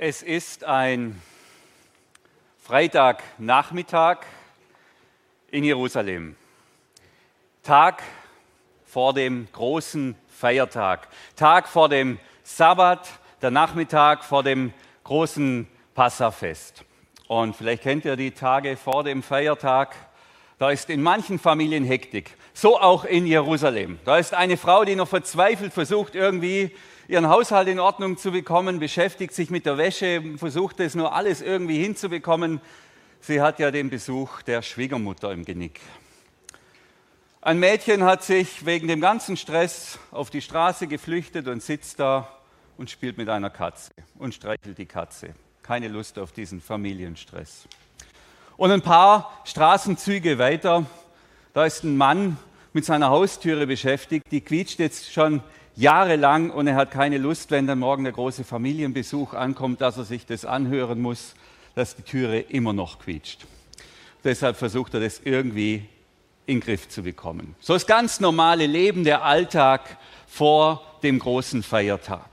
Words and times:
Es 0.00 0.22
ist 0.22 0.62
ein 0.62 1.20
Freitagnachmittag 2.62 4.18
in 5.50 5.64
Jerusalem. 5.64 6.36
Tag 7.64 8.04
vor 8.86 9.12
dem 9.12 9.48
großen 9.50 10.14
Feiertag. 10.28 11.08
Tag 11.34 11.66
vor 11.66 11.88
dem 11.88 12.20
Sabbat, 12.44 13.08
der 13.42 13.50
Nachmittag 13.50 14.22
vor 14.22 14.44
dem 14.44 14.72
großen 15.02 15.66
Passafest. 15.94 16.84
Und 17.26 17.56
vielleicht 17.56 17.82
kennt 17.82 18.04
ihr 18.04 18.14
die 18.14 18.30
Tage 18.30 18.76
vor 18.76 19.02
dem 19.02 19.20
Feiertag. 19.20 19.96
Da 20.60 20.70
ist 20.70 20.90
in 20.90 21.02
manchen 21.02 21.40
Familien 21.40 21.82
Hektik. 21.82 22.36
So 22.54 22.78
auch 22.78 23.04
in 23.04 23.26
Jerusalem. 23.26 23.98
Da 24.04 24.18
ist 24.18 24.32
eine 24.32 24.58
Frau, 24.58 24.84
die 24.84 24.94
noch 24.94 25.08
verzweifelt 25.08 25.72
versucht, 25.72 26.14
irgendwie 26.14 26.70
ihren 27.08 27.30
Haushalt 27.30 27.68
in 27.68 27.80
Ordnung 27.80 28.18
zu 28.18 28.30
bekommen, 28.30 28.78
beschäftigt 28.78 29.32
sich 29.32 29.48
mit 29.48 29.64
der 29.64 29.78
Wäsche, 29.78 30.22
versucht 30.36 30.78
es 30.78 30.94
nur 30.94 31.14
alles 31.14 31.40
irgendwie 31.40 31.82
hinzubekommen. 31.82 32.60
Sie 33.20 33.40
hat 33.40 33.58
ja 33.58 33.70
den 33.70 33.88
Besuch 33.88 34.42
der 34.42 34.60
Schwiegermutter 34.60 35.32
im 35.32 35.46
Genick. 35.46 35.80
Ein 37.40 37.58
Mädchen 37.58 38.04
hat 38.04 38.22
sich 38.22 38.66
wegen 38.66 38.88
dem 38.88 39.00
ganzen 39.00 39.38
Stress 39.38 39.98
auf 40.10 40.28
die 40.28 40.42
Straße 40.42 40.86
geflüchtet 40.86 41.48
und 41.48 41.62
sitzt 41.62 41.98
da 41.98 42.28
und 42.76 42.90
spielt 42.90 43.16
mit 43.16 43.30
einer 43.30 43.48
Katze 43.48 43.90
und 44.18 44.34
streichelt 44.34 44.76
die 44.76 44.86
Katze. 44.86 45.34
Keine 45.62 45.88
Lust 45.88 46.18
auf 46.18 46.32
diesen 46.32 46.60
Familienstress. 46.60 47.68
Und 48.58 48.70
ein 48.70 48.82
paar 48.82 49.40
Straßenzüge 49.44 50.38
weiter, 50.38 50.84
da 51.54 51.64
ist 51.64 51.84
ein 51.84 51.96
Mann 51.96 52.36
mit 52.74 52.84
seiner 52.84 53.08
Haustüre 53.08 53.66
beschäftigt, 53.66 54.26
die 54.30 54.42
quietscht 54.42 54.78
jetzt 54.78 55.10
schon 55.10 55.42
jahrelang 55.78 56.50
und 56.50 56.66
er 56.66 56.74
hat 56.74 56.90
keine 56.90 57.18
Lust, 57.18 57.52
wenn 57.52 57.68
dann 57.68 57.78
morgen 57.78 58.02
der 58.02 58.12
große 58.12 58.42
Familienbesuch 58.42 59.32
ankommt, 59.32 59.80
dass 59.80 59.96
er 59.96 60.04
sich 60.04 60.26
das 60.26 60.44
anhören 60.44 61.00
muss, 61.00 61.34
dass 61.76 61.94
die 61.94 62.02
Türe 62.02 62.40
immer 62.40 62.72
noch 62.72 62.98
quietscht. 62.98 63.46
Deshalb 64.24 64.56
versucht 64.56 64.94
er 64.94 65.00
das 65.00 65.20
irgendwie 65.24 65.86
in 66.46 66.56
den 66.56 66.60
Griff 66.60 66.88
zu 66.88 67.04
bekommen. 67.04 67.54
So 67.60 67.74
das 67.74 67.86
ganz 67.86 68.18
normale 68.18 68.66
Leben, 68.66 69.04
der 69.04 69.22
Alltag 69.22 69.98
vor 70.26 70.82
dem 71.04 71.20
großen 71.20 71.62
Feiertag. 71.62 72.26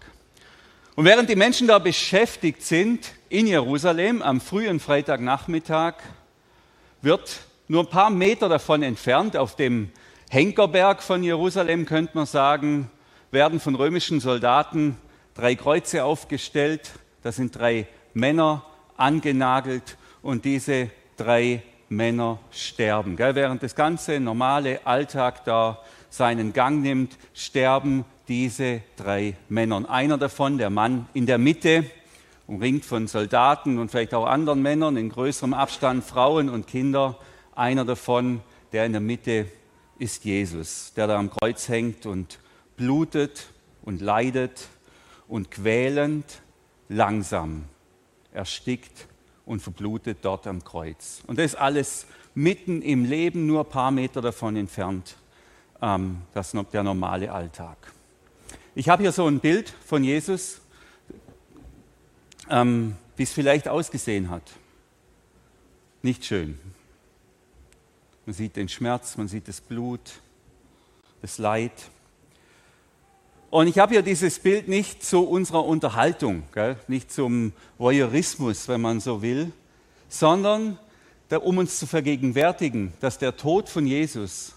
Und 0.95 1.05
während 1.05 1.29
die 1.29 1.35
Menschen 1.35 1.67
da 1.67 1.77
beschäftigt 1.77 2.63
sind 2.63 3.11
in 3.29 3.45
Jerusalem 3.45 4.23
am 4.23 4.41
frühen 4.41 4.79
Freitagnachmittag, 4.79 5.95
wird 7.03 7.41
nur 7.67 7.83
ein 7.83 7.89
paar 7.89 8.09
Meter 8.09 8.49
davon 8.49 8.81
entfernt, 8.81 9.37
auf 9.37 9.55
dem 9.55 9.91
Henkerberg 10.31 11.03
von 11.03 11.21
Jerusalem, 11.21 11.85
könnte 11.85 12.17
man 12.17 12.25
sagen, 12.25 12.89
werden 13.31 13.59
von 13.59 13.75
römischen 13.75 14.19
Soldaten 14.19 14.97
drei 15.33 15.55
Kreuze 15.55 16.03
aufgestellt. 16.03 16.91
Da 17.23 17.31
sind 17.31 17.57
drei 17.57 17.87
Männer 18.13 18.65
angenagelt 18.97 19.97
und 20.21 20.45
diese 20.45 20.89
drei 21.17 21.63
Männer 21.89 22.39
sterben. 22.51 23.17
Während 23.17 23.63
das 23.63 23.75
ganze 23.75 24.19
normale 24.19 24.85
Alltag 24.85 25.45
da 25.45 25.79
seinen 26.09 26.53
Gang 26.53 26.81
nimmt, 26.81 27.17
sterben 27.33 28.05
diese 28.27 28.81
drei 28.95 29.35
Männer. 29.49 29.77
Und 29.77 29.85
einer 29.85 30.17
davon, 30.17 30.57
der 30.57 30.69
Mann 30.69 31.07
in 31.13 31.25
der 31.25 31.37
Mitte, 31.37 31.85
umringt 32.47 32.85
von 32.85 33.07
Soldaten 33.07 33.79
und 33.79 33.91
vielleicht 33.91 34.13
auch 34.13 34.25
anderen 34.25 34.61
Männern 34.61 34.97
in 34.97 35.09
größerem 35.09 35.53
Abstand, 35.53 36.03
Frauen 36.03 36.49
und 36.49 36.67
Kinder. 36.67 37.17
Einer 37.55 37.85
davon, 37.85 38.41
der 38.71 38.85
in 38.85 38.93
der 38.93 39.01
Mitte 39.01 39.47
ist 39.99 40.25
Jesus, 40.25 40.93
der 40.95 41.07
da 41.07 41.17
am 41.17 41.29
Kreuz 41.29 41.69
hängt 41.69 42.05
und 42.05 42.39
blutet 42.77 43.47
und 43.83 44.01
leidet 44.01 44.67
und 45.27 45.51
quälend 45.51 46.41
langsam 46.89 47.65
erstickt 48.31 49.07
und 49.45 49.61
verblutet 49.61 50.19
dort 50.21 50.47
am 50.47 50.63
Kreuz. 50.63 51.21
Und 51.27 51.39
das 51.39 51.55
alles 51.55 52.05
mitten 52.33 52.81
im 52.81 53.05
Leben, 53.05 53.47
nur 53.47 53.61
ein 53.63 53.69
paar 53.69 53.91
Meter 53.91 54.21
davon 54.21 54.55
entfernt. 54.55 55.15
Ähm, 55.81 56.21
das 56.33 56.53
ist 56.53 56.73
der 56.73 56.83
normale 56.83 57.31
Alltag. 57.31 57.77
Ich 58.75 58.89
habe 58.89 59.03
hier 59.03 59.11
so 59.11 59.25
ein 59.27 59.39
Bild 59.39 59.69
von 59.85 60.03
Jesus, 60.03 60.61
ähm, 62.49 62.97
wie 63.15 63.23
es 63.23 63.31
vielleicht 63.31 63.67
ausgesehen 63.67 64.29
hat. 64.29 64.51
Nicht 66.01 66.25
schön. 66.25 66.59
Man 68.25 68.33
sieht 68.33 68.55
den 68.55 68.67
Schmerz, 68.67 69.17
man 69.17 69.27
sieht 69.27 69.47
das 69.47 69.61
Blut, 69.61 70.19
das 71.21 71.37
Leid. 71.37 71.71
Und 73.55 73.67
ich 73.67 73.79
habe 73.79 73.93
hier 73.93 74.01
dieses 74.01 74.39
Bild 74.39 74.67
nicht 74.67 75.01
zu 75.01 75.23
unserer 75.23 75.63
Unterhaltung, 75.63 76.43
gell? 76.53 76.75
nicht 76.89 77.09
zum 77.09 77.53
Voyeurismus, 77.77 78.67
wenn 78.67 78.81
man 78.81 78.99
so 78.99 79.21
will, 79.21 79.53
sondern 80.09 80.77
um 81.41 81.57
uns 81.57 81.79
zu 81.79 81.87
vergegenwärtigen, 81.87 82.91
dass 82.99 83.17
der 83.17 83.37
Tod 83.37 83.69
von 83.69 83.87
Jesus 83.87 84.55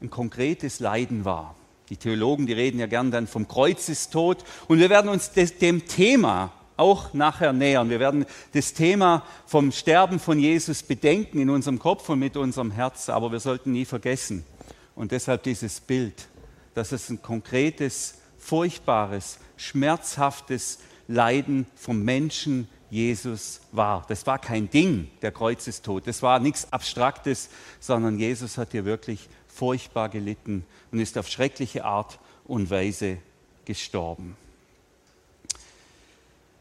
ein 0.00 0.08
konkretes 0.08 0.80
Leiden 0.80 1.26
war. 1.26 1.54
Die 1.90 1.98
Theologen, 1.98 2.46
die 2.46 2.54
reden 2.54 2.78
ja 2.80 2.86
gern 2.86 3.10
dann 3.10 3.26
vom 3.26 3.46
Kreuzestod. 3.46 4.42
Und 4.68 4.78
wir 4.78 4.88
werden 4.88 5.10
uns 5.10 5.32
dem 5.32 5.86
Thema 5.86 6.50
auch 6.78 7.12
nachher 7.12 7.52
nähern. 7.52 7.90
Wir 7.90 8.00
werden 8.00 8.24
das 8.54 8.72
Thema 8.72 9.22
vom 9.44 9.70
Sterben 9.70 10.18
von 10.18 10.38
Jesus 10.38 10.82
bedenken 10.82 11.40
in 11.40 11.50
unserem 11.50 11.78
Kopf 11.78 12.08
und 12.08 12.20
mit 12.20 12.38
unserem 12.38 12.70
Herz, 12.70 13.10
aber 13.10 13.32
wir 13.32 13.40
sollten 13.40 13.72
nie 13.72 13.84
vergessen. 13.84 14.46
Und 14.94 15.12
deshalb 15.12 15.42
dieses 15.42 15.78
Bild, 15.78 16.26
dass 16.72 16.92
es 16.92 17.10
ein 17.10 17.20
konkretes 17.20 18.14
furchtbares, 18.40 19.38
schmerzhaftes 19.56 20.78
Leiden 21.06 21.66
vom 21.76 22.02
Menschen 22.02 22.66
Jesus 22.90 23.60
war. 23.70 24.04
Das 24.08 24.26
war 24.26 24.38
kein 24.38 24.68
Ding, 24.68 25.10
der 25.22 25.30
Kreuzestod. 25.30 26.06
Das 26.06 26.22
war 26.22 26.40
nichts 26.40 26.72
Abstraktes, 26.72 27.48
sondern 27.78 28.18
Jesus 28.18 28.58
hat 28.58 28.72
hier 28.72 28.84
wirklich 28.84 29.28
furchtbar 29.46 30.08
gelitten 30.08 30.64
und 30.90 30.98
ist 30.98 31.16
auf 31.16 31.28
schreckliche 31.28 31.84
Art 31.84 32.18
und 32.44 32.70
Weise 32.70 33.18
gestorben. 33.64 34.36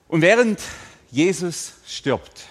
Und 0.08 0.22
während 0.22 0.62
Jesus 1.12 1.74
stirbt, 1.88 2.46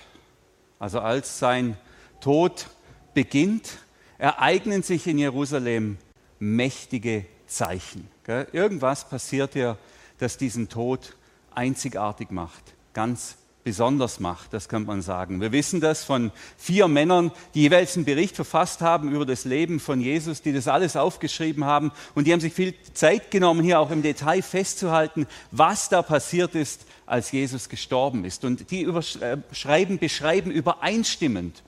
also 0.79 1.01
als 1.01 1.39
sein 1.39 1.77
Tod 2.21 2.69
beginnt, 3.15 3.79
ereignen 4.19 4.83
sich 4.83 5.07
in 5.07 5.19
Jerusalem 5.19 5.99
mächtige 6.41 7.27
Zeichen. 7.49 8.09
Irgendwas 8.53 9.09
passiert 9.09 9.55
ja, 9.55 9.77
das 10.19 10.37
diesen 10.37 10.69
Tod 10.69 11.17
einzigartig 11.55 12.31
macht, 12.31 12.63
ganz 12.93 13.37
besonders 13.69 14.19
macht, 14.19 14.55
das 14.55 14.71
kann 14.71 14.87
man 14.87 15.03
sagen. 15.03 15.43
Wir 15.43 15.53
wissen 15.53 15.83
das 15.83 16.03
von 16.03 16.33
vier 16.57 16.89
Männern, 16.89 17.33
die 17.53 17.61
jeweils 17.61 17.97
einen 17.97 18.07
Bericht 18.07 18.35
verfasst 18.35 18.81
haben 18.81 19.13
über 19.13 19.27
das 19.27 19.45
Leben 19.45 19.79
von 19.79 20.01
Jesus, 20.01 20.41
die 20.41 20.55
das 20.55 20.69
alles 20.69 20.97
aufgeschrieben 20.97 21.67
haben 21.67 21.93
und 22.15 22.27
die 22.27 22.33
haben 22.33 22.41
sich 22.41 22.55
viel 22.55 22.73
Zeit 22.95 23.31
genommen, 23.31 23.63
hier 23.63 23.79
auch 23.79 23.91
im 23.91 24.01
Detail 24.01 24.41
festzuhalten, 24.41 25.27
was 25.51 25.91
da 25.91 26.01
passiert 26.01 26.55
ist, 26.55 26.87
als 27.05 27.31
Jesus 27.31 27.69
gestorben 27.69 28.25
ist. 28.25 28.43
Und 28.43 28.71
die 28.71 28.81
überschreiben, 28.81 29.99
beschreiben 29.99 30.51
übereinstimmend, 30.51 31.63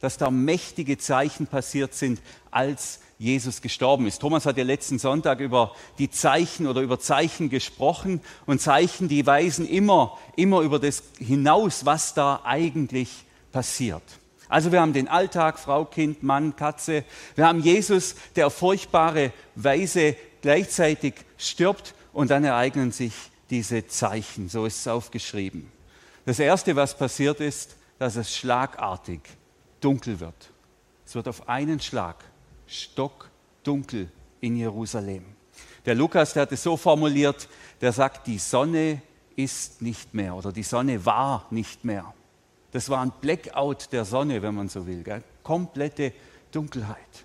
dass 0.00 0.16
da 0.16 0.30
mächtige 0.30 0.96
Zeichen 0.96 1.46
passiert 1.46 1.92
sind, 1.92 2.22
als 2.50 3.00
Jesus 3.22 3.62
gestorben 3.62 4.06
ist. 4.06 4.20
Thomas 4.20 4.46
hat 4.46 4.58
ja 4.58 4.64
letzten 4.64 4.98
Sonntag 4.98 5.38
über 5.40 5.74
die 5.98 6.10
Zeichen 6.10 6.66
oder 6.66 6.80
über 6.80 6.98
Zeichen 6.98 7.50
gesprochen 7.50 8.20
und 8.46 8.60
Zeichen, 8.60 9.08
die 9.08 9.24
weisen 9.24 9.66
immer, 9.66 10.18
immer 10.36 10.60
über 10.60 10.78
das 10.78 11.04
hinaus, 11.18 11.86
was 11.86 12.14
da 12.14 12.40
eigentlich 12.44 13.08
passiert. 13.52 14.02
Also 14.48 14.72
wir 14.72 14.80
haben 14.80 14.92
den 14.92 15.08
Alltag, 15.08 15.58
Frau, 15.58 15.84
Kind, 15.84 16.22
Mann, 16.22 16.56
Katze. 16.56 17.04
Wir 17.36 17.46
haben 17.46 17.60
Jesus, 17.60 18.16
der 18.34 18.48
auf 18.48 18.54
furchtbare 18.54 19.32
Weise 19.54 20.16
gleichzeitig 20.42 21.14
stirbt 21.38 21.94
und 22.12 22.30
dann 22.30 22.44
ereignen 22.44 22.90
sich 22.90 23.14
diese 23.50 23.86
Zeichen. 23.86 24.48
So 24.48 24.66
ist 24.66 24.80
es 24.80 24.88
aufgeschrieben. 24.88 25.70
Das 26.26 26.38
Erste, 26.38 26.76
was 26.76 26.96
passiert 26.96 27.40
ist, 27.40 27.76
dass 27.98 28.16
es 28.16 28.36
schlagartig 28.36 29.20
dunkel 29.80 30.18
wird. 30.20 30.50
Es 31.06 31.14
wird 31.14 31.28
auf 31.28 31.48
einen 31.48 31.80
Schlag 31.80 32.16
stockdunkel 32.72 34.08
in 34.40 34.56
Jerusalem. 34.56 35.24
Der 35.84 35.94
Lukas, 35.94 36.32
der 36.32 36.42
hat 36.42 36.52
es 36.52 36.62
so 36.62 36.76
formuliert, 36.76 37.48
der 37.80 37.92
sagt, 37.92 38.26
die 38.26 38.38
Sonne 38.38 39.02
ist 39.36 39.82
nicht 39.82 40.14
mehr 40.14 40.34
oder 40.34 40.52
die 40.52 40.62
Sonne 40.62 41.04
war 41.04 41.46
nicht 41.50 41.84
mehr. 41.84 42.14
Das 42.70 42.88
war 42.88 43.00
ein 43.02 43.12
Blackout 43.20 43.92
der 43.92 44.04
Sonne, 44.04 44.40
wenn 44.42 44.54
man 44.54 44.68
so 44.68 44.86
will, 44.86 45.02
gell? 45.02 45.22
komplette 45.42 46.12
Dunkelheit. 46.50 47.24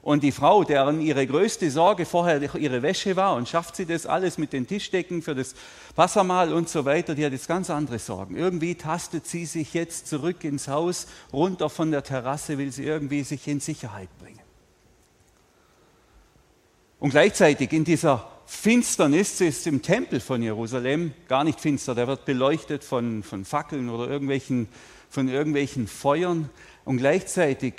Und 0.00 0.22
die 0.22 0.32
Frau, 0.32 0.64
deren 0.64 1.00
ihre 1.00 1.26
größte 1.26 1.70
Sorge 1.70 2.06
vorher 2.06 2.40
ihre 2.54 2.82
Wäsche 2.82 3.16
war 3.16 3.34
und 3.34 3.48
schafft 3.48 3.76
sie 3.76 3.84
das 3.84 4.06
alles 4.06 4.38
mit 4.38 4.52
den 4.52 4.66
Tischdecken 4.66 5.22
für 5.22 5.34
das 5.34 5.54
Passamal 5.94 6.52
und 6.52 6.68
so 6.68 6.84
weiter, 6.84 7.14
die 7.14 7.26
hat 7.26 7.32
jetzt 7.32 7.48
ganz 7.48 7.68
andere 7.68 7.98
Sorgen. 7.98 8.36
Irgendwie 8.36 8.74
tastet 8.74 9.26
sie 9.26 9.44
sich 9.44 9.74
jetzt 9.74 10.06
zurück 10.06 10.44
ins 10.44 10.68
Haus, 10.68 11.08
runter 11.32 11.68
von 11.68 11.90
der 11.90 12.04
Terrasse, 12.04 12.56
will 12.58 12.72
sie 12.72 12.84
irgendwie 12.84 13.22
sich 13.22 13.46
in 13.48 13.60
Sicherheit 13.60 14.08
bringen. 14.18 14.37
Und 17.00 17.10
gleichzeitig 17.10 17.72
in 17.72 17.84
dieser 17.84 18.28
Finsternis 18.46 19.40
ist 19.40 19.66
im 19.66 19.82
Tempel 19.82 20.20
von 20.20 20.42
Jerusalem 20.42 21.12
gar 21.28 21.44
nicht 21.44 21.60
finster. 21.60 21.94
Der 21.94 22.08
wird 22.08 22.24
beleuchtet 22.24 22.82
von, 22.82 23.22
von 23.22 23.44
Fackeln 23.44 23.88
oder 23.88 24.08
irgendwelchen, 24.08 24.68
von 25.08 25.28
irgendwelchen 25.28 25.86
Feuern. 25.86 26.50
Und 26.84 26.96
gleichzeitig 26.96 27.74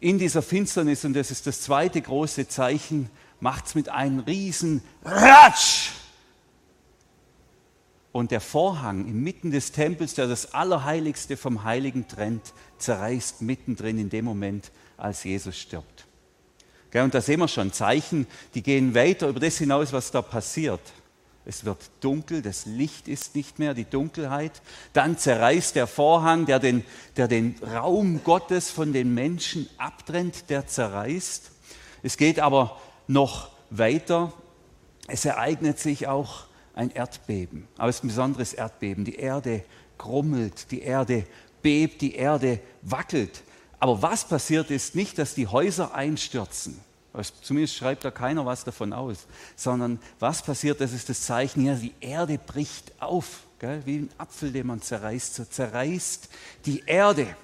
in 0.00 0.18
dieser 0.18 0.42
Finsternis, 0.42 1.04
und 1.04 1.14
das 1.14 1.30
ist 1.30 1.46
das 1.46 1.60
zweite 1.60 2.00
große 2.00 2.48
Zeichen, 2.48 3.10
macht 3.38 3.66
es 3.66 3.74
mit 3.74 3.90
einem 3.90 4.20
riesen 4.20 4.82
Ratsch. 5.04 5.90
Und 8.10 8.30
der 8.30 8.40
Vorhang 8.40 9.06
inmitten 9.06 9.50
des 9.50 9.72
Tempels, 9.72 10.14
der 10.14 10.26
das 10.26 10.54
Allerheiligste 10.54 11.36
vom 11.36 11.64
Heiligen 11.64 12.08
trennt, 12.08 12.54
zerreißt 12.78 13.42
mittendrin 13.42 13.98
in 13.98 14.08
dem 14.08 14.24
Moment, 14.24 14.72
als 14.96 15.24
Jesus 15.24 15.58
stirbt. 15.58 16.06
Und 17.02 17.14
da 17.14 17.20
sehen 17.20 17.40
wir 17.40 17.48
schon 17.48 17.72
Zeichen, 17.72 18.26
die 18.54 18.62
gehen 18.62 18.94
weiter 18.94 19.28
über 19.28 19.40
das 19.40 19.58
hinaus, 19.58 19.92
was 19.92 20.10
da 20.12 20.22
passiert. 20.22 20.80
Es 21.46 21.64
wird 21.64 21.78
dunkel, 22.00 22.40
das 22.40 22.64
Licht 22.64 23.08
ist 23.08 23.34
nicht 23.34 23.58
mehr, 23.58 23.74
die 23.74 23.84
Dunkelheit. 23.84 24.62
Dann 24.92 25.18
zerreißt 25.18 25.76
der 25.76 25.86
Vorhang, 25.86 26.46
der 26.46 26.58
den, 26.58 26.84
der 27.16 27.28
den 27.28 27.56
Raum 27.62 28.22
Gottes 28.24 28.70
von 28.70 28.92
den 28.92 29.12
Menschen 29.12 29.68
abtrennt, 29.76 30.48
der 30.48 30.66
zerreißt. 30.66 31.50
Es 32.02 32.16
geht 32.16 32.40
aber 32.40 32.80
noch 33.08 33.50
weiter. 33.70 34.32
Es 35.06 35.24
ereignet 35.24 35.78
sich 35.78 36.06
auch 36.06 36.46
ein 36.74 36.90
Erdbeben, 36.90 37.68
aber 37.76 37.88
es 37.88 37.96
ist 37.96 38.04
ein 38.04 38.08
besonderes 38.08 38.54
Erdbeben. 38.54 39.04
Die 39.04 39.16
Erde 39.16 39.64
grummelt, 39.98 40.70
die 40.70 40.80
Erde 40.80 41.26
bebt, 41.62 42.00
die 42.00 42.14
Erde 42.14 42.60
wackelt. 42.82 43.42
Aber 43.78 44.02
was 44.02 44.26
passiert 44.26 44.70
ist 44.70 44.94
nicht, 44.94 45.18
dass 45.18 45.34
die 45.34 45.46
Häuser 45.46 45.94
einstürzen. 45.94 46.80
Zumindest 47.42 47.76
schreibt 47.76 48.04
da 48.04 48.10
keiner 48.10 48.44
was 48.44 48.64
davon 48.64 48.92
aus. 48.92 49.26
Sondern 49.56 50.00
was 50.18 50.42
passiert, 50.42 50.80
das 50.80 50.92
ist 50.92 51.08
das 51.08 51.22
Zeichen 51.22 51.62
hier, 51.62 51.76
die 51.76 51.94
Erde 52.00 52.38
bricht 52.38 52.92
auf. 53.00 53.44
Gell? 53.58 53.82
Wie 53.84 53.98
ein 53.98 54.10
Apfel, 54.18 54.50
den 54.50 54.66
man 54.66 54.82
zerreißt. 54.82 55.34
So 55.34 55.44
zerreißt 55.44 56.28
die 56.66 56.82
Erde. 56.86 57.36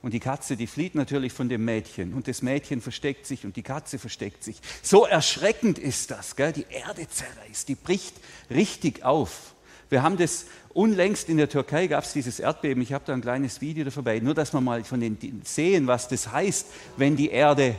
Und 0.00 0.12
die 0.12 0.20
Katze, 0.20 0.56
die 0.56 0.66
flieht 0.66 0.94
natürlich 0.94 1.32
von 1.32 1.48
dem 1.48 1.64
Mädchen. 1.64 2.12
Und 2.12 2.28
das 2.28 2.42
Mädchen 2.42 2.82
versteckt 2.82 3.26
sich 3.26 3.46
und 3.46 3.56
die 3.56 3.62
Katze 3.62 3.98
versteckt 3.98 4.44
sich. 4.44 4.60
So 4.82 5.06
erschreckend 5.06 5.78
ist 5.78 6.10
das. 6.10 6.36
Gell? 6.36 6.52
Die 6.52 6.66
Erde 6.68 7.08
zerreißt, 7.08 7.68
die 7.68 7.74
bricht 7.74 8.14
richtig 8.50 9.02
auf. 9.02 9.54
Wir 9.88 10.02
haben 10.02 10.16
das 10.16 10.46
unlängst 10.74 11.28
in 11.28 11.38
der 11.38 11.48
Türkei 11.48 11.86
gab 11.86 12.04
es 12.04 12.12
dieses 12.12 12.40
Erdbeben. 12.40 12.82
Ich 12.82 12.92
habe 12.92 13.04
da 13.06 13.14
ein 13.14 13.22
kleines 13.22 13.60
Video 13.60 13.84
dabei, 13.84 14.18
nur 14.20 14.34
dass 14.34 14.52
wir 14.52 14.60
mal 14.60 14.84
von 14.84 15.00
den 15.00 15.16
sehen, 15.44 15.86
was 15.86 16.08
das 16.08 16.30
heißt, 16.30 16.66
wenn 16.96 17.16
die 17.16 17.30
Erde 17.30 17.76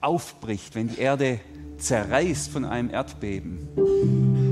aufbricht, 0.00 0.74
wenn 0.74 0.88
die 0.88 0.98
Erde 0.98 1.40
zerreißt 1.78 2.50
von 2.50 2.64
einem 2.64 2.90
Erdbeben. 2.90 4.51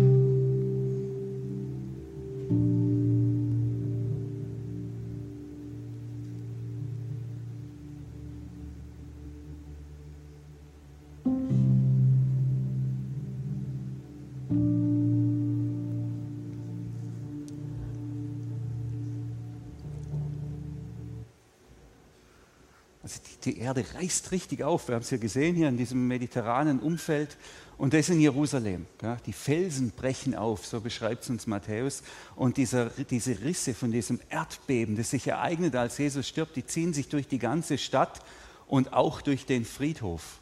Die 23.44 23.58
Erde 23.58 23.84
reißt 23.94 24.32
richtig 24.32 24.62
auf. 24.62 24.88
Wir 24.88 24.96
haben 24.96 25.02
es 25.02 25.10
ja 25.10 25.18
gesehen 25.18 25.56
hier 25.56 25.68
in 25.68 25.76
diesem 25.76 26.06
mediterranen 26.06 26.80
Umfeld. 26.80 27.36
Und 27.80 27.94
das 27.94 28.10
in 28.10 28.20
Jerusalem. 28.20 28.84
Ja, 29.00 29.16
die 29.24 29.32
Felsen 29.32 29.92
brechen 29.92 30.34
auf, 30.34 30.66
so 30.66 30.82
beschreibt 30.82 31.22
es 31.22 31.30
uns 31.30 31.46
Matthäus. 31.46 32.02
Und 32.36 32.58
dieser, 32.58 32.90
diese 32.90 33.40
Risse 33.40 33.72
von 33.72 33.90
diesem 33.90 34.20
Erdbeben, 34.28 34.96
das 34.96 35.10
sich 35.10 35.26
ereignet, 35.26 35.74
als 35.74 35.96
Jesus 35.96 36.28
stirbt, 36.28 36.56
die 36.56 36.66
ziehen 36.66 36.92
sich 36.92 37.08
durch 37.08 37.26
die 37.26 37.38
ganze 37.38 37.78
Stadt 37.78 38.20
und 38.66 38.92
auch 38.92 39.22
durch 39.22 39.46
den 39.46 39.64
Friedhof. 39.64 40.40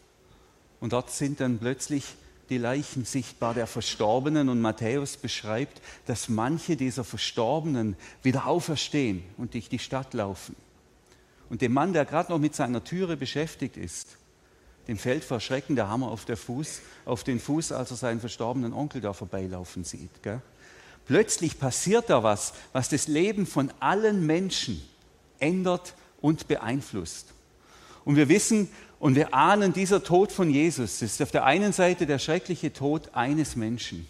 Und 0.81 0.93
dort 0.93 1.11
sind 1.11 1.39
dann 1.39 1.59
plötzlich 1.59 2.17
die 2.51 2.59
Leichen 2.59 3.05
sichtbar 3.05 3.55
der 3.55 3.69
Verstorbenen. 3.69 4.49
Und 4.49 4.61
Matthäus 4.61 5.17
beschreibt, 5.17 5.81
dass 6.07 6.29
manche 6.29 6.77
dieser 6.77 7.05
Verstorbenen 7.05 7.95
wieder 8.25 8.47
auferstehen 8.47 9.23
und 9.37 9.55
durch 9.55 9.69
die 9.69 9.79
Stadt 9.79 10.13
laufen. 10.13 10.57
Und 11.51 11.63
dem 11.63 11.73
Mann, 11.73 11.93
der 11.93 12.05
gerade 12.05 12.31
noch 12.31 12.39
mit 12.39 12.55
seiner 12.55 12.85
Türe 12.85 13.17
beschäftigt 13.17 13.77
ist, 13.77 14.17
dem 14.87 14.99
fällt 14.99 15.25
vor 15.25 15.41
Schrecken 15.41 15.77
der 15.77 15.89
Hammer 15.89 16.11
auf, 16.11 16.25
Fuß, 16.25 16.81
auf 17.05 17.25
den 17.25 17.41
Fuß, 17.41 17.73
als 17.73 17.91
er 17.91 17.97
seinen 17.97 18.21
verstorbenen 18.21 18.73
Onkel 18.73 19.01
da 19.01 19.13
vorbeilaufen 19.13 19.85
sieht. 19.85 20.23
Gell? 20.23 20.41
Plötzlich 21.07 21.59
passiert 21.59 22.11
da 22.11 22.23
was, 22.23 22.55
was 22.73 22.89
das 22.89 23.07
Leben 23.07 23.47
von 23.47 23.73
allen 23.81 24.27
Menschen 24.27 24.83
ändert 25.39 25.95
und 26.21 26.49
beeinflusst. 26.49 27.33
Und 28.05 28.17
wir 28.17 28.29
wissen 28.29 28.69
und 28.99 29.15
wir 29.15 29.35
ahnen, 29.35 29.73
dieser 29.73 30.03
Tod 30.03 30.33
von 30.33 30.51
Jesus 30.51 31.03
ist 31.03 31.23
auf 31.23 31.31
der 31.31 31.45
einen 31.45 31.73
Seite 31.73 32.07
der 32.07 32.19
schreckliche 32.19 32.73
Tod 32.73 33.11
eines 33.15 33.57
Menschen. 33.57 34.09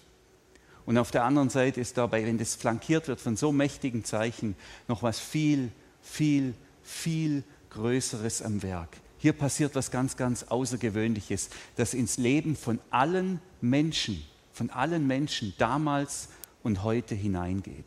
Und 0.86 0.96
auf 0.96 1.10
der 1.10 1.24
anderen 1.24 1.50
Seite 1.50 1.80
ist 1.80 1.98
dabei, 1.98 2.24
wenn 2.24 2.38
das 2.38 2.54
flankiert 2.54 3.08
wird 3.08 3.20
von 3.20 3.36
so 3.36 3.52
mächtigen 3.52 4.04
Zeichen, 4.04 4.56
noch 4.86 5.02
was 5.02 5.18
viel, 5.18 5.70
viel 6.00 6.54
viel 6.88 7.44
Größeres 7.70 8.42
am 8.42 8.62
Werk. 8.62 8.96
Hier 9.18 9.32
passiert 9.32 9.74
was 9.74 9.90
ganz, 9.90 10.16
ganz 10.16 10.44
Außergewöhnliches, 10.44 11.50
das 11.76 11.92
ins 11.92 12.16
Leben 12.16 12.56
von 12.56 12.78
allen 12.90 13.40
Menschen, 13.60 14.24
von 14.52 14.70
allen 14.70 15.06
Menschen 15.06 15.54
damals 15.58 16.28
und 16.62 16.82
heute 16.82 17.14
hineingeht. 17.14 17.84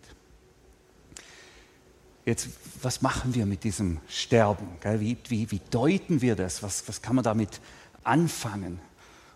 Jetzt, 2.26 2.50
was 2.82 3.02
machen 3.02 3.34
wir 3.34 3.46
mit 3.46 3.64
diesem 3.64 4.00
Sterben? 4.08 4.68
Wie, 4.84 5.18
wie, 5.28 5.50
wie 5.50 5.62
deuten 5.72 6.22
wir 6.22 6.36
das? 6.36 6.62
Was, 6.62 6.88
was 6.88 7.02
kann 7.02 7.16
man 7.16 7.24
damit 7.24 7.60
anfangen? 8.04 8.80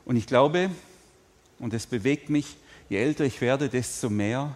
Und 0.03 0.17
ich 0.17 0.27
glaube, 0.27 0.69
und 1.57 1.73
es 1.73 1.87
bewegt 1.87 2.29
mich, 2.29 2.57
je 2.89 2.97
älter 2.97 3.23
ich 3.23 3.41
werde, 3.41 3.69
desto 3.69 4.09
mehr, 4.09 4.55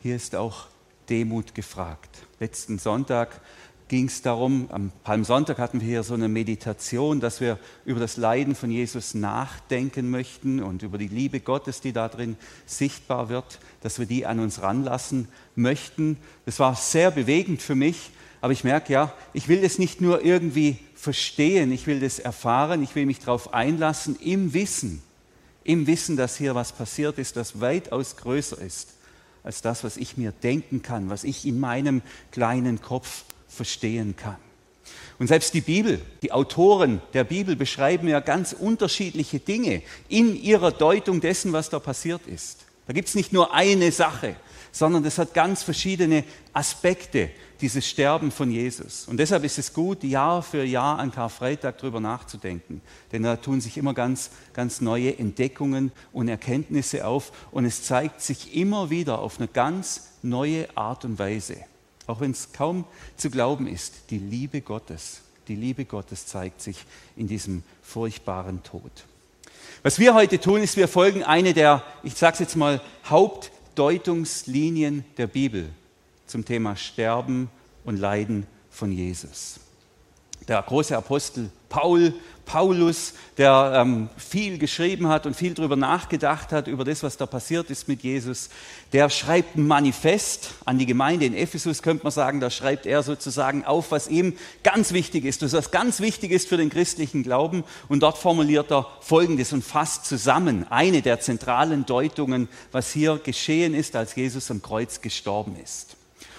hier 0.00 0.16
ist 0.16 0.34
auch 0.34 0.68
Demut 1.08 1.54
gefragt. 1.54 2.22
Letzten 2.40 2.78
Sonntag 2.78 3.40
ging 3.88 4.06
es 4.06 4.20
darum, 4.22 4.68
am 4.72 4.90
Palmsonntag 5.04 5.58
hatten 5.58 5.80
wir 5.80 5.86
hier 5.86 6.02
so 6.02 6.14
eine 6.14 6.28
Meditation, 6.28 7.20
dass 7.20 7.40
wir 7.40 7.58
über 7.84 8.00
das 8.00 8.16
Leiden 8.16 8.56
von 8.56 8.70
Jesus 8.70 9.14
nachdenken 9.14 10.10
möchten 10.10 10.60
und 10.62 10.82
über 10.82 10.98
die 10.98 11.06
Liebe 11.06 11.38
Gottes, 11.38 11.80
die 11.80 11.92
da 11.92 12.08
drin 12.08 12.36
sichtbar 12.66 13.28
wird, 13.28 13.60
dass 13.82 13.98
wir 13.98 14.06
die 14.06 14.26
an 14.26 14.40
uns 14.40 14.60
ranlassen 14.60 15.28
möchten. 15.54 16.16
Das 16.46 16.58
war 16.58 16.74
sehr 16.74 17.12
bewegend 17.12 17.62
für 17.62 17.76
mich, 17.76 18.10
aber 18.40 18.52
ich 18.52 18.64
merke 18.64 18.92
ja, 18.92 19.12
ich 19.32 19.46
will 19.46 19.62
das 19.62 19.78
nicht 19.78 20.00
nur 20.00 20.24
irgendwie 20.24 20.78
verstehen, 20.96 21.70
ich 21.70 21.86
will 21.86 22.00
das 22.00 22.18
erfahren, 22.18 22.82
ich 22.82 22.94
will 22.96 23.06
mich 23.06 23.20
darauf 23.20 23.54
einlassen 23.54 24.16
im 24.16 24.52
Wissen, 24.52 25.00
im 25.62 25.86
Wissen, 25.86 26.16
dass 26.16 26.36
hier 26.36 26.56
was 26.56 26.72
passiert 26.72 27.18
ist, 27.18 27.36
das 27.36 27.60
weitaus 27.60 28.16
größer 28.16 28.60
ist 28.60 28.94
als 29.44 29.62
das, 29.62 29.84
was 29.84 29.96
ich 29.96 30.16
mir 30.16 30.32
denken 30.32 30.82
kann, 30.82 31.08
was 31.08 31.22
ich 31.22 31.46
in 31.46 31.60
meinem 31.60 32.02
kleinen 32.32 32.82
Kopf 32.82 33.22
verstehen 33.48 34.16
kann. 34.16 34.36
Und 35.18 35.28
selbst 35.28 35.54
die 35.54 35.62
Bibel, 35.62 36.00
die 36.22 36.32
Autoren 36.32 37.00
der 37.14 37.24
Bibel 37.24 37.56
beschreiben 37.56 38.08
ja 38.08 38.20
ganz 38.20 38.52
unterschiedliche 38.52 39.38
Dinge 39.38 39.82
in 40.08 40.36
ihrer 40.36 40.72
Deutung 40.72 41.20
dessen, 41.20 41.52
was 41.52 41.70
da 41.70 41.78
passiert 41.78 42.26
ist. 42.26 42.66
Da 42.86 42.92
gibt 42.92 43.08
es 43.08 43.14
nicht 43.14 43.32
nur 43.32 43.52
eine 43.54 43.90
Sache, 43.92 44.36
sondern 44.70 45.02
das 45.02 45.18
hat 45.18 45.32
ganz 45.32 45.62
verschiedene 45.62 46.22
Aspekte, 46.52 47.30
dieses 47.62 47.88
Sterben 47.88 48.30
von 48.30 48.50
Jesus. 48.50 49.08
Und 49.08 49.16
deshalb 49.16 49.42
ist 49.44 49.58
es 49.58 49.72
gut, 49.72 50.04
Jahr 50.04 50.42
für 50.42 50.62
Jahr 50.62 50.98
an 50.98 51.10
Karfreitag 51.10 51.78
darüber 51.78 52.00
nachzudenken. 52.00 52.82
Denn 53.10 53.22
da 53.22 53.36
tun 53.36 53.62
sich 53.62 53.78
immer 53.78 53.94
ganz, 53.94 54.30
ganz 54.52 54.82
neue 54.82 55.18
Entdeckungen 55.18 55.92
und 56.12 56.28
Erkenntnisse 56.28 57.06
auf 57.06 57.32
und 57.50 57.64
es 57.64 57.84
zeigt 57.84 58.20
sich 58.20 58.54
immer 58.54 58.90
wieder 58.90 59.20
auf 59.20 59.38
eine 59.38 59.48
ganz 59.48 60.12
neue 60.20 60.68
Art 60.76 61.06
und 61.06 61.18
Weise. 61.18 61.56
Auch 62.06 62.20
wenn 62.20 62.30
es 62.30 62.52
kaum 62.52 62.84
zu 63.16 63.30
glauben 63.30 63.66
ist, 63.66 64.10
die 64.10 64.18
Liebe 64.18 64.60
Gottes, 64.60 65.22
die 65.48 65.56
Liebe 65.56 65.84
Gottes 65.84 66.26
zeigt 66.26 66.60
sich 66.60 66.84
in 67.16 67.28
diesem 67.28 67.62
furchtbaren 67.82 68.62
Tod. 68.62 68.90
Was 69.82 69.98
wir 69.98 70.14
heute 70.14 70.40
tun, 70.40 70.62
ist, 70.62 70.76
wir 70.76 70.88
folgen 70.88 71.22
eine 71.22 71.54
der, 71.54 71.82
ich 72.02 72.14
sage 72.14 72.34
es 72.34 72.40
jetzt 72.40 72.56
mal, 72.56 72.80
Hauptdeutungslinien 73.04 75.04
der 75.16 75.26
Bibel 75.26 75.68
zum 76.26 76.44
Thema 76.44 76.76
Sterben 76.76 77.50
und 77.84 77.96
Leiden 77.96 78.46
von 78.70 78.90
Jesus. 78.90 79.60
Der 80.48 80.62
große 80.62 80.96
Apostel 80.96 81.50
Paul, 81.68 82.14
Paulus, 82.44 83.14
der 83.38 83.72
ähm, 83.74 84.08
viel 84.16 84.56
geschrieben 84.58 85.08
hat 85.08 85.26
und 85.26 85.34
viel 85.34 85.52
darüber 85.52 85.74
nachgedacht 85.74 86.52
hat, 86.52 86.68
über 86.68 86.84
das, 86.84 87.02
was 87.02 87.16
da 87.16 87.26
passiert 87.26 87.70
ist 87.70 87.88
mit 87.88 88.04
Jesus, 88.04 88.50
der 88.92 89.10
schreibt 89.10 89.56
ein 89.56 89.66
Manifest 89.66 90.50
an 90.64 90.78
die 90.78 90.86
Gemeinde 90.86 91.26
in 91.26 91.34
Ephesus, 91.34 91.82
könnte 91.82 92.04
man 92.04 92.12
sagen, 92.12 92.38
da 92.38 92.50
schreibt 92.50 92.86
er 92.86 93.02
sozusagen 93.02 93.64
auf, 93.64 93.90
was 93.90 94.06
ihm 94.06 94.34
ganz 94.62 94.92
wichtig 94.92 95.24
ist, 95.24 95.42
was 95.52 95.72
ganz 95.72 96.00
wichtig 96.00 96.30
ist 96.30 96.48
für 96.48 96.56
den 96.56 96.70
christlichen 96.70 97.24
Glauben. 97.24 97.64
Und 97.88 98.04
dort 98.04 98.16
formuliert 98.16 98.70
er 98.70 98.86
Folgendes 99.00 99.52
und 99.52 99.64
fasst 99.64 100.06
zusammen 100.06 100.66
eine 100.70 101.02
der 101.02 101.18
zentralen 101.18 101.84
Deutungen, 101.84 102.48
was 102.70 102.92
hier 102.92 103.18
geschehen 103.22 103.74
ist, 103.74 103.96
als 103.96 104.14
Jesus 104.14 104.52
am 104.52 104.62
Kreuz 104.62 105.00
gestorben 105.00 105.56
ist. 105.62 105.95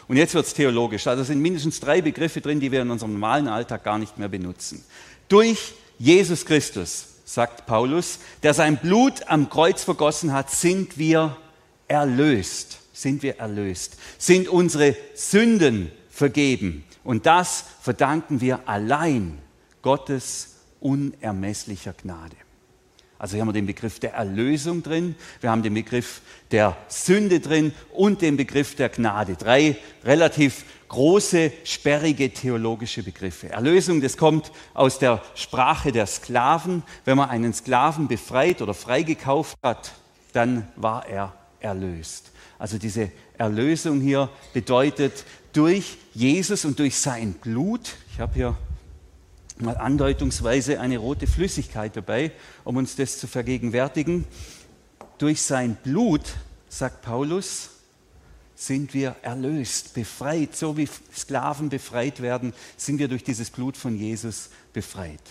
Und 0.08 0.18
jetzt 0.18 0.34
wird 0.34 0.46
es 0.46 0.54
theologisch. 0.54 1.08
Also 1.08 1.24
sind 1.24 1.42
mindestens 1.42 1.80
drei 1.80 2.02
Begriffe 2.02 2.42
drin, 2.42 2.60
die 2.60 2.72
wir 2.72 2.82
in 2.82 2.92
unserem 2.92 3.14
normalen 3.14 3.48
Alltag 3.48 3.84
gar 3.84 3.98
nicht 3.98 4.18
mehr 4.18 4.30
benutzen. 4.30 4.84
Durch 5.28 5.74
Jesus 6.00 6.46
Christus, 6.46 7.08
sagt 7.26 7.66
Paulus, 7.66 8.20
der 8.42 8.54
sein 8.54 8.78
Blut 8.78 9.28
am 9.28 9.50
Kreuz 9.50 9.84
vergossen 9.84 10.32
hat, 10.32 10.50
sind 10.50 10.98
wir 10.98 11.36
erlöst. 11.88 12.80
Sind 12.94 13.22
wir 13.22 13.38
erlöst. 13.38 13.98
Sind 14.18 14.48
unsere 14.48 14.96
Sünden 15.14 15.92
vergeben. 16.10 16.84
Und 17.04 17.26
das 17.26 17.66
verdanken 17.82 18.42
wir 18.42 18.68
allein 18.68 19.40
Gottes 19.82 20.56
unermesslicher 20.80 21.94
Gnade. 21.94 22.36
Also 23.20 23.34
hier 23.34 23.42
haben 23.42 23.50
wir 23.50 23.54
den 23.54 23.66
Begriff 23.66 24.00
der 24.00 24.14
Erlösung 24.14 24.84
drin, 24.84 25.16
wir 25.42 25.50
haben 25.50 25.64
den 25.64 25.74
Begriff 25.74 26.22
der 26.52 26.78
Sünde 26.88 27.40
drin 27.40 27.74
und 27.94 28.22
den 28.22 28.38
Begriff 28.38 28.76
der 28.76 28.90
Gnade. 28.90 29.36
Drei 29.36 29.76
relativ 30.04 30.66
große, 30.88 31.52
sperrige 31.64 32.32
theologische 32.32 33.04
Begriffe. 33.04 33.50
Erlösung, 33.50 34.02
das 34.02 34.18
kommt 34.18 34.52
aus 34.74 35.00
der 35.00 35.22
Sprache 35.36 35.92
der 35.92 36.06
Sklaven. 36.06 36.84
Wenn 37.06 37.18
man 37.18 37.30
einen 37.30 37.54
Sklaven 37.54 38.08
befreit 38.08 38.62
oder 38.62 38.74
freigekauft 38.74 39.58
hat, 39.64 39.94
dann 40.34 40.68
war 40.76 41.08
er 41.08 41.34
erlöst. 41.60 42.32
Also 42.60 42.78
diese 42.78 43.12
Erlösung 43.38 44.00
hier 44.00 44.30
bedeutet 44.54 45.26
durch 45.54 45.98
Jesus 46.14 46.66
und 46.66 46.80
durch 46.80 46.98
sein 46.98 47.34
Blut, 47.34 47.96
ich 48.12 48.20
habe 48.20 48.34
hier 48.34 48.58
mal 49.62 49.78
andeutungsweise 49.78 50.80
eine 50.80 50.98
rote 50.98 51.28
Flüssigkeit 51.28 51.96
dabei, 51.96 52.32
um 52.64 52.78
uns 52.78 52.96
das 52.96 53.20
zu 53.20 53.28
vergegenwärtigen. 53.28 54.26
Durch 55.18 55.42
sein 55.42 55.76
Blut, 55.84 56.36
sagt 56.70 57.02
Paulus, 57.02 57.70
sind 58.56 58.94
wir 58.94 59.16
erlöst, 59.22 59.94
befreit. 59.94 60.56
So 60.56 60.78
wie 60.78 60.90
Sklaven 61.16 61.70
befreit 61.70 62.22
werden, 62.22 62.54
sind 62.76 63.00
wir 63.00 63.08
durch 63.08 63.24
dieses 63.24 63.50
Blut 63.50 63.78
von 63.78 63.98
Jesus 63.98 64.50
befreit. 64.74 65.22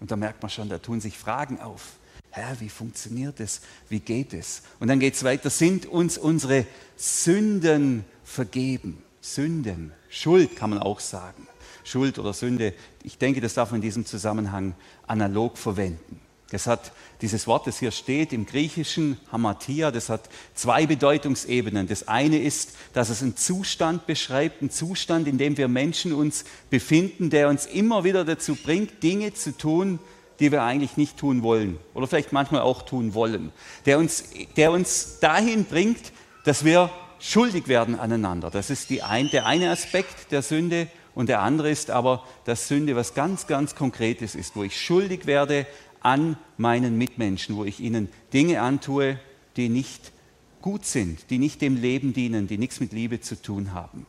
Und 0.00 0.10
da 0.10 0.16
merkt 0.16 0.42
man 0.42 0.50
schon, 0.50 0.68
da 0.68 0.78
tun 0.78 1.00
sich 1.00 1.16
Fragen 1.16 1.60
auf. 1.60 1.92
Herr, 2.30 2.60
wie 2.60 2.68
funktioniert 2.68 3.38
es? 3.38 3.60
Wie 3.88 4.00
geht 4.00 4.34
es? 4.34 4.62
Und 4.80 4.88
dann 4.88 4.98
geht 4.98 5.14
es 5.14 5.22
weiter. 5.22 5.50
Sind 5.50 5.86
uns 5.86 6.18
unsere 6.18 6.66
Sünden 6.96 8.04
vergeben? 8.24 9.02
Sünden, 9.20 9.92
Schuld 10.10 10.56
kann 10.56 10.70
man 10.70 10.80
auch 10.80 11.00
sagen. 11.00 11.46
Schuld 11.84 12.18
oder 12.18 12.32
Sünde, 12.32 12.74
ich 13.02 13.18
denke, 13.18 13.40
das 13.40 13.54
darf 13.54 13.70
man 13.70 13.78
in 13.78 13.82
diesem 13.82 14.06
Zusammenhang 14.06 14.74
analog 15.06 15.56
verwenden. 15.56 16.20
Das 16.50 16.66
hat 16.66 16.92
dieses 17.20 17.46
Wort, 17.46 17.66
das 17.66 17.78
hier 17.78 17.90
steht 17.90 18.32
im 18.32 18.46
Griechischen, 18.46 19.18
Hamatia, 19.32 19.90
das 19.90 20.08
hat 20.08 20.28
zwei 20.54 20.86
Bedeutungsebenen. 20.86 21.88
Das 21.88 22.06
eine 22.06 22.38
ist, 22.38 22.76
dass 22.92 23.08
es 23.08 23.22
einen 23.22 23.36
Zustand 23.36 24.06
beschreibt, 24.06 24.60
einen 24.60 24.70
Zustand, 24.70 25.26
in 25.26 25.38
dem 25.38 25.56
wir 25.56 25.68
Menschen 25.68 26.12
uns 26.12 26.44
befinden, 26.70 27.30
der 27.30 27.48
uns 27.48 27.66
immer 27.66 28.04
wieder 28.04 28.24
dazu 28.24 28.54
bringt, 28.56 29.02
Dinge 29.02 29.34
zu 29.34 29.56
tun, 29.56 29.98
die 30.38 30.52
wir 30.52 30.62
eigentlich 30.62 30.96
nicht 30.96 31.16
tun 31.16 31.42
wollen 31.42 31.78
oder 31.94 32.06
vielleicht 32.06 32.32
manchmal 32.32 32.60
auch 32.60 32.82
tun 32.82 33.14
wollen. 33.14 33.52
Der 33.86 33.98
uns, 33.98 34.24
der 34.56 34.70
uns 34.72 35.18
dahin 35.20 35.64
bringt, 35.64 36.12
dass 36.44 36.64
wir 36.64 36.90
schuldig 37.18 37.68
werden 37.68 37.98
aneinander. 37.98 38.50
Das 38.50 38.70
ist 38.70 38.90
ein, 39.02 39.30
der 39.30 39.46
eine 39.46 39.70
Aspekt 39.70 40.30
der 40.30 40.42
Sünde. 40.42 40.88
Und 41.14 41.28
der 41.28 41.40
andere 41.40 41.70
ist 41.70 41.90
aber, 41.90 42.24
dass 42.44 42.68
Sünde 42.68 42.96
was 42.96 43.14
ganz, 43.14 43.46
ganz 43.46 43.74
Konkretes 43.74 44.34
ist, 44.34 44.56
wo 44.56 44.64
ich 44.64 44.80
schuldig 44.80 45.26
werde 45.26 45.66
an 46.00 46.36
meinen 46.56 46.98
Mitmenschen, 46.98 47.56
wo 47.56 47.64
ich 47.64 47.80
ihnen 47.80 48.08
Dinge 48.32 48.60
antue, 48.60 49.18
die 49.56 49.68
nicht 49.68 50.12
gut 50.60 50.84
sind, 50.84 51.30
die 51.30 51.38
nicht 51.38 51.60
dem 51.60 51.76
Leben 51.80 52.12
dienen, 52.12 52.46
die 52.46 52.58
nichts 52.58 52.80
mit 52.80 52.92
Liebe 52.92 53.20
zu 53.20 53.40
tun 53.40 53.72
haben. 53.72 54.06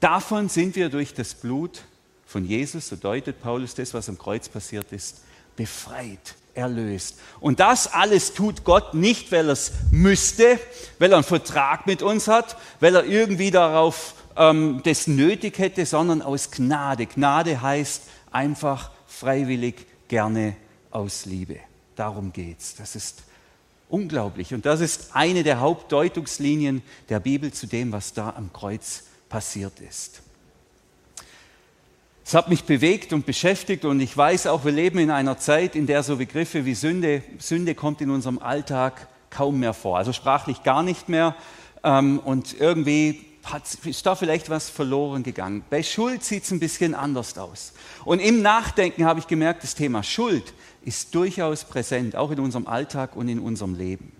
Davon 0.00 0.48
sind 0.48 0.76
wir 0.76 0.88
durch 0.88 1.12
das 1.12 1.34
Blut 1.34 1.82
von 2.24 2.44
Jesus, 2.44 2.88
so 2.88 2.96
deutet 2.96 3.40
Paulus 3.40 3.74
das, 3.74 3.94
was 3.94 4.08
am 4.08 4.16
Kreuz 4.16 4.48
passiert 4.48 4.92
ist, 4.92 5.22
befreit, 5.56 6.36
erlöst. 6.54 7.18
Und 7.40 7.58
das 7.58 7.92
alles 7.92 8.32
tut 8.34 8.64
Gott 8.64 8.94
nicht, 8.94 9.32
weil 9.32 9.48
er 9.48 9.52
es 9.52 9.72
müsste, 9.90 10.60
weil 10.98 11.10
er 11.10 11.16
einen 11.16 11.24
Vertrag 11.24 11.86
mit 11.86 12.02
uns 12.02 12.28
hat, 12.28 12.56
weil 12.80 12.94
er 12.94 13.04
irgendwie 13.04 13.50
darauf 13.50 14.14
ähm, 14.38 14.80
das 14.84 15.06
nötig 15.06 15.58
hätte, 15.58 15.84
sondern 15.84 16.22
aus 16.22 16.50
Gnade. 16.50 17.06
Gnade 17.06 17.60
heißt 17.60 18.04
einfach 18.30 18.90
freiwillig, 19.06 19.86
gerne 20.06 20.56
aus 20.90 21.26
Liebe. 21.26 21.58
Darum 21.96 22.32
geht 22.32 22.60
es. 22.60 22.76
Das 22.76 22.96
ist 22.96 23.24
unglaublich. 23.88 24.54
Und 24.54 24.64
das 24.64 24.80
ist 24.80 25.10
eine 25.14 25.42
der 25.42 25.60
Hauptdeutungslinien 25.60 26.82
der 27.08 27.20
Bibel 27.20 27.52
zu 27.52 27.66
dem, 27.66 27.92
was 27.92 28.14
da 28.14 28.32
am 28.36 28.52
Kreuz 28.52 29.04
passiert 29.28 29.80
ist. 29.80 30.22
Es 32.24 32.34
hat 32.34 32.48
mich 32.48 32.64
bewegt 32.64 33.14
und 33.14 33.24
beschäftigt 33.24 33.86
und 33.86 34.00
ich 34.00 34.14
weiß 34.14 34.48
auch, 34.48 34.66
wir 34.66 34.72
leben 34.72 34.98
in 34.98 35.10
einer 35.10 35.38
Zeit, 35.38 35.74
in 35.74 35.86
der 35.86 36.02
so 36.02 36.16
Begriffe 36.16 36.66
wie 36.66 36.74
Sünde, 36.74 37.22
Sünde 37.38 37.74
kommt 37.74 38.02
in 38.02 38.10
unserem 38.10 38.38
Alltag 38.38 39.08
kaum 39.30 39.60
mehr 39.60 39.72
vor. 39.72 39.96
Also 39.96 40.12
sprachlich 40.12 40.62
gar 40.62 40.82
nicht 40.82 41.08
mehr. 41.08 41.34
Ähm, 41.82 42.18
und 42.18 42.60
irgendwie 42.60 43.24
hat, 43.52 43.62
ist 43.84 44.06
da 44.06 44.14
vielleicht 44.14 44.50
was 44.50 44.68
verloren 44.70 45.22
gegangen. 45.22 45.64
Bei 45.70 45.82
Schuld 45.82 46.24
sieht 46.24 46.44
es 46.44 46.50
ein 46.50 46.60
bisschen 46.60 46.94
anders 46.94 47.36
aus. 47.38 47.72
Und 48.04 48.20
im 48.20 48.42
Nachdenken 48.42 49.04
habe 49.04 49.20
ich 49.20 49.26
gemerkt, 49.26 49.62
das 49.62 49.74
Thema 49.74 50.02
Schuld 50.02 50.54
ist 50.84 51.14
durchaus 51.14 51.64
präsent, 51.64 52.16
auch 52.16 52.30
in 52.30 52.40
unserem 52.40 52.66
Alltag 52.66 53.16
und 53.16 53.28
in 53.28 53.38
unserem 53.38 53.74
Leben. 53.74 54.12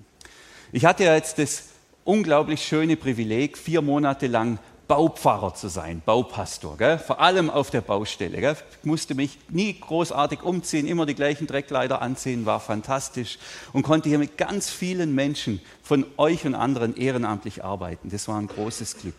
Ich 0.72 0.84
hatte 0.84 1.04
ja 1.04 1.14
jetzt 1.14 1.38
das 1.38 1.64
unglaublich 2.04 2.64
schöne 2.64 2.96
Privileg, 2.96 3.58
vier 3.58 3.82
Monate 3.82 4.26
lang 4.26 4.58
Baupfarrer 4.88 5.54
zu 5.54 5.68
sein, 5.68 6.00
Baupastor, 6.04 6.78
gell? 6.78 6.98
vor 6.98 7.20
allem 7.20 7.50
auf 7.50 7.70
der 7.70 7.82
Baustelle. 7.82 8.40
Gell? 8.40 8.56
Ich 8.80 8.86
musste 8.86 9.14
mich 9.14 9.38
nie 9.50 9.78
großartig 9.78 10.42
umziehen, 10.42 10.88
immer 10.88 11.04
die 11.04 11.14
gleichen 11.14 11.46
Dreckkleider 11.46 12.00
anziehen, 12.00 12.46
war 12.46 12.58
fantastisch 12.58 13.38
und 13.74 13.82
konnte 13.82 14.08
hier 14.08 14.18
mit 14.18 14.38
ganz 14.38 14.70
vielen 14.70 15.14
Menschen 15.14 15.60
von 15.82 16.06
euch 16.16 16.46
und 16.46 16.54
anderen 16.54 16.96
ehrenamtlich 16.96 17.62
arbeiten. 17.62 18.08
Das 18.08 18.28
war 18.28 18.40
ein 18.40 18.46
großes 18.46 18.96
Glück. 18.96 19.14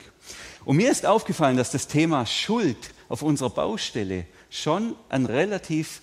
Und 0.65 0.77
mir 0.77 0.89
ist 0.89 1.05
aufgefallen, 1.05 1.55
dass 1.55 1.69
das 1.69 1.87
Thema 1.87 2.25
Schuld 2.25 2.91
auf 3.07 3.21
unserer 3.21 3.51
Baustelle 3.51 4.25
schon 4.49 4.95
ein 5.09 5.27
relativ 5.27 6.01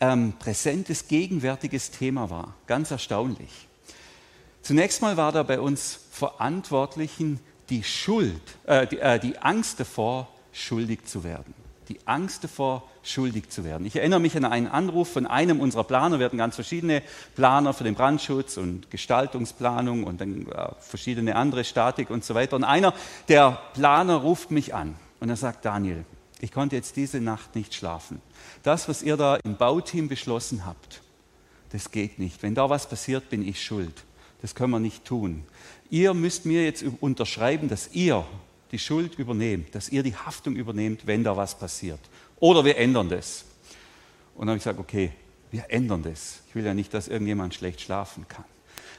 ähm, 0.00 0.34
präsentes, 0.38 1.08
gegenwärtiges 1.08 1.90
Thema 1.90 2.28
war. 2.28 2.54
Ganz 2.66 2.90
erstaunlich. 2.90 3.68
Zunächst 4.62 5.00
mal 5.00 5.16
war 5.16 5.32
da 5.32 5.42
bei 5.42 5.58
uns 5.58 6.00
Verantwortlichen 6.10 7.40
die 7.70 7.84
Schuld, 7.84 8.42
äh, 8.66 8.86
die, 8.86 8.98
äh, 8.98 9.18
die 9.18 9.38
Angst 9.38 9.80
davor, 9.80 10.28
schuldig 10.52 11.04
zu 11.06 11.24
werden. 11.24 11.54
Die 11.88 11.98
Angst 12.06 12.44
davor, 12.44 12.88
schuldig 13.02 13.48
zu 13.48 13.64
werden. 13.64 13.86
Ich 13.86 13.96
erinnere 13.96 14.20
mich 14.20 14.36
an 14.36 14.44
einen 14.44 14.66
Anruf 14.66 15.12
von 15.12 15.26
einem 15.26 15.60
unserer 15.60 15.84
Planer. 15.84 16.18
Wir 16.18 16.26
hatten 16.26 16.36
ganz 16.36 16.54
verschiedene 16.54 17.02
Planer 17.34 17.72
für 17.72 17.84
den 17.84 17.94
Brandschutz 17.94 18.56
und 18.56 18.90
Gestaltungsplanung 18.90 20.04
und 20.04 20.20
dann 20.20 20.46
äh, 20.46 20.68
verschiedene 20.80 21.36
andere 21.36 21.64
Statik 21.64 22.10
und 22.10 22.24
so 22.24 22.34
weiter. 22.34 22.56
Und 22.56 22.64
einer 22.64 22.92
der 23.28 23.60
Planer 23.74 24.16
ruft 24.16 24.50
mich 24.50 24.74
an 24.74 24.96
und 25.20 25.30
er 25.30 25.36
sagt, 25.36 25.64
Daniel, 25.64 26.04
ich 26.40 26.52
konnte 26.52 26.76
jetzt 26.76 26.96
diese 26.96 27.20
Nacht 27.20 27.54
nicht 27.54 27.74
schlafen. 27.74 28.20
Das, 28.62 28.88
was 28.88 29.02
ihr 29.02 29.16
da 29.16 29.36
im 29.36 29.56
Bauteam 29.56 30.08
beschlossen 30.08 30.66
habt, 30.66 31.02
das 31.72 31.90
geht 31.90 32.18
nicht. 32.18 32.42
Wenn 32.42 32.54
da 32.54 32.68
was 32.68 32.88
passiert, 32.88 33.30
bin 33.30 33.46
ich 33.46 33.62
schuld. 33.62 34.04
Das 34.42 34.54
können 34.54 34.72
wir 34.72 34.80
nicht 34.80 35.04
tun 35.04 35.44
ihr 35.90 36.14
müsst 36.14 36.46
mir 36.46 36.64
jetzt 36.64 36.84
unterschreiben, 37.00 37.68
dass 37.68 37.90
ihr 37.92 38.24
die 38.72 38.78
Schuld 38.78 39.16
übernehmt, 39.18 39.74
dass 39.74 39.88
ihr 39.88 40.02
die 40.02 40.14
Haftung 40.14 40.54
übernehmt, 40.54 41.06
wenn 41.06 41.24
da 41.24 41.36
was 41.36 41.58
passiert. 41.58 42.00
Oder 42.38 42.64
wir 42.64 42.78
ändern 42.78 43.08
das. 43.08 43.44
Und 44.34 44.42
dann 44.42 44.50
habe 44.50 44.58
ich 44.58 44.64
gesagt, 44.64 44.78
okay, 44.78 45.12
wir 45.50 45.64
ändern 45.68 46.02
das. 46.02 46.40
Ich 46.48 46.54
will 46.54 46.64
ja 46.64 46.72
nicht, 46.72 46.94
dass 46.94 47.08
irgendjemand 47.08 47.54
schlecht 47.54 47.80
schlafen 47.80 48.26
kann. 48.28 48.44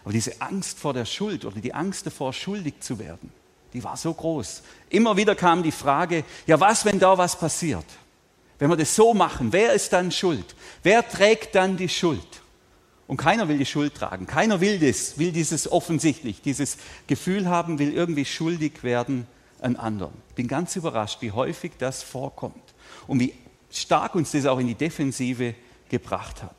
Aber 0.04 0.14
diese 0.14 0.42
Angst 0.42 0.80
vor 0.80 0.94
der 0.94 1.06
Schuld 1.06 1.46
oder 1.46 1.60
die 1.60 1.74
Angst 1.74 2.06
davor, 2.06 2.34
schuldig 2.34 2.76
zu 2.82 3.00
werden, 3.00 3.32
die 3.74 3.84
war 3.84 3.96
so 3.96 4.14
groß. 4.14 4.64
Immer 4.90 5.16
wieder 5.16 5.36
kam 5.36 5.64
die 5.64 5.72
Frage, 5.72 6.26
ja 6.46 6.60
was, 6.60 6.84
wenn 6.84 7.00
da 7.00 7.18
was 7.18 7.40
passiert? 7.40 7.86
Wenn 8.60 8.70
wir 8.70 8.76
das 8.76 8.96
so 8.96 9.14
machen, 9.14 9.54
wer 9.54 9.74
ist 9.74 9.94
dann 9.94 10.12
schuld? 10.12 10.56
Wer 10.84 11.08
trägt 11.08 11.56
dann 11.56 11.78
die 11.78 11.90
Schuld? 11.90 12.41
Und 13.12 13.18
keiner 13.18 13.50
will 13.50 13.58
die 13.58 13.66
Schuld 13.66 13.94
tragen. 13.94 14.26
Keiner 14.26 14.62
will 14.62 14.80
das, 14.80 15.18
will 15.18 15.34
dieses 15.34 15.70
offensichtlich, 15.70 16.42
dieses 16.42 16.78
Gefühl 17.08 17.50
haben, 17.50 17.78
will 17.78 17.92
irgendwie 17.92 18.24
schuldig 18.24 18.84
werden 18.84 19.28
an 19.60 19.76
anderen. 19.76 20.14
Ich 20.30 20.36
bin 20.36 20.48
ganz 20.48 20.78
überrascht, 20.78 21.22
wie 21.22 21.34
häufig 21.34 21.74
das 21.78 22.04
vorkommt 22.04 22.74
und 23.08 23.20
wie 23.20 23.34
stark 23.70 24.16
uns 24.16 24.32
das 24.32 24.46
auch 24.46 24.60
in 24.60 24.68
die 24.68 24.76
Defensive 24.76 25.56
gebracht 25.90 26.42
hat. 26.42 26.56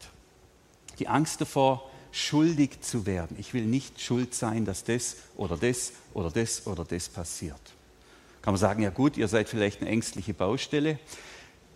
Die 0.99 1.09
Angst 1.09 1.41
davor, 1.41 1.91
schuldig 2.11 2.83
zu 2.83 3.07
werden. 3.07 3.35
Ich 3.41 3.55
will 3.55 3.65
nicht 3.65 4.03
schuld 4.03 4.35
sein, 4.35 4.67
dass 4.67 4.85
das 4.85 5.17
oder 5.37 5.57
das 5.57 5.95
oder 6.13 6.31
das 6.31 6.67
oder 6.67 6.85
das 6.85 7.09
passiert. 7.09 7.63
Kann 8.43 8.53
man 8.53 8.61
sagen, 8.61 8.83
ja 8.83 8.91
gut, 8.91 9.17
ihr 9.17 9.29
seid 9.29 9.49
vielleicht 9.49 9.81
eine 9.81 9.89
ängstliche 9.89 10.35
Baustelle. 10.35 10.99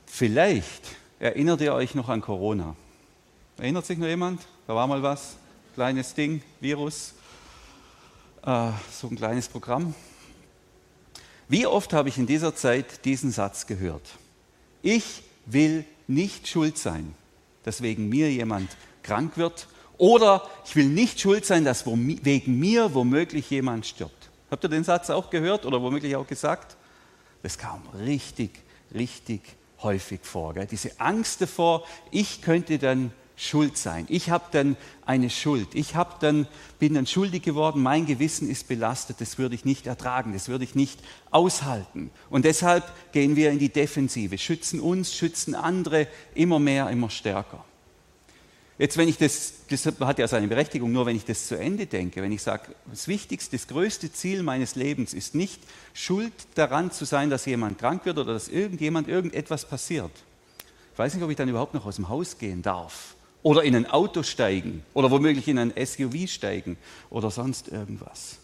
Vielleicht 0.05 0.83
erinnert 1.19 1.63
ihr 1.63 1.73
euch 1.73 1.95
noch 1.95 2.11
an 2.11 2.21
Corona. 2.21 2.77
Erinnert 3.57 3.87
sich 3.87 3.97
noch 3.97 4.07
jemand? 4.07 4.47
Da 4.67 4.75
war 4.75 4.89
mal 4.89 5.01
was, 5.01 5.37
kleines 5.75 6.13
Ding, 6.13 6.43
Virus, 6.59 7.15
äh, 8.45 8.71
so 8.91 9.07
ein 9.07 9.15
kleines 9.15 9.47
Programm. 9.47 9.95
Wie 11.47 11.69
oft 11.69 11.93
habe 11.93 12.09
ich 12.09 12.19
in 12.19 12.27
dieser 12.27 12.57
Zeit 12.57 13.05
diesen 13.05 13.31
Satz 13.31 13.69
gehört? 13.69 14.03
Ich 14.83 15.23
will 15.45 15.85
nicht 16.09 16.49
schuld 16.49 16.79
sein, 16.79 17.15
dass 17.63 17.81
wegen 17.81 18.09
mir 18.09 18.33
jemand 18.33 18.77
krank 19.05 19.37
wird 19.37 19.69
oder 19.99 20.43
ich 20.65 20.75
will 20.75 20.87
nicht 20.87 21.21
schuld 21.21 21.47
sein, 21.47 21.65
dass 21.65 21.87
wegen 21.87 22.59
mir 22.59 22.93
womöglich 22.93 23.49
jemand 23.51 23.87
stirbt. 23.87 24.31
Habt 24.51 24.65
ihr 24.65 24.69
den 24.69 24.83
Satz 24.83 25.11
auch 25.11 25.31
gehört 25.31 25.65
oder 25.65 25.81
womöglich 25.81 26.17
auch 26.17 26.27
gesagt? 26.27 26.77
Das 27.45 27.57
kam 27.57 27.83
richtig, 28.05 28.51
richtig 28.93 29.43
häufig 29.85 30.23
vor. 30.25 30.55
Gell? 30.55 30.67
Diese 30.67 30.99
Angst 30.99 31.41
davor, 31.41 31.87
ich 32.11 32.43
könnte 32.43 32.81
dann 32.81 33.13
schuld 33.37 33.77
sein. 33.77 34.07
Ich 34.09 34.31
habe 34.31 34.47
dann 34.51 34.77
eine 35.05 35.29
Schuld. 35.29 35.69
Ich 35.75 35.95
hab 35.95 36.21
dann, 36.21 36.49
bin 36.79 36.95
dann 36.95 37.07
schuldig 37.07 37.43
geworden. 37.43 37.83
Mein 37.83 38.07
Gewissen 38.07 38.51
ist 38.51 38.67
belastet. 38.67 39.21
Das 39.21 39.39
würde 39.39 39.55
ich 39.55 39.65
nicht 39.65 39.87
ertragen. 39.87 40.33
Das 40.33 40.49
würde 40.49 40.65
ich 40.65 40.75
nicht 40.75 40.99
aushalten. 41.31 42.11
Und 42.31 42.47
deshalb 42.47 42.91
gehen 43.13 43.37
wir 43.37 43.51
in 43.51 43.59
die 43.59 43.69
Defensive, 43.69 44.39
schützen 44.39 44.81
uns, 44.81 45.15
schützen 45.15 45.55
andere 45.55 46.09
immer 46.35 46.59
mehr, 46.59 46.89
immer 46.89 47.11
stärker. 47.11 47.63
Jetzt, 48.79 48.99
wenn 48.99 49.09
ich 49.09 49.17
das, 49.17 49.55
das 49.71 49.87
hat 49.87 50.19
ja 50.19 50.29
seine 50.29 50.49
Berechtigung, 50.49 50.93
nur 50.93 51.07
wenn 51.07 51.17
ich 51.17 51.25
das 51.25 51.47
zu 51.47 51.59
Ende 51.59 51.87
denke, 51.87 52.21
wenn 52.21 52.33
ich 52.33 52.43
sage, 52.43 52.75
das 52.87 53.09
wichtigste, 53.09 53.57
das 53.57 53.69
größte 53.69 54.13
Ziel 54.13 54.43
meines 54.43 54.75
Lebens 54.75 55.15
ist 55.15 55.35
nicht, 55.35 55.63
schuld 55.95 56.33
daran 56.57 56.91
zu 56.91 57.07
sein, 57.07 57.31
dass 57.31 57.47
jemand 57.47 57.79
krank 57.79 58.05
wird 58.05 58.19
oder 58.19 58.35
dass 58.35 58.49
irgendjemand 58.49 59.09
irgendetwas 59.09 59.67
passiert. 59.67 60.11
Ich 60.93 60.99
weiß 60.99 61.15
nicht, 61.15 61.23
ob 61.23 61.31
ich 61.31 61.37
dann 61.37 61.49
überhaupt 61.49 61.73
noch 61.73 61.87
aus 61.87 61.97
dem 61.97 62.11
Haus 62.11 62.37
gehen 62.37 62.61
darf 62.61 63.16
oder 63.47 63.63
in 63.63 63.77
ein 63.77 63.87
Auto 63.87 64.25
steigen 64.25 64.83
oder 64.93 65.09
womöglich 65.13 65.47
in 65.47 65.57
ein 65.61 65.73
SUV 65.73 66.29
steigen 66.29 66.77
oder 67.11 67.31
sonst 67.31 67.69
irgendwas. 67.69 68.39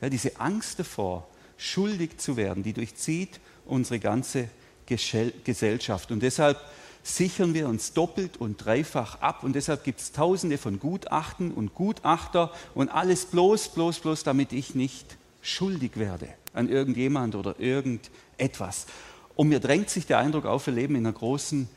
Ja, 0.00 0.08
diese 0.08 0.40
Angst 0.40 0.80
davor, 0.80 1.28
schuldig 1.56 2.18
zu 2.18 2.36
werden, 2.36 2.64
die 2.64 2.72
durchzieht 2.72 3.38
unsere 3.66 4.00
ganze 4.00 4.48
Gesellschaft. 4.84 6.10
Und 6.10 6.24
deshalb 6.24 6.58
sichern 7.04 7.54
wir 7.54 7.68
uns 7.68 7.92
doppelt 7.92 8.38
und 8.38 8.56
dreifach 8.56 9.20
ab 9.20 9.44
und 9.44 9.52
deshalb 9.54 9.84
gibt 9.84 10.00
es 10.00 10.10
tausende 10.10 10.58
von 10.58 10.80
Gutachten 10.80 11.52
und 11.52 11.76
Gutachter 11.76 12.52
und 12.74 12.88
alles 12.88 13.26
bloß, 13.26 13.68
bloß, 13.68 14.00
bloß, 14.00 14.24
damit 14.24 14.52
ich 14.52 14.74
nicht 14.74 15.18
schuldig 15.40 15.92
werde 15.94 16.30
an 16.52 16.68
irgendjemand 16.68 17.36
oder 17.36 17.60
irgendetwas. 17.60 18.86
Und 19.36 19.50
mir 19.50 19.60
drängt 19.60 19.88
sich 19.88 20.06
der 20.06 20.18
Eindruck 20.18 20.46
auf, 20.46 20.66
wir 20.66 20.74
leben 20.74 20.96
in 20.96 21.06
einer 21.06 21.16
großen 21.16 21.68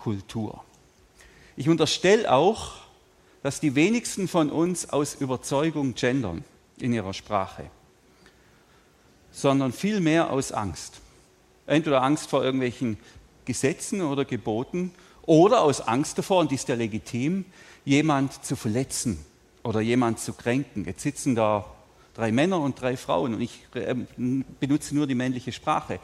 Schuldvermeidungskultur. 0.00 0.64
Ich 1.56 1.68
unterstelle 1.68 2.32
auch, 2.32 2.72
dass 3.42 3.60
die 3.60 3.74
wenigsten 3.74 4.28
von 4.28 4.50
uns 4.50 4.90
aus 4.90 5.14
Überzeugung 5.14 5.94
gendern 5.94 6.44
in 6.78 6.92
ihrer 6.92 7.14
Sprache, 7.14 7.70
sondern 9.30 9.72
vielmehr 9.72 10.30
aus 10.30 10.52
Angst. 10.52 11.00
Entweder 11.66 12.02
Angst 12.02 12.30
vor 12.30 12.42
irgendwelchen 12.42 12.98
Gesetzen 13.44 14.02
oder 14.02 14.24
Geboten 14.24 14.92
oder 15.22 15.62
aus 15.62 15.80
Angst 15.80 16.18
davor, 16.18 16.40
und 16.40 16.50
die 16.50 16.56
ist 16.56 16.68
ja 16.68 16.74
legitim, 16.74 17.44
jemand 17.84 18.44
zu 18.44 18.56
verletzen 18.56 19.24
oder 19.62 19.80
jemand 19.80 20.18
zu 20.18 20.32
kränken. 20.32 20.84
Jetzt 20.84 21.02
sitzen 21.02 21.34
da 21.34 21.64
drei 22.14 22.32
Männer 22.32 22.60
und 22.60 22.80
drei 22.80 22.96
Frauen 22.96 23.34
und 23.34 23.40
ich 23.40 23.66
äh, 23.74 23.94
benutze 24.58 24.94
nur 24.94 25.06
die 25.06 25.14
männliche 25.14 25.52
Sprache. 25.52 26.00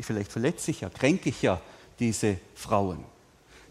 Vielleicht 0.00 0.32
verletze 0.32 0.70
ich 0.70 0.80
ja, 0.80 0.88
kränke 0.88 1.28
ich 1.28 1.42
ja 1.42 1.60
diese 1.98 2.38
Frauen. 2.54 3.04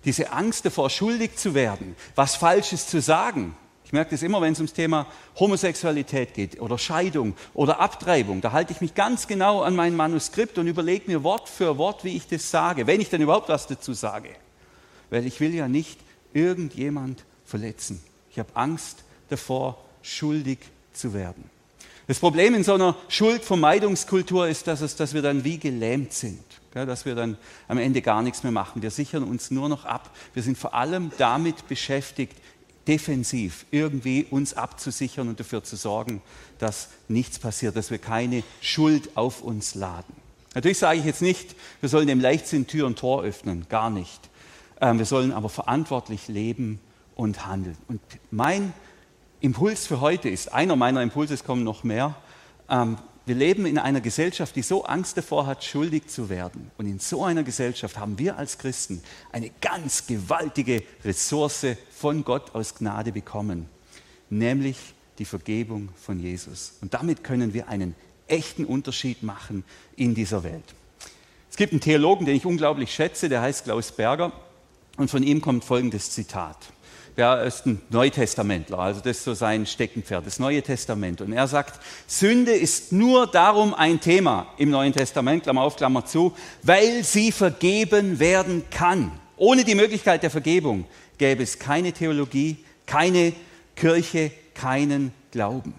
Diese 0.05 0.31
Angst 0.31 0.65
davor, 0.65 0.89
schuldig 0.89 1.36
zu 1.36 1.53
werden, 1.53 1.95
was 2.15 2.36
Falsches 2.36 2.88
zu 2.88 3.01
sagen, 3.01 3.55
ich 3.86 3.95
merke 3.95 4.12
das 4.12 4.24
immer, 4.24 4.41
wenn 4.41 4.53
es 4.53 4.60
ums 4.60 4.74
Thema 4.74 5.05
Homosexualität 5.39 6.33
geht 6.33 6.60
oder 6.60 6.79
Scheidung 6.79 7.36
oder 7.53 7.79
Abtreibung. 7.79 8.41
Da 8.41 8.51
halte 8.51 8.74
ich 8.74 8.81
mich 8.81 8.95
ganz 8.95 9.27
genau 9.27 9.62
an 9.62 9.75
mein 9.75 9.95
Manuskript 9.95 10.57
und 10.57 10.65
überlege 10.65 11.12
mir 11.12 11.24
Wort 11.24 11.48
für 11.48 11.77
Wort, 11.77 12.03
wie 12.03 12.17
ich 12.17 12.27
das 12.27 12.49
sage, 12.49 12.88
wenn 12.88 13.01
ich 13.01 13.12
denn 13.12 13.21
überhaupt 13.21 13.49
was 13.49 13.67
dazu 13.67 13.93
sage. 13.93 14.30
Weil 15.12 15.27
ich 15.27 15.39
will 15.39 15.54
ja 15.54 15.67
nicht 15.67 15.99
irgendjemand 16.34 17.23
verletzen. 17.45 18.01
Ich 18.32 18.39
habe 18.39 18.49
Angst 18.56 19.04
davor, 19.30 19.77
schuldig 20.01 20.58
zu 20.91 21.13
werden. 21.13 21.49
Das 22.08 22.19
Problem 22.19 22.56
in 22.56 22.63
so 22.63 22.73
einer 22.73 22.97
Schuldvermeidungskultur 23.10 24.47
ist, 24.47 24.65
dass, 24.65 24.82
es, 24.82 24.95
dass 24.95 25.13
wir 25.13 25.21
dann 25.21 25.43
wie 25.43 25.60
gelähmt 25.60 26.13
sind, 26.13 26.43
dass 26.73 27.05
wir 27.05 27.15
dann 27.15 27.38
am 27.67 27.77
Ende 27.77 28.01
gar 28.01 28.21
nichts 28.21 28.43
mehr 28.43 28.51
machen. 28.51 28.81
Wir 28.81 28.91
sichern 28.91 29.23
uns 29.23 29.51
nur 29.51 29.69
noch 29.69 29.86
ab. 29.86 30.09
Wir 30.33 30.43
sind 30.43 30.57
vor 30.57 30.73
allem 30.73 31.12
damit 31.17 31.67
beschäftigt, 31.67 32.36
defensiv 32.88 33.65
irgendwie 33.71 34.25
uns 34.29 34.53
abzusichern 34.55 35.29
und 35.29 35.39
dafür 35.39 35.63
zu 35.63 35.75
sorgen, 35.75 36.21
dass 36.59 36.89
nichts 37.07 37.39
passiert, 37.39 37.75
dass 37.75 37.91
wir 37.91 37.97
keine 37.97 38.43
Schuld 38.62 39.15
auf 39.15 39.41
uns 39.41 39.75
laden. 39.75 40.13
Natürlich 40.53 40.79
sage 40.79 40.99
ich 40.99 41.05
jetzt 41.05 41.21
nicht, 41.21 41.55
wir 41.79 41.89
sollen 41.89 42.07
dem 42.07 42.19
Leichtsinn 42.19 42.67
Tür 42.67 42.86
und 42.86 42.99
Tor 42.99 43.23
öffnen, 43.23 43.67
gar 43.69 43.89
nicht. 43.89 44.29
Ähm, 44.81 44.97
wir 44.97 45.05
sollen 45.05 45.31
aber 45.31 45.49
verantwortlich 45.49 46.27
leben 46.27 46.79
und 47.15 47.45
handeln. 47.45 47.77
Und 47.88 48.01
mein 48.31 48.73
Impuls 49.39 49.88
für 49.88 49.99
heute 50.01 50.29
ist, 50.29 50.53
einer 50.53 50.75
meiner 50.75 51.01
Impulse, 51.01 51.33
es 51.33 51.43
kommen 51.43 51.63
noch 51.63 51.83
mehr, 51.83 52.15
ähm, 52.69 52.97
wir 53.25 53.36
leben 53.36 53.65
in 53.65 53.77
einer 53.77 54.01
Gesellschaft, 54.01 54.55
die 54.55 54.62
so 54.62 54.83
Angst 54.83 55.15
davor 55.17 55.45
hat, 55.45 55.63
schuldig 55.63 56.07
zu 56.07 56.29
werden. 56.29 56.71
Und 56.77 56.88
in 56.88 56.99
so 56.99 57.23
einer 57.23 57.43
Gesellschaft 57.43 57.97
haben 57.97 58.19
wir 58.19 58.38
als 58.38 58.57
Christen 58.57 59.01
eine 59.31 59.49
ganz 59.62 60.07
gewaltige 60.07 60.83
Ressource 61.05 61.67
von 61.89 62.25
Gott 62.25 62.53
aus 62.53 62.75
Gnade 62.75 63.13
bekommen, 63.13 63.67
nämlich 64.29 64.77
die 65.19 65.25
Vergebung 65.25 65.89
von 65.95 66.19
Jesus. 66.19 66.73
Und 66.81 66.93
damit 66.93 67.23
können 67.23 67.53
wir 67.53 67.69
einen 67.69 67.95
echten 68.27 68.65
Unterschied 68.65 69.23
machen 69.23 69.63
in 69.95 70.15
dieser 70.15 70.43
Welt. 70.43 70.65
Es 71.49 71.55
gibt 71.55 71.71
einen 71.71 71.81
Theologen, 71.81 72.25
den 72.25 72.36
ich 72.36 72.45
unglaublich 72.45 72.93
schätze, 72.93 73.29
der 73.29 73.41
heißt 73.41 73.65
Klaus 73.65 73.91
Berger. 73.91 74.33
Und 74.97 75.09
von 75.09 75.23
ihm 75.23 75.39
kommt 75.39 75.63
folgendes 75.63 76.12
Zitat 76.12 76.72
der 77.17 77.43
ist 77.43 77.65
ein 77.65 77.82
Neutestamentler, 77.89 78.80
also 78.80 78.99
das 78.99 79.17
ist 79.17 79.23
so 79.23 79.34
sein 79.34 79.65
Steckenpferd, 79.65 80.26
das 80.26 80.39
Neue 80.39 80.63
Testament. 80.63 81.21
Und 81.21 81.32
er 81.32 81.47
sagt, 81.47 81.80
Sünde 82.08 82.54
ist 82.54 82.91
nur 82.91 83.28
darum 83.28 83.73
ein 83.73 83.99
Thema 83.99 84.47
im 84.58 84.71
Neuen 84.71 84.93
Testament, 84.93 85.43
Klammer 85.43 85.62
auf, 85.62 85.76
Klammer 85.76 86.06
zu, 86.06 86.34
weil 86.63 87.04
sie 87.04 87.32
vergeben 87.32 88.19
werden 88.19 88.63
kann. 88.71 89.12
Ohne 89.38 89.63
die 89.63 89.76
Möglichkeit 89.76 90.23
der 90.23 90.32
Vergebung 90.32 90.86
gäbe 91.17 91.43
es 91.43 91.60
keine 91.60 91.93
Theologie, 91.93 92.58
keine 92.86 93.34
Kirche, 93.76 94.32
keinen 94.56 95.13
Glauben. 95.32 95.73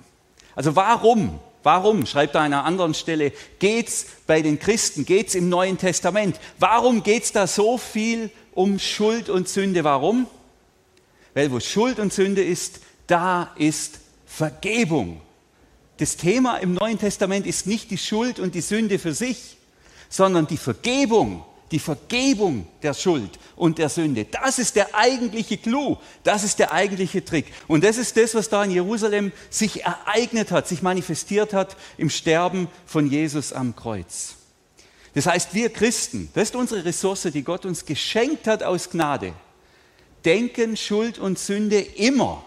Also 0.55 0.77
warum, 0.77 1.41
warum, 1.65 2.07
schreibt 2.07 2.37
er 2.37 2.43
an 2.43 2.53
einer 2.53 2.65
anderen 2.65 2.95
Stelle, 2.95 3.33
geht 3.59 3.89
es 3.89 4.07
bei 4.27 4.41
den 4.41 4.61
Christen, 4.61 5.05
geht 5.05 5.29
es 5.29 5.35
im 5.35 5.49
Neuen 5.49 5.79
Testament? 5.79 6.39
Warum 6.61 7.03
geht 7.03 7.25
es 7.25 7.33
da 7.33 7.49
so 7.49 7.77
viel 7.77 8.31
um 8.53 8.79
Schuld 8.79 9.29
und 9.29 9.49
Sünde? 9.49 9.83
Warum? 9.83 10.29
Weil 11.35 11.51
wo 11.51 11.61
Schuld 11.61 11.99
und 11.99 12.13
Sünde 12.13 12.43
ist, 12.43 12.81
da 13.07 13.51
ist 13.57 13.99
Vergebung. 14.25 15.21
Das 15.99 16.17
Thema 16.17 16.57
im 16.57 16.75
Neuen 16.75 16.99
Testament 16.99 17.47
ist 17.47 17.67
nicht 17.67 17.91
die 17.91 17.99
Schuld 17.99 18.39
und 18.39 18.55
die 18.55 18.61
Sünde 18.61 18.99
für 18.99 19.15
sich, 19.15 19.59
sondern 20.09 20.47
die 20.47 20.57
Vergebung, 20.57 21.45
die 21.71 21.79
Vergebung 21.79 22.67
der 22.83 22.95
Schuld 22.95 23.39
und 23.57 23.79
der 23.79 23.89
Sünde. 23.89 24.25
Das 24.25 24.59
ist 24.59 24.77
der 24.77 24.95
eigentliche 24.95 25.57
Clou, 25.57 25.99
das 26.23 26.45
ist 26.45 26.59
der 26.59 26.73
eigentliche 26.73 27.25
Trick. 27.25 27.47
Und 27.69 27.85
das 27.85 27.97
ist 27.97 28.17
das, 28.17 28.35
was 28.35 28.49
da 28.49 28.65
in 28.65 28.71
Jerusalem 28.71 29.33
sich 29.51 29.85
ereignet 29.85 30.51
hat, 30.51 30.69
sich 30.69 30.83
manifestiert 30.83 31.53
hat 31.53 31.77
im 31.97 32.11
Sterben 32.11 32.69
von 32.87 33.09
Jesus 33.09 33.53
am 33.53 33.77
Kreuz. 33.77 34.35
Das 35.15 35.27
heißt, 35.27 35.55
wir 35.55 35.71
Christen, 35.71 36.29
das 36.35 36.49
ist 36.51 36.57
unsere 36.57 36.85
Ressource, 36.85 37.29
die 37.33 37.43
Gott 37.43 37.65
uns 37.67 37.87
geschenkt 37.87 38.49
hat 38.49 38.65
aus 38.65 38.91
Gnade 38.91 39.33
denken 40.25 40.77
Schuld 40.77 41.19
und 41.19 41.39
Sünde 41.39 41.81
immer 41.81 42.45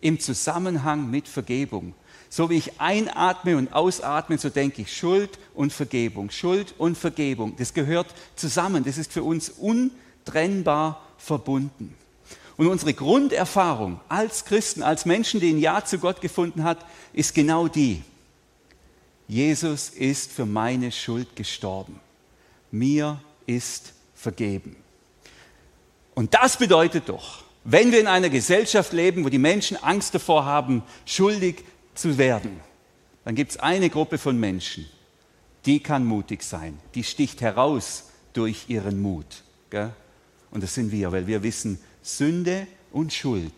im 0.00 0.20
Zusammenhang 0.20 1.10
mit 1.10 1.28
Vergebung. 1.28 1.94
So 2.28 2.50
wie 2.50 2.56
ich 2.56 2.80
einatme 2.80 3.56
und 3.56 3.72
ausatme, 3.72 4.36
so 4.38 4.50
denke 4.50 4.82
ich 4.82 4.94
Schuld 4.94 5.38
und 5.54 5.72
Vergebung. 5.72 6.30
Schuld 6.30 6.74
und 6.76 6.98
Vergebung, 6.98 7.54
das 7.56 7.72
gehört 7.72 8.08
zusammen. 8.34 8.84
Das 8.84 8.98
ist 8.98 9.12
für 9.12 9.22
uns 9.22 9.48
untrennbar 9.48 11.02
verbunden. 11.18 11.94
Und 12.56 12.68
unsere 12.68 12.94
Grunderfahrung 12.94 14.00
als 14.08 14.44
Christen, 14.44 14.82
als 14.82 15.04
Menschen, 15.04 15.40
die 15.40 15.50
ein 15.50 15.58
Ja 15.58 15.84
zu 15.84 15.98
Gott 15.98 16.20
gefunden 16.20 16.64
hat, 16.64 16.84
ist 17.12 17.34
genau 17.34 17.68
die. 17.68 18.02
Jesus 19.28 19.90
ist 19.90 20.32
für 20.32 20.46
meine 20.46 20.92
Schuld 20.92 21.36
gestorben. 21.36 22.00
mir 22.70 23.20
ist 23.46 23.92
vergeben. 24.14 24.76
Und 26.16 26.32
das 26.32 26.56
bedeutet 26.56 27.10
doch, 27.10 27.44
wenn 27.64 27.92
wir 27.92 28.00
in 28.00 28.06
einer 28.06 28.30
Gesellschaft 28.30 28.94
leben, 28.94 29.22
wo 29.22 29.28
die 29.28 29.38
Menschen 29.38 29.76
Angst 29.76 30.14
davor 30.14 30.46
haben, 30.46 30.82
schuldig 31.04 31.56
zu 31.94 32.16
werden, 32.16 32.58
dann 33.24 33.34
gibt 33.34 33.50
es 33.50 33.56
eine 33.58 33.90
Gruppe 33.90 34.16
von 34.16 34.40
Menschen, 34.40 34.86
die 35.66 35.78
kann 35.80 36.06
mutig 36.06 36.42
sein, 36.42 36.78
die 36.94 37.04
sticht 37.04 37.42
heraus 37.42 38.04
durch 38.32 38.64
ihren 38.68 39.02
Mut. 39.02 39.26
Gell? 39.68 39.92
Und 40.50 40.62
das 40.62 40.74
sind 40.74 40.90
wir, 40.90 41.12
weil 41.12 41.26
wir 41.26 41.42
wissen, 41.42 41.78
Sünde 42.02 42.66
und 42.92 43.12
Schuld 43.12 43.52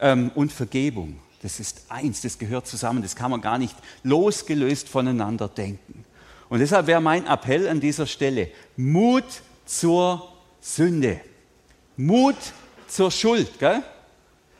ähm, 0.00 0.30
und 0.34 0.50
Vergebung, 0.50 1.18
das 1.42 1.60
ist 1.60 1.82
eins, 1.90 2.22
das 2.22 2.38
gehört 2.38 2.66
zusammen, 2.66 3.02
das 3.02 3.16
kann 3.16 3.30
man 3.30 3.42
gar 3.42 3.58
nicht 3.58 3.76
losgelöst 4.02 4.88
voneinander 4.88 5.46
denken. 5.46 6.06
Und 6.48 6.60
deshalb 6.60 6.86
wäre 6.86 7.02
mein 7.02 7.26
Appell 7.26 7.68
an 7.68 7.80
dieser 7.80 8.06
Stelle, 8.06 8.48
Mut 8.78 9.26
zur 9.66 10.32
Sünde, 10.62 11.20
Mut 11.98 12.36
zur 12.86 13.10
Schuld, 13.10 13.58
gell? 13.58 13.82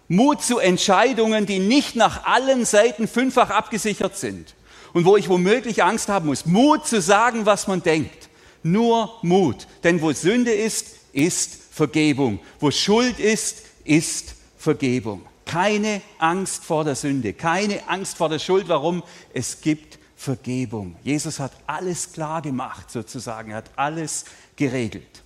Mut 0.08 0.42
zu 0.42 0.58
Entscheidungen, 0.58 1.46
die 1.46 1.60
nicht 1.60 1.94
nach 1.94 2.24
allen 2.24 2.64
Seiten 2.64 3.06
fünffach 3.06 3.50
abgesichert 3.50 4.16
sind 4.16 4.54
und 4.92 5.04
wo 5.04 5.16
ich 5.16 5.28
womöglich 5.28 5.84
Angst 5.84 6.08
haben 6.08 6.26
muss. 6.26 6.46
Mut 6.46 6.86
zu 6.86 7.00
sagen, 7.00 7.46
was 7.46 7.68
man 7.68 7.82
denkt. 7.82 8.28
Nur 8.64 9.18
Mut. 9.22 9.68
Denn 9.84 10.02
wo 10.02 10.12
Sünde 10.12 10.50
ist, 10.50 10.96
ist 11.12 11.60
Vergebung. 11.70 12.40
Wo 12.58 12.72
Schuld 12.72 13.20
ist, 13.20 13.62
ist 13.84 14.34
Vergebung. 14.56 15.22
Keine 15.44 16.02
Angst 16.18 16.64
vor 16.64 16.82
der 16.82 16.96
Sünde, 16.96 17.34
keine 17.34 17.88
Angst 17.88 18.16
vor 18.16 18.28
der 18.28 18.40
Schuld. 18.40 18.68
Warum? 18.68 19.04
Es 19.32 19.60
gibt 19.60 19.98
Vergebung. 20.16 20.96
Jesus 21.04 21.38
hat 21.38 21.52
alles 21.68 22.12
klar 22.12 22.42
gemacht, 22.42 22.90
sozusagen. 22.90 23.52
Er 23.52 23.58
hat 23.58 23.70
alles 23.76 24.24
geregelt. 24.56 25.22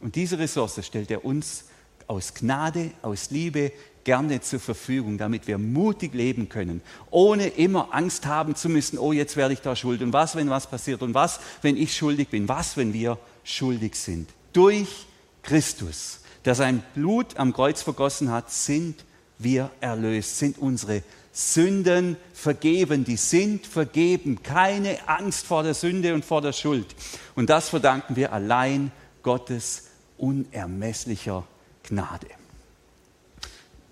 Und 0.00 0.16
diese 0.16 0.38
Ressource 0.38 0.84
stellt 0.84 1.10
er 1.10 1.24
uns 1.24 1.64
aus 2.06 2.34
Gnade, 2.34 2.90
aus 3.02 3.30
Liebe 3.30 3.72
gerne 4.04 4.40
zur 4.40 4.60
Verfügung, 4.60 5.18
damit 5.18 5.46
wir 5.46 5.58
mutig 5.58 6.14
leben 6.14 6.48
können, 6.48 6.82
ohne 7.10 7.48
immer 7.48 7.88
Angst 7.92 8.26
haben 8.26 8.54
zu 8.54 8.68
müssen, 8.68 8.98
oh, 8.98 9.12
jetzt 9.12 9.36
werde 9.36 9.54
ich 9.54 9.60
da 9.60 9.74
schuld 9.74 10.02
und 10.02 10.12
was, 10.12 10.36
wenn 10.36 10.50
was 10.50 10.66
passiert 10.66 11.02
und 11.02 11.14
was, 11.14 11.40
wenn 11.62 11.76
ich 11.76 11.96
schuldig 11.96 12.28
bin, 12.28 12.48
was, 12.48 12.76
wenn 12.76 12.92
wir 12.92 13.18
schuldig 13.42 13.96
sind. 13.96 14.28
Durch 14.52 15.06
Christus, 15.42 16.20
der 16.44 16.54
sein 16.54 16.82
Blut 16.94 17.36
am 17.38 17.52
Kreuz 17.52 17.82
vergossen 17.82 18.30
hat, 18.30 18.50
sind 18.50 19.04
wir 19.38 19.70
erlöst, 19.80 20.38
sind 20.38 20.58
unsere 20.58 21.02
Sünden 21.32 22.16
vergeben, 22.32 23.04
die 23.04 23.16
sind 23.16 23.66
vergeben, 23.66 24.42
keine 24.42 25.08
Angst 25.08 25.46
vor 25.46 25.64
der 25.64 25.74
Sünde 25.74 26.14
und 26.14 26.24
vor 26.24 26.40
der 26.40 26.52
Schuld. 26.52 26.86
Und 27.34 27.50
das 27.50 27.70
verdanken 27.70 28.14
wir 28.14 28.32
allein 28.32 28.92
Gottes 29.24 29.88
unermesslicher 30.16 31.44
Gnade. 31.82 32.28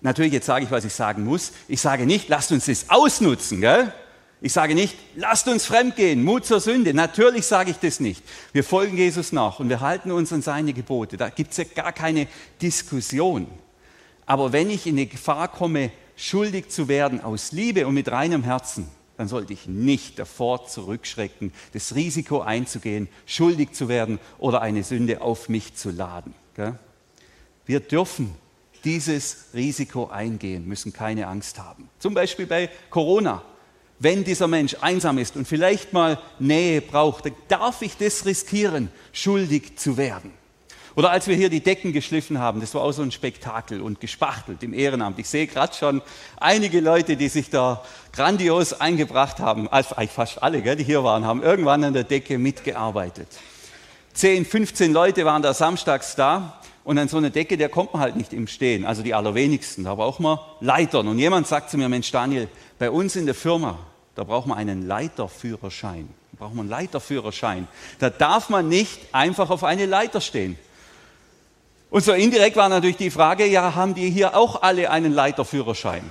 Natürlich, 0.01 0.31
jetzt 0.31 0.45
sage 0.45 0.65
ich, 0.65 0.71
was 0.71 0.85
ich 0.85 0.93
sagen 0.93 1.25
muss. 1.25 1.51
Ich 1.67 1.81
sage 1.81 2.05
nicht, 2.05 2.29
lasst 2.29 2.51
uns 2.51 2.65
das 2.65 2.89
ausnutzen. 2.89 3.59
Gell? 3.59 3.93
Ich 4.41 4.51
sage 4.51 4.75
nicht, 4.75 4.97
lasst 5.15 5.47
uns 5.47 5.65
fremdgehen, 5.65 6.23
Mut 6.23 6.45
zur 6.45 6.59
Sünde. 6.59 6.93
Natürlich 6.93 7.45
sage 7.45 7.71
ich 7.71 7.77
das 7.77 8.01
nicht. 8.01 8.21
Wir 8.51 8.65
folgen 8.65 8.97
Jesus 8.97 9.31
nach 9.31 9.59
und 9.59 9.69
wir 9.69 9.79
halten 9.79 10.11
uns 10.11 10.33
an 10.33 10.41
seine 10.41 10.73
Gebote. 10.73 11.15
Da 11.15 11.29
gibt 11.29 11.51
es 11.51 11.57
ja 11.57 11.63
gar 11.63 11.93
keine 11.93 12.27
Diskussion. 12.61 13.47
Aber 14.25 14.51
wenn 14.51 14.69
ich 14.69 14.85
in 14.85 14.97
die 14.97 15.07
Gefahr 15.07 15.47
komme, 15.47 15.91
schuldig 16.17 16.69
zu 16.69 16.89
werden 16.89 17.21
aus 17.21 17.53
Liebe 17.53 17.87
und 17.87 17.93
mit 17.93 18.11
reinem 18.11 18.43
Herzen, 18.43 18.87
dann 19.17 19.27
sollte 19.27 19.53
ich 19.53 19.67
nicht 19.67 20.17
davor 20.19 20.67
zurückschrecken, 20.67 21.53
das 21.73 21.95
Risiko 21.95 22.41
einzugehen, 22.41 23.07
schuldig 23.25 23.73
zu 23.73 23.87
werden 23.87 24.19
oder 24.39 24.61
eine 24.61 24.83
Sünde 24.83 25.21
auf 25.21 25.49
mich 25.49 25.75
zu 25.75 25.91
laden. 25.91 26.33
Wir 27.65 27.79
dürfen 27.79 28.33
dieses 28.83 29.45
Risiko 29.53 30.07
eingehen, 30.07 30.67
müssen 30.67 30.91
keine 30.91 31.27
Angst 31.27 31.59
haben. 31.59 31.89
Zum 31.99 32.13
Beispiel 32.13 32.45
bei 32.45 32.69
Corona. 32.89 33.43
Wenn 33.99 34.23
dieser 34.23 34.47
Mensch 34.47 34.75
einsam 34.81 35.17
ist 35.17 35.37
und 35.37 35.47
vielleicht 35.47 35.93
mal 35.93 36.19
Nähe 36.39 36.81
braucht, 36.81 37.25
dann 37.25 37.35
darf 37.47 37.81
ich 37.81 37.95
das 37.95 38.25
riskieren, 38.25 38.89
schuldig 39.13 39.77
zu 39.77 39.95
werden. 39.95 40.31
Oder 40.95 41.09
als 41.09 41.27
wir 41.27 41.35
hier 41.35 41.49
die 41.49 41.61
Decken 41.61 41.91
geschliffen 41.91 42.39
haben, 42.39 42.61
das 42.61 42.75
war 42.75 42.81
auch 42.83 42.91
so 42.91 43.01
ein 43.01 43.11
Spektakel 43.11 43.81
und 43.81 43.99
gespachtelt 43.99 44.61
im 44.61 44.73
Ehrenamt. 44.73 45.17
Ich 45.17 45.27
sehe 45.27 45.47
gerade 45.47 45.73
schon 45.73 46.01
einige 46.39 46.81
Leute, 46.81 47.17
die 47.17 47.29
sich 47.29 47.49
da 47.49 47.83
grandios 48.11 48.73
eingebracht 48.73 49.39
haben, 49.39 49.67
also 49.69 49.95
eigentlich 49.95 50.11
fast 50.11 50.43
alle, 50.43 50.61
gell, 50.61 50.75
die 50.75 50.83
hier 50.83 51.03
waren, 51.03 51.25
haben 51.25 51.41
irgendwann 51.41 51.83
an 51.83 51.93
der 51.93 52.03
Decke 52.03 52.37
mitgearbeitet. 52.37 53.27
10, 54.13 54.45
15 54.45 54.93
Leute 54.93 55.25
waren 55.25 55.41
da 55.41 55.53
samstags 55.55 56.15
da 56.15 56.59
und 56.83 56.99
an 56.99 57.07
so 57.07 57.17
einer 57.17 57.31
Decke, 57.31 57.57
der 57.57 57.69
kommt 57.69 57.93
man 57.93 58.01
halt 58.01 58.15
nicht 58.15 58.31
im 58.31 58.45
Stehen, 58.45 58.85
also 58.85 59.01
die 59.01 59.15
allerwenigsten. 59.15 59.85
Da 59.85 59.95
braucht 59.95 60.19
man 60.19 60.37
Leitern. 60.59 61.07
Und 61.07 61.17
jemand 61.17 61.47
sagt 61.47 61.71
zu 61.71 61.77
mir, 61.77 61.89
Mensch 61.89 62.11
Daniel, 62.11 62.47
bei 62.77 62.91
uns 62.91 63.15
in 63.15 63.25
der 63.25 63.35
Firma, 63.35 63.79
da 64.13 64.23
braucht 64.23 64.45
man 64.45 64.59
einen 64.59 64.85
Leiterführerschein. 64.85 66.07
Da 66.33 66.37
braucht 66.37 66.53
man 66.53 66.65
einen 66.65 66.69
Leiterführerschein. 66.69 67.67
Da 67.97 68.11
darf 68.11 68.49
man 68.49 68.69
nicht 68.69 68.99
einfach 69.11 69.49
auf 69.49 69.63
eine 69.63 69.87
Leiter 69.87 70.21
stehen. 70.21 70.57
Und 71.93 72.03
so 72.03 72.11
indirekt 72.11 72.55
war 72.55 72.69
natürlich 72.69 72.97
die 72.97 73.11
Frage, 73.11 73.45
ja, 73.45 73.75
haben 73.75 73.93
die 73.93 74.09
hier 74.09 74.35
auch 74.35 74.63
alle 74.63 74.89
einen 74.89 75.13
Leiterführerschein? 75.13 76.01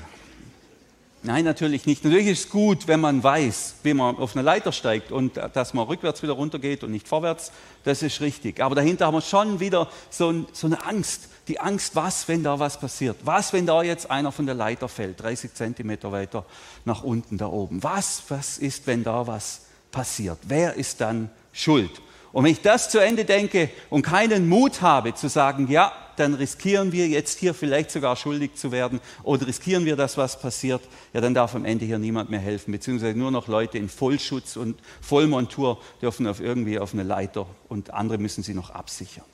Nein, 1.25 1.45
natürlich 1.45 1.87
nicht. 1.87 2.05
Natürlich 2.05 2.29
ist 2.29 2.45
es 2.45 2.51
gut, 2.51 2.87
wenn 2.87 3.01
man 3.01 3.21
weiß, 3.21 3.75
wie 3.83 3.93
man 3.93 4.15
auf 4.15 4.37
eine 4.37 4.45
Leiter 4.45 4.71
steigt 4.71 5.11
und 5.11 5.41
dass 5.55 5.75
man 5.75 5.89
rückwärts 5.89 6.23
wieder 6.23 6.35
runtergeht 6.35 6.85
und 6.85 6.93
nicht 6.93 7.09
vorwärts. 7.09 7.51
Das 7.83 8.01
ist 8.05 8.21
richtig. 8.21 8.63
Aber 8.63 8.77
dahinter 8.77 9.07
haben 9.07 9.15
wir 9.15 9.23
schon 9.23 9.59
wieder 9.59 9.89
so, 10.09 10.47
so 10.53 10.69
eine 10.69 10.87
Angst. 10.87 11.29
Die 11.49 11.59
Angst, 11.59 11.97
was, 11.97 12.29
wenn 12.29 12.45
da 12.45 12.61
was 12.61 12.79
passiert? 12.79 13.17
Was, 13.25 13.53
wenn 13.53 13.67
da 13.67 13.83
jetzt 13.83 14.09
einer 14.09 14.31
von 14.31 14.47
der 14.47 14.55
Leiter 14.55 14.89
fällt, 14.89 15.21
30 15.21 15.53
Zentimeter 15.53 16.13
weiter 16.13 16.45
nach 16.85 17.03
unten 17.03 17.39
da 17.39 17.47
oben? 17.47 17.83
Was, 17.83 18.23
was 18.29 18.57
ist, 18.57 18.87
wenn 18.87 19.03
da 19.03 19.27
was 19.27 19.63
passiert? 19.91 20.39
Wer 20.43 20.75
ist 20.75 21.01
dann 21.01 21.29
schuld? 21.53 21.91
Und 22.33 22.45
wenn 22.45 22.53
ich 22.53 22.63
das 22.63 22.89
zu 22.89 22.99
Ende 22.99 23.25
denke 23.25 23.69
und 23.91 24.03
keinen 24.03 24.49
Mut 24.49 24.81
habe 24.81 25.15
zu 25.15 25.29
sagen, 25.29 25.69
ja, 25.69 25.93
dann 26.17 26.35
riskieren 26.35 26.93
wir 26.93 27.09
jetzt 27.09 27.39
hier 27.39 27.55
vielleicht 27.55 27.91
sogar 27.91 28.17
schuldig 28.17 28.55
zu 28.55 28.73
werden 28.73 29.01
oder 29.23 29.47
riskieren 29.47 29.85
wir, 29.85 29.97
dass 29.97 30.17
was 30.17 30.41
passiert, 30.41 30.83
ja, 31.13 31.21
dann 31.21 31.35
darf 31.35 31.55
am 31.55 31.65
Ende 31.65 31.85
hier 31.85 31.99
niemand 31.99 32.31
mehr 32.31 32.41
helfen, 32.41 32.73
beziehungsweise 32.73 33.19
nur 33.19 33.31
noch 33.31 33.49
Leute 33.49 33.79
in 33.79 33.89
Vollschutz 33.89 34.57
und 34.57 34.79
Vollmontur 35.01 35.81
dürfen 36.01 36.27
auf 36.27 36.41
irgendwie 36.41 36.79
auf 36.79 36.93
eine 36.93 37.03
Leiter 37.03 37.47
und 37.69 37.93
andere 37.93 38.19
müssen 38.19 38.43
sie 38.43 38.55
noch 38.55 38.71
absichern. 38.71 39.25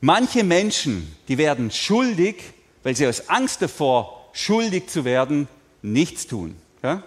Manche 0.00 0.44
Menschen, 0.44 1.14
die 1.28 1.38
werden 1.38 1.70
schuldig, 1.70 2.36
weil 2.82 2.94
sie 2.94 3.06
aus 3.06 3.28
Angst 3.28 3.62
davor, 3.62 4.28
schuldig 4.32 4.88
zu 4.88 5.04
werden, 5.04 5.48
nichts 5.80 6.26
tun. 6.26 6.56
Ja? 6.82 7.02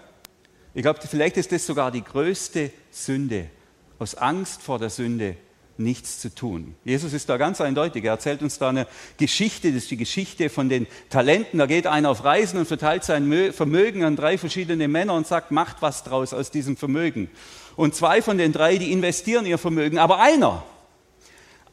Ich 0.73 0.81
glaube, 0.81 0.99
vielleicht 1.07 1.37
ist 1.37 1.51
das 1.51 1.65
sogar 1.65 1.91
die 1.91 2.03
größte 2.03 2.71
Sünde, 2.91 3.49
aus 3.99 4.15
Angst 4.15 4.61
vor 4.61 4.79
der 4.79 4.89
Sünde 4.89 5.37
nichts 5.79 6.19
zu 6.19 6.33
tun. 6.33 6.75
Jesus 6.83 7.13
ist 7.13 7.29
da 7.29 7.37
ganz 7.37 7.61
eindeutig. 7.61 8.03
Er 8.03 8.11
erzählt 8.11 8.41
uns 8.41 8.57
da 8.57 8.69
eine 8.69 8.87
Geschichte, 9.17 9.71
das 9.71 9.83
ist 9.83 9.91
die 9.91 9.97
Geschichte 9.97 10.49
von 10.49 10.69
den 10.69 10.87
Talenten. 11.09 11.59
Da 11.59 11.65
geht 11.65 11.87
einer 11.87 12.09
auf 12.09 12.23
Reisen 12.23 12.59
und 12.59 12.67
verteilt 12.67 13.03
sein 13.03 13.53
Vermögen 13.53 14.03
an 14.03 14.15
drei 14.15 14.37
verschiedene 14.37 14.87
Männer 14.87 15.13
und 15.13 15.27
sagt, 15.27 15.51
macht 15.51 15.77
was 15.81 16.03
draus 16.03 16.33
aus 16.33 16.51
diesem 16.51 16.77
Vermögen. 16.77 17.29
Und 17.75 17.95
zwei 17.95 18.21
von 18.21 18.37
den 18.37 18.53
drei, 18.53 18.77
die 18.77 18.91
investieren 18.91 19.45
ihr 19.45 19.57
Vermögen. 19.57 19.99
Aber 19.99 20.19
einer, 20.19 20.63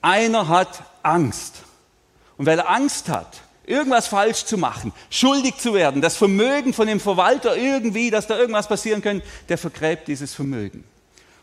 einer 0.02 0.48
hat 0.48 0.82
Angst. 1.02 1.62
Und 2.36 2.46
weil 2.46 2.58
er 2.58 2.68
Angst 2.68 3.08
hat, 3.08 3.40
irgendwas 3.66 4.06
falsch 4.06 4.44
zu 4.44 4.58
machen, 4.58 4.92
schuldig 5.08 5.56
zu 5.56 5.72
werden, 5.72 6.02
das 6.02 6.16
Vermögen 6.16 6.74
von 6.74 6.86
dem 6.86 7.00
Verwalter 7.00 7.56
irgendwie, 7.56 8.10
dass 8.10 8.26
da 8.26 8.38
irgendwas 8.38 8.68
passieren 8.68 9.00
könnte, 9.00 9.26
der 9.48 9.56
vergräbt 9.56 10.08
dieses 10.08 10.34
Vermögen. 10.34 10.84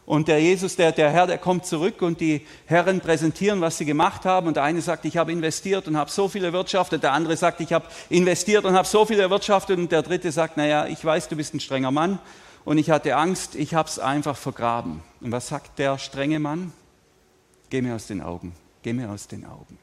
Und 0.05 0.27
der 0.27 0.41
Jesus, 0.41 0.75
der, 0.75 0.91
der 0.91 1.11
Herr, 1.11 1.27
der 1.27 1.37
kommt 1.37 1.65
zurück 1.65 2.01
und 2.01 2.19
die 2.19 2.45
Herren 2.65 3.01
präsentieren, 3.01 3.61
was 3.61 3.77
sie 3.77 3.85
gemacht 3.85 4.25
haben. 4.25 4.47
Und 4.47 4.55
der 4.55 4.63
eine 4.63 4.81
sagt, 4.81 5.05
ich 5.05 5.15
habe 5.15 5.31
investiert 5.31 5.87
und 5.87 5.95
habe 5.95 6.09
so 6.09 6.27
viel 6.27 6.43
erwirtschaftet. 6.43 7.03
Der 7.03 7.13
andere 7.13 7.37
sagt, 7.37 7.61
ich 7.61 7.71
habe 7.71 7.85
investiert 8.09 8.65
und 8.65 8.73
habe 8.73 8.87
so 8.87 9.05
viel 9.05 9.19
erwirtschaftet. 9.19 9.77
Und 9.77 9.91
der 9.91 10.01
dritte 10.01 10.31
sagt, 10.31 10.57
naja, 10.57 10.87
ich 10.87 11.03
weiß, 11.03 11.29
du 11.29 11.35
bist 11.35 11.53
ein 11.53 11.59
strenger 11.59 11.91
Mann 11.91 12.19
und 12.65 12.77
ich 12.77 12.89
hatte 12.89 13.15
Angst, 13.15 13.55
ich 13.55 13.73
habe 13.73 13.87
es 13.87 13.99
einfach 13.99 14.35
vergraben. 14.35 15.01
Und 15.21 15.31
was 15.31 15.47
sagt 15.47 15.79
der 15.79 15.97
strenge 15.97 16.39
Mann? 16.39 16.73
Geh 17.69 17.81
mir 17.81 17.95
aus 17.95 18.07
den 18.07 18.21
Augen, 18.21 18.53
geh 18.83 18.93
mir 18.93 19.09
aus 19.09 19.27
den 19.27 19.45
Augen. 19.45 19.77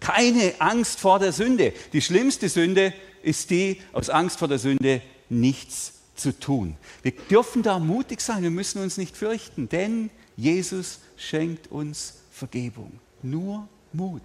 Keine 0.00 0.54
Angst 0.58 0.98
vor 0.98 1.20
der 1.20 1.32
Sünde. 1.32 1.72
Die 1.92 2.00
schlimmste 2.00 2.48
Sünde 2.48 2.92
ist 3.22 3.50
die, 3.50 3.80
aus 3.92 4.10
Angst 4.10 4.40
vor 4.40 4.48
der 4.48 4.58
Sünde 4.58 5.00
nichts 5.28 6.01
zu 6.14 6.38
tun. 6.38 6.76
Wir 7.02 7.12
dürfen 7.12 7.62
da 7.62 7.78
mutig 7.78 8.20
sein, 8.20 8.42
wir 8.42 8.50
müssen 8.50 8.82
uns 8.82 8.96
nicht 8.98 9.16
fürchten, 9.16 9.68
denn 9.68 10.10
Jesus 10.36 11.00
schenkt 11.16 11.70
uns 11.70 12.14
Vergebung. 12.30 12.92
Nur 13.22 13.68
Mut. 13.92 14.22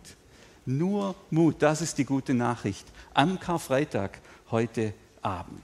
Nur 0.66 1.16
Mut, 1.30 1.56
das 1.60 1.82
ist 1.82 1.98
die 1.98 2.06
gute 2.06 2.34
Nachricht 2.34 2.86
am 3.14 3.40
Karfreitag 3.40 4.20
heute 4.52 4.94
Abend. 5.22 5.62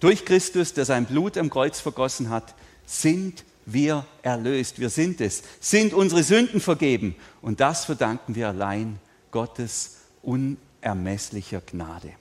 Durch 0.00 0.24
Christus, 0.24 0.74
der 0.74 0.84
sein 0.84 1.06
Blut 1.06 1.36
am 1.36 1.50
Kreuz 1.50 1.80
vergossen 1.80 2.30
hat, 2.30 2.54
sind 2.86 3.44
wir 3.66 4.06
erlöst. 4.22 4.78
Wir 4.78 4.90
sind 4.90 5.20
es. 5.20 5.42
Sind 5.60 5.92
unsere 5.92 6.22
Sünden 6.22 6.60
vergeben. 6.60 7.14
Und 7.42 7.60
das 7.60 7.84
verdanken 7.84 8.34
wir 8.34 8.48
allein 8.48 8.98
Gottes 9.30 9.96
unermesslicher 10.22 11.60
Gnade. 11.60 12.12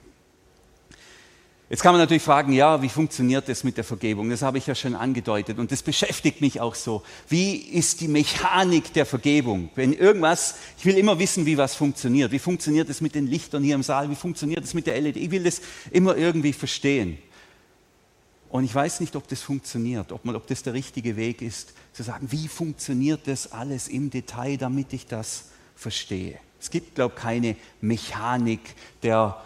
Jetzt 1.70 1.84
kann 1.84 1.92
man 1.92 2.00
natürlich 2.00 2.24
fragen, 2.24 2.54
ja, 2.54 2.82
wie 2.82 2.88
funktioniert 2.88 3.50
das 3.50 3.66
mit 3.66 3.76
der 3.76 3.84
Vergebung? 3.84 4.30
Das 4.30 4.42
habe 4.42 4.58
ich 4.58 4.68
ja 4.68 4.74
schon 4.74 4.96
angedeutet 4.96 5.60
und 5.60 5.70
das 5.70 5.84
beschäftigt 5.84 6.40
mich 6.40 6.62
auch 6.62 6.76
so. 6.76 7.04
Wie 7.28 7.56
ist 7.56 8.00
die 8.00 8.08
Mechanik 8.08 8.94
der 8.94 9.06
Vergebung? 9.06 9.70
Wenn 9.76 9.92
irgendwas, 9.92 10.56
ich 10.78 10.86
will 10.86 10.98
immer 10.98 11.20
wissen, 11.20 11.46
wie 11.46 11.58
was 11.58 11.76
funktioniert. 11.76 12.32
Wie 12.32 12.40
funktioniert 12.40 12.88
es 12.90 13.02
mit 13.02 13.16
den 13.16 13.28
Lichtern 13.28 13.64
hier 13.64 13.76
im 13.76 13.84
Saal? 13.84 14.10
Wie 14.10 14.16
funktioniert 14.16 14.64
es 14.64 14.74
mit 14.74 14.88
der 14.88 15.02
LED? 15.02 15.18
Ich 15.18 15.30
will 15.30 15.44
das 15.44 15.60
immer 15.92 16.16
irgendwie 16.16 16.54
verstehen. 16.54 17.18
Und 18.50 18.64
ich 18.64 18.74
weiß 18.74 19.02
nicht, 19.02 19.18
ob 19.18 19.28
das 19.28 19.42
funktioniert, 19.42 20.14
ob, 20.14 20.24
man, 20.24 20.38
ob 20.38 20.48
das 20.48 20.64
der 20.64 20.74
richtige 20.74 21.18
Weg 21.18 21.42
ist, 21.42 21.74
zu 21.92 22.02
sagen, 22.02 22.32
wie 22.32 22.48
funktioniert 22.48 23.28
das 23.28 23.52
alles 23.52 23.90
im 23.90 24.10
Detail, 24.10 24.56
damit 24.56 24.94
ich 24.94 25.06
das 25.06 25.50
verstehe. 25.76 26.40
Es 26.60 26.70
gibt, 26.70 26.96
glaube 26.96 27.14
ich, 27.16 27.22
keine 27.22 27.56
Mechanik 27.82 28.76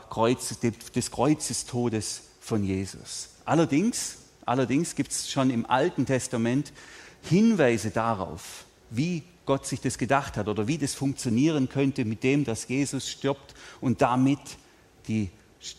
Kreuz, 0.09 0.57
des 0.95 1.11
Kreuzestodes 1.11 2.21
von 2.39 2.63
Jesus. 2.63 3.29
Allerdings, 3.45 4.17
allerdings 4.45 4.95
gibt 4.95 5.11
es 5.11 5.29
schon 5.29 5.49
im 5.49 5.65
Alten 5.65 6.05
Testament 6.05 6.71
Hinweise 7.23 7.91
darauf, 7.91 8.65
wie 8.89 9.23
Gott 9.45 9.65
sich 9.65 9.81
das 9.81 9.97
gedacht 9.97 10.37
hat 10.37 10.47
oder 10.47 10.67
wie 10.67 10.77
das 10.77 10.93
funktionieren 10.93 11.69
könnte 11.69 12.05
mit 12.05 12.23
dem, 12.23 12.45
dass 12.45 12.67
Jesus 12.67 13.09
stirbt 13.09 13.53
und 13.79 14.01
damit 14.01 14.39
die, 15.07 15.29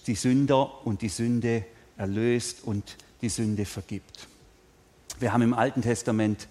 die 0.07 0.15
Sünder 0.15 0.87
und 0.87 1.03
die 1.03 1.09
Sünde 1.09 1.65
erlöst 1.97 2.65
und 2.65 2.97
die 3.23 3.29
Sünde 3.29 3.65
vergibt. 3.65 4.29
Wir 5.21 5.33
haben 5.33 5.43
im 5.43 5.55
Alten 5.55 5.83
Testament 5.83 6.49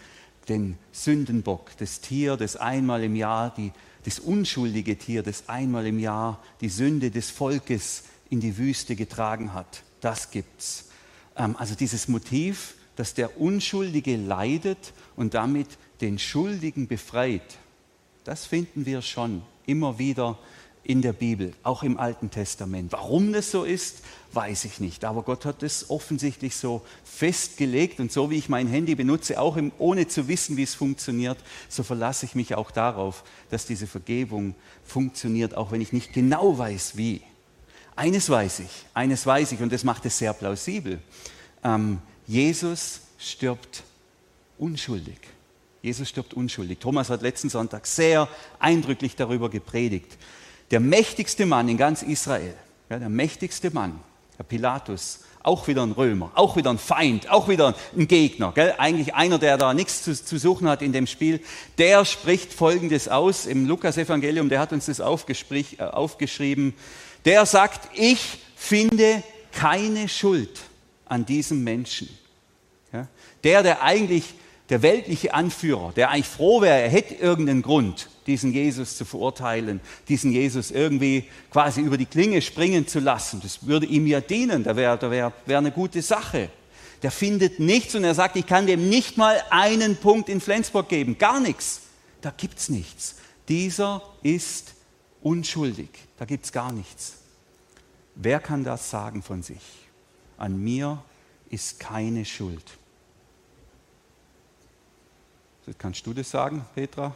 den 0.47 0.77
Sündenbock, 0.91 1.71
das 1.77 2.01
Tier, 2.01 2.37
das 2.37 2.55
einmal 2.55 3.03
im 3.03 3.15
Jahr 3.15 3.53
die 3.53 3.71
das 4.03 4.19
unschuldige 4.19 4.97
Tier, 4.97 5.23
das 5.23 5.49
einmal 5.49 5.85
im 5.85 5.99
Jahr 5.99 6.41
die 6.61 6.69
Sünde 6.69 7.11
des 7.11 7.29
Volkes 7.29 8.03
in 8.29 8.39
die 8.39 8.57
Wüste 8.57 8.95
getragen 8.95 9.53
hat. 9.53 9.83
Das 9.99 10.31
gibt's. 10.31 10.89
Ähm, 11.37 11.55
also 11.57 11.75
dieses 11.75 12.07
Motiv, 12.07 12.75
dass 12.95 13.13
der 13.13 13.39
Unschuldige 13.39 14.17
leidet 14.17 14.93
und 15.15 15.33
damit 15.33 15.67
den 16.01 16.19
Schuldigen 16.19 16.87
befreit, 16.87 17.57
das 18.23 18.45
finden 18.45 18.85
wir 18.85 19.01
schon 19.01 19.41
immer 19.65 19.97
wieder 19.99 20.37
in 20.83 21.01
der 21.01 21.13
Bibel, 21.13 21.53
auch 21.63 21.83
im 21.83 21.97
Alten 21.97 22.31
Testament. 22.31 22.91
Warum 22.91 23.33
das 23.33 23.51
so 23.51 23.63
ist, 23.63 23.99
weiß 24.33 24.65
ich 24.65 24.79
nicht. 24.79 25.05
Aber 25.05 25.21
Gott 25.21 25.45
hat 25.45 25.61
es 25.63 25.89
offensichtlich 25.89 26.55
so 26.55 26.81
festgelegt 27.03 27.99
und 27.99 28.11
so 28.11 28.31
wie 28.31 28.37
ich 28.37 28.49
mein 28.49 28.67
Handy 28.67 28.95
benutze, 28.95 29.39
auch 29.39 29.57
im, 29.57 29.71
ohne 29.77 30.07
zu 30.07 30.27
wissen, 30.27 30.57
wie 30.57 30.63
es 30.63 30.73
funktioniert, 30.73 31.37
so 31.69 31.83
verlasse 31.83 32.25
ich 32.25 32.33
mich 32.33 32.55
auch 32.55 32.71
darauf, 32.71 33.23
dass 33.49 33.65
diese 33.65 33.85
Vergebung 33.85 34.55
funktioniert, 34.83 35.55
auch 35.55 35.71
wenn 35.71 35.81
ich 35.81 35.93
nicht 35.93 36.13
genau 36.13 36.57
weiß, 36.57 36.97
wie. 36.97 37.21
Eines 37.95 38.29
weiß 38.29 38.61
ich, 38.61 38.85
eines 38.93 39.25
weiß 39.25 39.51
ich 39.51 39.61
und 39.61 39.71
das 39.71 39.83
macht 39.83 40.05
es 40.05 40.17
sehr 40.17 40.33
plausibel. 40.33 40.99
Ähm, 41.63 41.99
Jesus 42.25 43.01
stirbt 43.19 43.83
unschuldig. 44.57 45.19
Jesus 45.83 46.09
stirbt 46.09 46.33
unschuldig. 46.33 46.79
Thomas 46.79 47.09
hat 47.09 47.21
letzten 47.21 47.49
Sonntag 47.49 47.85
sehr 47.85 48.27
eindrücklich 48.59 49.15
darüber 49.15 49.49
gepredigt 49.49 50.17
der 50.71 50.79
mächtigste 50.79 51.45
Mann 51.45 51.69
in 51.69 51.77
ganz 51.77 52.01
Israel, 52.01 52.55
ja, 52.89 52.97
der 52.97 53.09
mächtigste 53.09 53.71
Mann, 53.71 53.99
der 54.37 54.43
Pilatus, 54.43 55.19
auch 55.43 55.67
wieder 55.67 55.83
ein 55.83 55.91
Römer, 55.91 56.31
auch 56.35 56.55
wieder 56.55 56.69
ein 56.69 56.77
Feind, 56.77 57.29
auch 57.29 57.47
wieder 57.47 57.75
ein 57.97 58.07
Gegner, 58.07 58.51
gell? 58.53 58.75
eigentlich 58.77 59.15
einer, 59.15 59.39
der 59.39 59.57
da 59.57 59.73
nichts 59.73 60.03
zu, 60.03 60.13
zu, 60.13 60.37
suchen 60.37 60.69
hat 60.69 60.81
in 60.81 60.93
dem 60.93 61.07
Spiel, 61.07 61.41
der 61.77 62.05
spricht 62.05 62.53
Folgendes 62.53 63.07
aus 63.07 63.45
im 63.45 63.67
Lukas-Evangelium, 63.67 64.49
der 64.49 64.59
hat 64.59 64.71
uns 64.71 64.85
das 64.85 64.99
äh, 64.99 65.03
aufgeschrieben, 65.03 66.73
der 67.25 67.45
sagt, 67.45 67.89
ich 67.93 68.39
finde 68.55 69.23
keine 69.51 70.07
Schuld 70.07 70.61
an 71.05 71.25
diesem 71.25 71.63
Menschen. 71.63 72.07
Ja? 72.93 73.07
Der, 73.43 73.63
der 73.63 73.83
eigentlich 73.83 74.35
der 74.71 74.81
weltliche 74.81 75.33
Anführer, 75.33 75.91
der 75.91 76.11
eigentlich 76.11 76.27
froh 76.27 76.61
wäre, 76.61 76.79
er 76.79 76.89
hätte 76.89 77.13
irgendeinen 77.15 77.61
Grund, 77.61 78.09
diesen 78.25 78.53
Jesus 78.53 78.95
zu 78.95 79.03
verurteilen, 79.03 79.81
diesen 80.07 80.31
Jesus 80.31 80.71
irgendwie 80.71 81.25
quasi 81.51 81.81
über 81.81 81.97
die 81.97 82.05
Klinge 82.05 82.41
springen 82.41 82.87
zu 82.87 82.99
lassen. 83.01 83.41
Das 83.43 83.67
würde 83.67 83.85
ihm 83.85 84.07
ja 84.07 84.21
dienen, 84.21 84.63
da 84.63 84.77
wäre 84.77 85.11
wär, 85.11 85.33
wär 85.45 85.57
eine 85.57 85.73
gute 85.73 86.01
Sache. 86.01 86.49
Der 87.03 87.11
findet 87.11 87.59
nichts 87.59 87.95
und 87.95 88.05
er 88.05 88.15
sagt, 88.15 88.37
ich 88.37 88.45
kann 88.45 88.65
dem 88.65 88.87
nicht 88.87 89.17
mal 89.17 89.43
einen 89.49 89.97
Punkt 89.97 90.29
in 90.29 90.39
Flensburg 90.39 90.87
geben, 90.87 91.17
gar 91.17 91.41
nichts. 91.41 91.81
Da 92.21 92.31
gibt 92.31 92.57
es 92.57 92.69
nichts. 92.69 93.15
Dieser 93.49 94.01
ist 94.23 94.75
unschuldig, 95.21 95.89
da 96.17 96.23
gibt 96.23 96.45
es 96.45 96.53
gar 96.53 96.71
nichts. 96.71 97.15
Wer 98.15 98.39
kann 98.39 98.63
das 98.63 98.89
sagen 98.89 99.21
von 99.21 99.43
sich? 99.43 99.89
An 100.37 100.63
mir 100.63 101.03
ist 101.49 101.77
keine 101.81 102.23
Schuld. 102.23 102.63
Kannst 105.77 106.05
du 106.05 106.13
das 106.13 106.29
sagen, 106.29 106.65
Petra? 106.75 107.15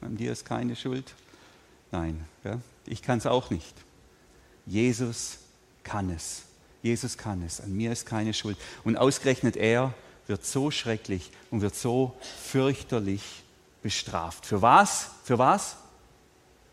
An 0.00 0.16
dir 0.16 0.32
ist 0.32 0.44
keine 0.44 0.76
Schuld? 0.76 1.14
Nein, 1.90 2.24
ja? 2.44 2.60
ich 2.86 3.02
kann 3.02 3.18
es 3.18 3.26
auch 3.26 3.50
nicht. 3.50 3.74
Jesus 4.66 5.38
kann 5.82 6.10
es. 6.10 6.42
Jesus 6.82 7.16
kann 7.16 7.42
es. 7.42 7.60
An 7.60 7.74
mir 7.74 7.92
ist 7.92 8.06
keine 8.06 8.32
Schuld. 8.34 8.56
Und 8.84 8.96
ausgerechnet 8.96 9.56
er 9.56 9.94
wird 10.26 10.44
so 10.44 10.70
schrecklich 10.70 11.30
und 11.50 11.62
wird 11.62 11.74
so 11.74 12.14
fürchterlich 12.44 13.22
bestraft. 13.82 14.46
Für 14.46 14.62
was? 14.62 15.10
Für 15.24 15.38
was? 15.38 15.76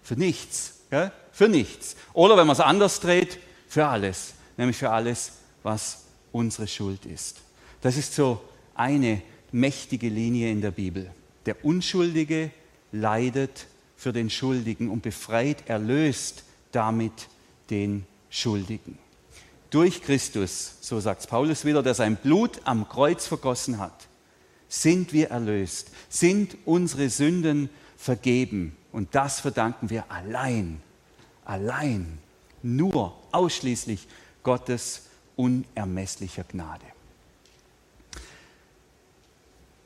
Für 0.03 0.15
nichts. 0.15 0.75
Ja? 0.91 1.11
Für 1.31 1.47
nichts. 1.47 1.95
Oder 2.13 2.37
wenn 2.37 2.47
man 2.47 2.55
es 2.55 2.59
anders 2.59 2.99
dreht, 2.99 3.39
für 3.67 3.87
alles. 3.87 4.33
Nämlich 4.57 4.77
für 4.77 4.91
alles, 4.91 5.33
was 5.63 6.03
unsere 6.31 6.67
Schuld 6.67 7.05
ist. 7.05 7.37
Das 7.81 7.97
ist 7.97 8.13
so 8.13 8.41
eine 8.73 9.21
mächtige 9.55 10.09
Linie 10.09 10.51
in 10.51 10.61
der 10.61 10.71
Bibel. 10.71 11.09
Der 11.45 11.63
Unschuldige 11.63 12.51
leidet 12.91 13.67
für 13.95 14.11
den 14.11 14.29
Schuldigen 14.29 14.89
und 14.89 15.01
befreit, 15.01 15.69
erlöst 15.69 16.43
damit 16.73 17.29
den 17.69 18.05
Schuldigen. 18.29 18.97
Durch 19.69 20.01
Christus, 20.01 20.75
so 20.81 20.99
sagt 20.99 21.27
Paulus 21.29 21.63
wieder, 21.63 21.81
der 21.81 21.93
sein 21.93 22.17
Blut 22.17 22.59
am 22.65 22.89
Kreuz 22.89 23.27
vergossen 23.27 23.79
hat, 23.79 24.07
sind 24.67 25.13
wir 25.13 25.29
erlöst, 25.29 25.89
sind 26.09 26.57
unsere 26.65 27.09
Sünden 27.09 27.69
vergeben. 27.97 28.75
Und 28.91 29.15
das 29.15 29.39
verdanken 29.39 29.89
wir 29.89 30.11
allein, 30.11 30.81
allein, 31.45 32.17
nur, 32.61 33.17
ausschließlich 33.31 34.07
Gottes 34.43 35.03
unermesslicher 35.37 36.43
Gnade. 36.43 36.94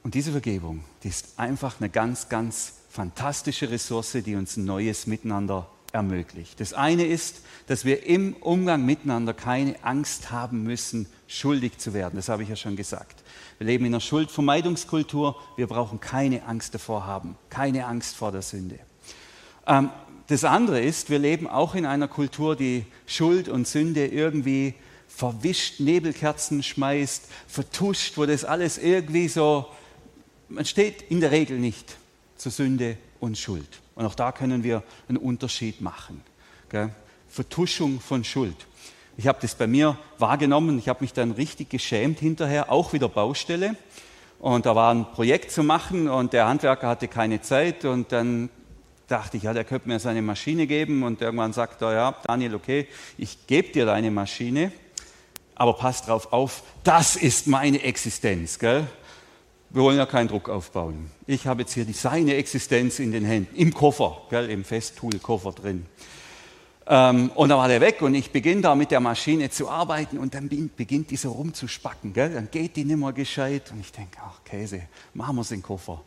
Und 0.10 0.16
diese 0.16 0.32
Vergebung, 0.32 0.84
die 1.04 1.10
ist 1.10 1.38
einfach 1.38 1.80
eine 1.80 1.88
ganz, 1.88 2.30
ganz 2.30 2.74
fantastische 2.90 3.70
Ressource, 3.70 4.18
die 4.26 4.36
uns 4.36 4.58
ein 4.58 4.66
neues 4.66 5.06
Miteinander 5.06 5.70
ermöglicht. 5.92 6.60
Das 6.60 6.74
eine 6.74 7.06
ist, 7.06 7.44
dass 7.68 7.86
wir 7.86 8.08
im 8.08 8.34
Umgang 8.38 8.88
miteinander 8.88 9.36
keine 9.36 9.76
Angst 9.84 10.32
haben 10.32 10.64
müssen, 10.64 11.06
schuldig 11.28 11.78
zu 11.78 11.94
werden. 11.94 12.16
Das 12.16 12.28
habe 12.28 12.42
ich 12.42 12.50
ja 12.50 12.56
schon 12.56 12.76
gesagt. 12.76 13.24
Wir 13.60 13.68
leben 13.68 13.86
in 13.86 13.94
einer 13.94 14.02
Schuldvermeidungskultur. 14.02 15.36
Wir 15.58 15.68
brauchen 15.68 16.00
keine 16.00 16.44
Angst 16.44 16.74
davor 16.74 17.06
haben, 17.06 17.36
keine 17.52 17.86
Angst 17.86 18.16
vor 18.16 18.32
der 18.32 18.42
Sünde. 18.42 18.80
Ähm, 19.68 19.92
das 20.26 20.44
andere 20.44 20.82
ist, 20.82 21.12
wir 21.12 21.20
leben 21.20 21.46
auch 21.46 21.76
in 21.76 21.86
einer 21.86 22.08
Kultur, 22.08 22.56
die 22.56 22.84
Schuld 23.06 23.48
und 23.48 23.68
Sünde 23.68 24.08
irgendwie 24.08 24.74
verwischt, 25.08 25.80
Nebelkerzen 25.80 26.64
schmeißt, 26.64 27.26
vertuscht, 27.48 28.18
wo 28.18 28.26
das 28.26 28.44
alles 28.44 28.80
irgendwie 28.80 29.28
so 29.28 29.68
man 30.50 30.66
steht 30.66 31.04
in 31.10 31.22
der 31.22 31.32
Regel 31.32 31.60
nicht 31.60 31.98
zur 32.36 32.52
Sünde 32.52 32.98
und 33.20 33.38
Schuld. 33.38 33.82
Und 33.96 34.06
auch 34.06 34.16
da 34.16 34.32
können 34.32 34.64
wir 34.64 34.84
einen 35.08 35.18
Unterschied 35.18 35.82
machen. 35.82 36.22
Gell? 36.70 36.90
Vertuschung 37.28 38.00
von 38.00 38.24
Schuld. 38.24 38.56
Ich 39.18 39.28
habe 39.28 39.40
das 39.42 39.56
bei 39.56 39.68
mir 39.68 39.98
wahrgenommen, 40.18 40.80
ich 40.80 40.88
habe 40.88 41.02
mich 41.02 41.14
dann 41.14 41.32
richtig 41.32 41.70
geschämt 41.70 42.20
hinterher, 42.20 42.72
auch 42.72 42.94
wieder 42.94 43.10
Baustelle. 43.10 43.76
Und 44.40 44.66
da 44.66 44.76
war 44.76 44.94
ein 44.94 45.06
Projekt 45.12 45.52
zu 45.52 45.64
machen 45.64 46.08
und 46.08 46.32
der 46.32 46.48
Handwerker 46.48 46.88
hatte 46.88 47.10
keine 47.10 47.42
Zeit 47.42 47.84
und 47.84 48.12
dann 48.14 48.50
dachte 49.08 49.38
ich, 49.38 49.44
ja, 49.44 49.54
der 49.54 49.66
könnte 49.66 49.90
mir 49.90 50.00
seine 50.00 50.22
Maschine 50.22 50.68
geben 50.68 51.04
und 51.04 51.22
irgendwann 51.22 51.52
sagt 51.52 51.82
er, 51.82 51.94
ja, 51.94 52.16
Daniel, 52.26 52.56
okay, 52.56 52.88
ich 53.18 53.46
gebe 53.48 53.70
dir 53.70 53.86
deine 53.86 54.12
Maschine, 54.12 54.72
aber 55.56 55.74
pass 55.74 56.04
drauf 56.04 56.32
auf, 56.32 56.64
das 56.86 57.18
ist 57.18 57.48
meine 57.48 57.84
Existenz. 57.84 58.60
Gell? 58.60 58.88
Wir 59.72 59.84
wollen 59.84 59.98
ja 59.98 60.06
keinen 60.06 60.28
Druck 60.28 60.50
aufbauen. 60.50 61.12
Ich 61.28 61.46
habe 61.46 61.62
jetzt 61.62 61.74
hier 61.74 61.86
die, 61.86 61.94
seine 61.94 62.36
Existenz 62.36 63.00
in 63.00 63.12
den 63.12 63.26
Händen, 63.26 63.56
im 63.56 63.74
Koffer, 63.74 64.22
gell, 64.30 64.50
im 64.50 64.64
Festool-Koffer 64.64 65.52
drin. 65.52 65.86
Ähm, 66.88 67.30
und 67.36 67.50
dann 67.50 67.60
war 67.60 67.68
der 67.68 67.82
weg 67.82 68.02
und 68.02 68.16
ich 68.16 68.32
beginne 68.32 68.62
da 68.62 68.74
mit 68.74 68.90
der 68.90 69.00
Maschine 69.00 69.52
zu 69.52 69.70
arbeiten 69.70 70.18
und 70.18 70.34
dann 70.34 70.50
beginnt 70.50 71.12
die 71.12 71.18
so 71.18 71.32
rumzuspacken. 71.32 72.14
Gell? 72.14 72.34
Dann 72.34 72.50
geht 72.50 72.76
die 72.76 72.84
nicht 72.84 72.98
mehr 72.98 73.14
gescheit 73.14 73.72
und 73.72 73.80
ich 73.80 73.92
denke, 73.92 74.18
ach 74.26 74.44
Käse, 74.44 74.82
machen 75.14 75.36
wir 75.36 75.42
es 75.42 75.52
in 75.52 75.58
den 75.58 75.64
Koffer. 75.64 76.02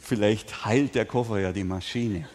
Vielleicht 0.00 0.64
heilt 0.64 0.96
der 0.96 1.06
Koffer 1.06 1.38
ja 1.38 1.52
die 1.52 1.62
Maschine. 1.62 2.28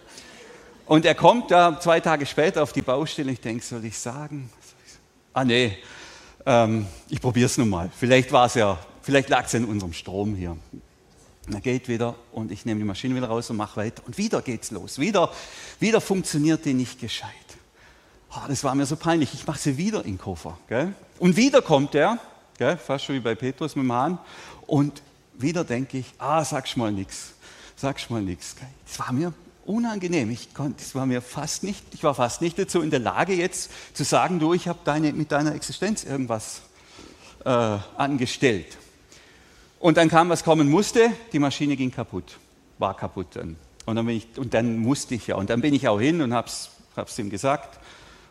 Und 0.85 1.05
er 1.05 1.15
kommt 1.15 1.51
da 1.51 1.77
zwei 1.77 1.99
Tage 1.99 2.25
später 2.25 2.63
auf 2.63 2.71
die 2.71 2.81
Baustelle. 2.81 3.33
Ich 3.33 3.41
denke, 3.41 3.61
soll 3.61 3.83
ich 3.83 3.97
sagen? 3.97 4.49
Ah 5.33 5.43
nee, 5.43 5.77
ähm, 6.45 6.87
ich 7.09 7.19
probiere 7.19 7.47
es 7.47 7.57
nun 7.57 7.67
mal. 7.67 7.91
Vielleicht 7.93 8.31
war 8.31 8.45
es 8.45 8.53
ja, 8.53 8.79
vielleicht 9.07 9.29
lag 9.29 9.45
es 9.45 9.53
in 9.53 9.63
unserem 9.63 9.93
Strom 9.93 10.35
hier. 10.35 10.57
Er 11.49 11.61
geht 11.61 11.87
wieder 11.87 12.15
und 12.33 12.51
ich 12.51 12.65
nehme 12.65 12.81
die 12.81 12.85
Maschine 12.85 13.15
wieder 13.15 13.29
raus 13.29 13.49
und 13.49 13.55
mache 13.55 13.77
weiter. 13.77 14.03
Und 14.05 14.17
wieder 14.17 14.41
geht's 14.41 14.69
los. 14.69 14.99
Wieder, 14.99 15.31
wieder 15.79 16.01
funktioniert 16.01 16.65
die 16.65 16.73
nicht 16.73 16.99
gescheit. 16.99 17.29
Oh, 18.31 18.41
das 18.49 18.65
war 18.65 18.75
mir 18.75 18.85
so 18.85 18.97
peinlich. 18.97 19.33
Ich 19.33 19.47
mache 19.47 19.59
sie 19.59 19.77
wieder 19.77 19.99
in 20.03 20.15
den 20.15 20.17
Koffer. 20.17 20.57
Gell? 20.67 20.93
Und 21.19 21.37
wieder 21.37 21.61
kommt 21.61 21.95
er, 21.95 22.19
gell? 22.57 22.75
fast 22.75 23.05
schon 23.05 23.15
wie 23.15 23.21
bei 23.21 23.33
Petrus 23.33 23.77
mit 23.77 23.85
dem 23.85 23.93
Hahn. 23.93 24.19
Und 24.65 25.01
wieder 25.37 25.63
denke 25.63 25.99
ich, 25.99 26.13
ah, 26.17 26.43
sagst 26.43 26.75
mal 26.75 26.91
nichts. 26.91 27.31
Sagst 27.77 28.09
mal 28.09 28.21
nichts. 28.21 28.57
Das 28.85 28.99
war 28.99 29.13
mir 29.13 29.31
unangenehm. 29.65 30.31
Ich 30.31 30.53
konnte, 30.53 30.83
es 30.83 30.95
war 30.95 31.05
mir 31.05 31.21
fast 31.21 31.63
nicht, 31.63 31.81
ich 31.93 32.03
war 32.03 32.13
fast 32.13 32.41
nicht 32.41 32.59
dazu 32.59 32.81
in 32.81 32.89
der 32.89 32.99
Lage, 32.99 33.33
jetzt 33.33 33.71
zu 33.93 34.03
sagen, 34.03 34.39
du, 34.39 34.53
ich 34.53 34.67
habe 34.67 34.79
deine, 34.83 35.13
mit 35.13 35.31
deiner 35.31 35.55
Existenz 35.55 36.03
irgendwas 36.03 36.61
äh, 37.45 37.49
angestellt. 37.49 38.77
Und 39.79 39.97
dann 39.97 40.09
kam, 40.09 40.29
was 40.29 40.43
kommen 40.43 40.69
musste, 40.69 41.11
die 41.31 41.39
Maschine 41.39 41.75
ging 41.75 41.91
kaputt, 41.91 42.37
war 42.79 42.95
kaputt 42.95 43.27
dann. 43.33 43.57
Und 43.85 43.95
dann, 43.95 44.09
ich, 44.09 44.27
und 44.37 44.53
dann 44.53 44.77
musste 44.77 45.15
ich 45.15 45.27
ja, 45.27 45.35
und 45.35 45.49
dann 45.49 45.61
bin 45.61 45.73
ich 45.73 45.87
auch 45.87 45.99
hin 45.99 46.21
und 46.21 46.33
habe 46.33 46.47
es 46.47 47.19
ihm 47.19 47.29
gesagt. 47.29 47.79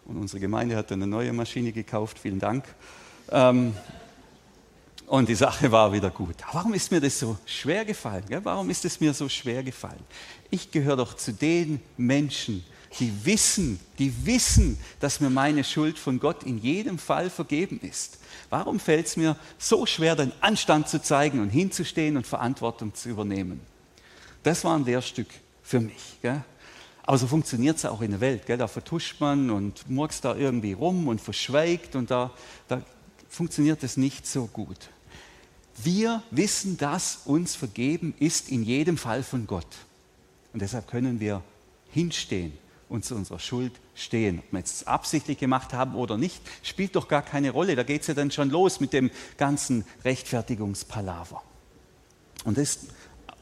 Und 0.05 0.19
unsere 0.19 0.41
Gemeinde 0.41 0.77
hat 0.77 0.91
dann 0.91 1.03
eine 1.03 1.11
neue 1.11 1.33
Maschine 1.33 1.73
gekauft, 1.73 2.19
vielen 2.19 2.39
Dank. 2.39 2.65
Ähm, 3.31 3.75
und 5.07 5.29
die 5.29 5.35
Sache 5.35 5.71
war 5.71 5.93
wieder 5.93 6.11
gut. 6.11 6.35
Warum 6.53 6.75
ist 6.75 6.91
mir 6.91 7.01
das 7.01 7.19
so 7.19 7.39
schwer 7.47 7.85
gefallen? 7.85 8.25
Warum 8.43 8.71
ist 8.71 8.85
es 8.85 9.01
mir 9.01 9.15
so 9.15 9.29
schwer 9.29 9.63
gefallen? 9.63 10.03
Ich 10.51 10.71
gehöre 10.71 10.97
doch 10.97 11.15
zu 11.15 11.33
den 11.33 11.81
Menschen, 11.97 12.65
die 12.99 13.25
wissen, 13.25 13.79
die 13.99 14.27
wissen, 14.27 14.79
dass 15.01 15.21
mir 15.21 15.31
meine 15.31 15.65
Schuld 15.65 15.99
von 15.99 16.19
Gott 16.19 16.45
in 16.45 16.59
jedem 16.59 16.99
Fall 16.99 17.31
vergeben 17.31 17.81
ist. 17.81 18.19
Warum 18.49 18.81
fällt 18.81 19.07
es 19.07 19.17
mir 19.17 19.37
so 19.59 19.87
schwer, 19.87 20.17
den 20.17 20.33
Anstand 20.41 20.89
zu 20.89 21.03
zeigen 21.03 21.41
und 21.41 21.51
hinzustehen 21.51 22.17
und 22.17 22.27
Verantwortung 22.27 22.95
zu 22.95 23.09
übernehmen? 23.09 23.61
Das 24.43 24.65
war 24.65 24.77
ein 24.77 24.85
Lehrstück 24.85 25.29
für 25.63 25.81
mich. 25.81 26.19
Gell? 26.23 26.43
Aber 27.03 27.19
so 27.19 27.27
funktioniert 27.27 27.77
es 27.77 27.85
auch 27.85 28.01
in 28.01 28.13
der 28.13 28.21
Welt. 28.21 28.47
Gell? 28.47 28.59
Da 28.59 28.69
vertuscht 28.69 29.21
man 29.21 29.51
und 29.51 29.89
murkst 29.91 30.25
da 30.25 30.37
irgendwie 30.37 30.73
rum 30.73 31.09
und 31.09 31.21
verschweigt 31.21 31.97
und 31.97 32.11
da, 32.11 32.33
da 32.69 32.83
funktioniert 33.29 33.83
es 33.83 33.97
nicht 33.97 34.27
so 34.27 34.47
gut. 34.47 34.89
Wir 35.83 36.23
wissen, 36.31 36.79
dass 36.79 37.21
uns 37.27 37.55
vergeben 37.55 38.15
ist 38.19 38.49
in 38.49 38.63
jedem 38.63 38.97
Fall 38.97 39.23
von 39.23 39.47
Gott. 39.47 39.67
Und 40.53 40.63
deshalb 40.63 40.89
können 40.89 41.21
wir 41.21 41.43
hinstehen 41.91 42.53
und 42.89 43.05
zu 43.05 43.15
unserer 43.15 43.39
Schuld 43.39 43.73
stehen. 43.95 44.39
Ob 44.39 44.53
wir 44.53 44.61
es 44.61 44.87
absichtlich 44.87 45.39
gemacht 45.39 45.73
haben 45.73 45.95
oder 45.95 46.17
nicht, 46.17 46.41
spielt 46.63 46.97
doch 46.97 47.09
gar 47.09 47.23
keine 47.23 47.51
Rolle. 47.51 47.77
Da 47.77 47.83
geht 47.83 48.03
es 48.03 48.07
ja 48.07 48.15
dann 48.15 48.31
schon 48.31 48.51
los 48.51 48.81
mit 48.81 48.93
dem 48.93 49.11
ganzen 49.37 49.85
Rechtfertigungspalaver. 50.05 51.43
Und 52.45 52.59
das 52.59 52.77
ist 52.77 52.89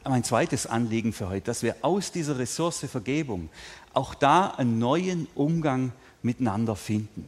mein 0.03 0.23
zweites 0.23 0.67
Anliegen 0.67 1.13
für 1.13 1.29
heute, 1.29 1.45
dass 1.45 1.63
wir 1.63 1.75
aus 1.81 2.11
dieser 2.11 2.37
Ressource 2.39 2.85
Vergebung 2.89 3.49
auch 3.93 4.13
da 4.13 4.47
einen 4.47 4.79
neuen 4.79 5.27
Umgang 5.35 5.91
miteinander 6.21 6.75
finden. 6.75 7.27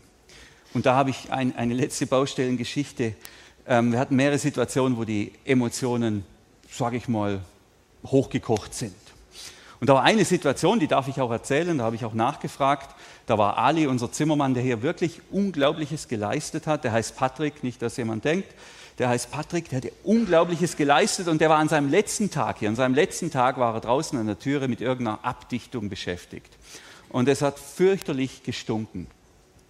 Und 0.73 0.85
da 0.85 0.95
habe 0.95 1.09
ich 1.11 1.31
ein, 1.31 1.55
eine 1.55 1.73
letzte 1.73 2.07
Baustellengeschichte 2.07 3.15
ähm, 3.67 3.91
wir 3.91 3.99
hatten 3.99 4.15
mehrere 4.15 4.39
Situationen, 4.39 4.97
wo 4.97 5.03
die 5.03 5.33
Emotionen, 5.43 6.23
sage 6.69 6.95
ich 6.97 7.09
mal, 7.09 7.41
hochgekocht 8.05 8.73
sind. 8.73 8.95
Und 9.79 9.89
da 9.89 9.95
war 9.95 10.03
eine 10.03 10.25
Situation, 10.25 10.79
die 10.79 10.87
darf 10.87 11.07
ich 11.07 11.21
auch 11.21 11.31
erzählen, 11.31 11.77
da 11.77 11.83
habe 11.83 11.95
ich 11.95 12.05
auch 12.05 12.13
nachgefragt. 12.13 12.95
Da 13.27 13.37
war 13.37 13.57
Ali, 13.57 13.85
unser 13.85 14.11
Zimmermann, 14.11 14.53
der 14.53 14.63
hier 14.63 14.81
wirklich 14.81 15.21
Unglaubliches 15.31 16.07
geleistet 16.07 16.65
hat. 16.65 16.83
Der 16.83 16.93
heißt 16.93 17.15
Patrick, 17.15 17.63
nicht 17.63 17.81
dass 17.81 17.97
jemand 17.97 18.25
denkt. 18.25 18.53
Der 18.97 19.09
heißt 19.09 19.31
Patrick, 19.31 19.69
der 19.69 19.81
hat 19.81 19.91
Unglaubliches 20.03 20.75
geleistet 20.75 21.27
und 21.27 21.39
der 21.39 21.49
war 21.49 21.59
an 21.59 21.69
seinem 21.69 21.89
letzten 21.89 22.31
Tag 22.31 22.59
hier. 22.59 22.69
An 22.69 22.75
seinem 22.75 22.95
letzten 22.95 23.29
Tag 23.29 23.59
war 23.59 23.75
er 23.75 23.81
draußen 23.81 24.17
an 24.17 24.25
der 24.25 24.39
Türe 24.39 24.67
mit 24.67 24.81
irgendeiner 24.81 25.19
Abdichtung 25.23 25.89
beschäftigt. 25.89 26.57
Und 27.09 27.29
es 27.29 27.43
hat 27.43 27.59
fürchterlich 27.59 28.41
gestunken. 28.41 29.07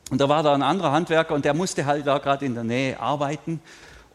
Und 0.10 0.22
da 0.22 0.30
war 0.30 0.43
da 0.43 0.54
ein 0.54 0.63
anderer 0.63 0.93
Handwerker 0.93 1.36
und 1.36 1.43
der 1.43 1.54
musste 1.54 1.86
halt 1.86 2.08
da 2.08 2.17
gerade 2.20 2.46
in 2.46 2.54
der 2.54 2.63
Nähe 2.63 3.00
arbeiten. 3.00 3.60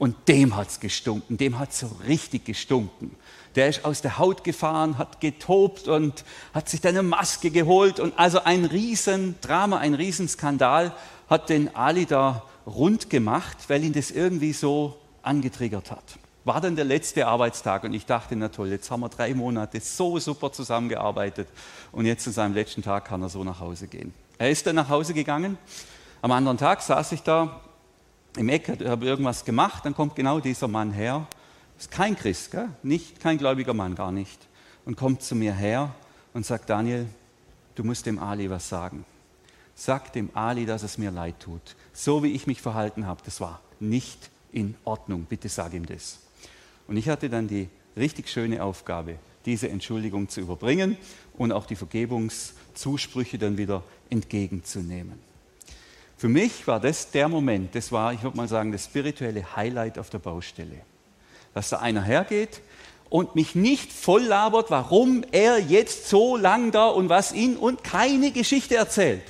Und 0.02 0.26
dem 0.26 0.56
hat 0.56 0.66
es 0.68 0.80
gestunken, 0.80 1.36
dem 1.36 1.60
hat 1.60 1.70
es 1.70 1.78
so 1.78 1.90
richtig 2.08 2.44
gestunken. 2.44 3.14
Der 3.54 3.68
ist 3.68 3.84
aus 3.84 4.02
der 4.02 4.18
Haut 4.18 4.42
gefahren, 4.42 4.98
hat 4.98 5.20
getobt 5.20 5.86
und 5.86 6.24
hat 6.52 6.68
sich 6.68 6.80
dann 6.80 6.96
eine 6.96 7.04
Maske 7.04 7.52
geholt. 7.52 8.00
Und 8.00 8.18
also 8.18 8.42
ein 8.42 8.64
Riesendrama, 8.64 9.78
ein 9.78 9.94
Riesenskandal 9.94 10.92
hat 11.30 11.50
den 11.50 11.76
Ali 11.76 12.04
da 12.04 12.42
rund 12.66 13.10
gemacht, 13.10 13.56
weil 13.68 13.84
ihn 13.84 13.92
das 13.92 14.10
irgendwie 14.10 14.52
so 14.52 14.98
angetriggert 15.22 15.92
hat. 15.92 16.18
War 16.44 16.60
dann 16.60 16.74
der 16.74 16.84
letzte 16.84 17.28
Arbeitstag 17.28 17.84
und 17.84 17.94
ich 17.94 18.04
dachte, 18.04 18.34
na 18.34 18.48
toll, 18.48 18.70
jetzt 18.70 18.90
haben 18.90 19.02
wir 19.02 19.08
drei 19.08 19.32
Monate 19.34 19.78
so 19.78 20.18
super 20.18 20.50
zusammengearbeitet 20.50 21.46
und 21.92 22.06
jetzt 22.06 22.24
zu 22.24 22.32
seinem 22.32 22.54
letzten 22.54 22.82
Tag 22.82 23.04
kann 23.04 23.22
er 23.22 23.28
so 23.28 23.44
nach 23.44 23.60
Hause 23.60 23.86
gehen. 23.86 24.12
Er 24.36 24.50
ist 24.50 24.66
dann 24.66 24.74
nach 24.74 24.88
Hause 24.88 25.14
gegangen. 25.14 25.58
Am 26.22 26.32
anderen 26.32 26.58
Tag 26.58 26.82
saß 26.82 27.12
ich 27.12 27.22
da 27.22 27.60
im 28.36 28.48
Eck, 28.48 28.68
habe 28.68 29.06
irgendwas 29.06 29.44
gemacht, 29.44 29.84
dann 29.84 29.94
kommt 29.94 30.16
genau 30.16 30.40
dieser 30.40 30.68
Mann 30.68 30.92
her. 30.92 31.26
Ist 31.78 31.90
kein 31.90 32.16
Christ, 32.16 32.50
gell? 32.52 32.68
nicht 32.82 33.20
kein 33.20 33.38
gläubiger 33.38 33.74
Mann, 33.74 33.94
gar 33.94 34.12
nicht. 34.12 34.46
Und 34.84 34.96
kommt 34.96 35.22
zu 35.22 35.34
mir 35.34 35.54
her 35.54 35.94
und 36.32 36.46
sagt, 36.46 36.70
Daniel, 36.70 37.06
du 37.74 37.84
musst 37.84 38.06
dem 38.06 38.18
Ali 38.18 38.48
was 38.50 38.68
sagen. 38.68 39.04
Sag 39.74 40.12
dem 40.12 40.30
Ali, 40.34 40.66
dass 40.66 40.82
es 40.82 40.98
mir 40.98 41.10
leid 41.10 41.40
tut. 41.40 41.76
So 41.92 42.22
wie 42.22 42.32
ich 42.32 42.46
mich 42.46 42.60
verhalten 42.60 43.06
habe, 43.06 43.22
das 43.24 43.40
war 43.40 43.60
nicht 43.80 44.30
in 44.52 44.76
Ordnung. 44.84 45.24
Bitte 45.24 45.48
sag 45.48 45.72
ihm 45.72 45.86
das. 45.86 46.20
Und 46.86 46.96
ich 46.96 47.08
hatte 47.08 47.28
dann 47.28 47.48
die 47.48 47.68
richtig 47.96 48.28
schöne 48.28 48.62
Aufgabe, 48.62 49.16
diese 49.44 49.68
Entschuldigung 49.68 50.28
zu 50.28 50.40
überbringen 50.40 50.96
und 51.36 51.52
auch 51.52 51.66
die 51.66 51.76
Vergebungszusprüche 51.76 53.38
dann 53.38 53.56
wieder 53.56 53.82
entgegenzunehmen. 54.10 55.31
Für 56.22 56.28
mich 56.28 56.68
war 56.68 56.78
das 56.78 57.10
der 57.10 57.28
Moment, 57.28 57.74
das 57.74 57.90
war, 57.90 58.12
ich 58.12 58.22
würde 58.22 58.36
mal 58.36 58.46
sagen, 58.46 58.70
das 58.70 58.84
spirituelle 58.84 59.56
Highlight 59.56 59.98
auf 59.98 60.08
der 60.08 60.20
Baustelle. 60.20 60.82
Dass 61.52 61.70
da 61.70 61.78
einer 61.78 62.00
hergeht 62.04 62.60
und 63.10 63.34
mich 63.34 63.56
nicht 63.56 63.92
voll 63.92 64.22
labert, 64.22 64.70
warum 64.70 65.24
er 65.32 65.58
jetzt 65.58 66.08
so 66.08 66.36
lang 66.36 66.70
da 66.70 66.86
und 66.86 67.08
was 67.08 67.32
ihn 67.32 67.56
und 67.56 67.82
keine 67.82 68.30
Geschichte 68.30 68.76
erzählt, 68.76 69.24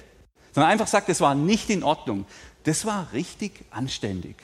sondern 0.52 0.70
einfach 0.70 0.86
sagt, 0.86 1.08
das 1.08 1.22
war 1.22 1.34
nicht 1.34 1.70
in 1.70 1.82
Ordnung. 1.82 2.26
Das 2.64 2.84
war 2.84 3.10
richtig 3.14 3.64
anständig. 3.70 4.36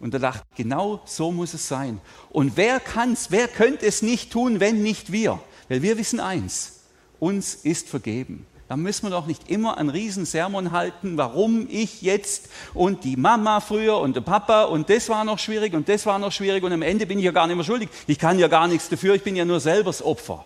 Und 0.00 0.14
er 0.14 0.18
dachte, 0.18 0.42
genau 0.56 1.00
so 1.04 1.30
muss 1.30 1.54
es 1.54 1.68
sein. 1.68 2.00
Und 2.30 2.56
wer 2.56 2.80
kann's, 2.80 3.30
wer 3.30 3.46
könnte 3.46 3.86
es 3.86 4.02
nicht 4.02 4.32
tun, 4.32 4.58
wenn 4.58 4.82
nicht 4.82 5.12
wir? 5.12 5.38
Weil 5.68 5.82
wir 5.82 5.96
wissen 5.96 6.18
eins, 6.18 6.80
uns 7.20 7.54
ist 7.54 7.88
vergeben. 7.88 8.46
Da 8.74 8.78
müssen 8.78 9.06
wir 9.06 9.10
doch 9.10 9.26
nicht 9.26 9.52
immer 9.52 9.78
einen 9.78 9.88
riesen 9.88 10.26
Sermon 10.26 10.72
halten, 10.72 11.16
warum 11.16 11.68
ich 11.70 12.02
jetzt 12.02 12.48
und 12.74 13.04
die 13.04 13.16
Mama 13.16 13.60
früher 13.60 13.98
und 13.98 14.16
der 14.16 14.20
Papa 14.20 14.64
und 14.64 14.90
das 14.90 15.08
war 15.08 15.24
noch 15.24 15.38
schwierig 15.38 15.74
und 15.74 15.88
das 15.88 16.06
war 16.06 16.18
noch 16.18 16.32
schwierig 16.32 16.64
und 16.64 16.72
am 16.72 16.82
Ende 16.82 17.06
bin 17.06 17.20
ich 17.20 17.24
ja 17.24 17.30
gar 17.30 17.46
nicht 17.46 17.54
mehr 17.54 17.64
schuldig. 17.64 17.88
Ich 18.08 18.18
kann 18.18 18.36
ja 18.36 18.48
gar 18.48 18.66
nichts 18.66 18.88
dafür, 18.88 19.14
ich 19.14 19.22
bin 19.22 19.36
ja 19.36 19.44
nur 19.44 19.60
selber 19.60 19.90
das 19.90 20.02
Opfer. 20.02 20.44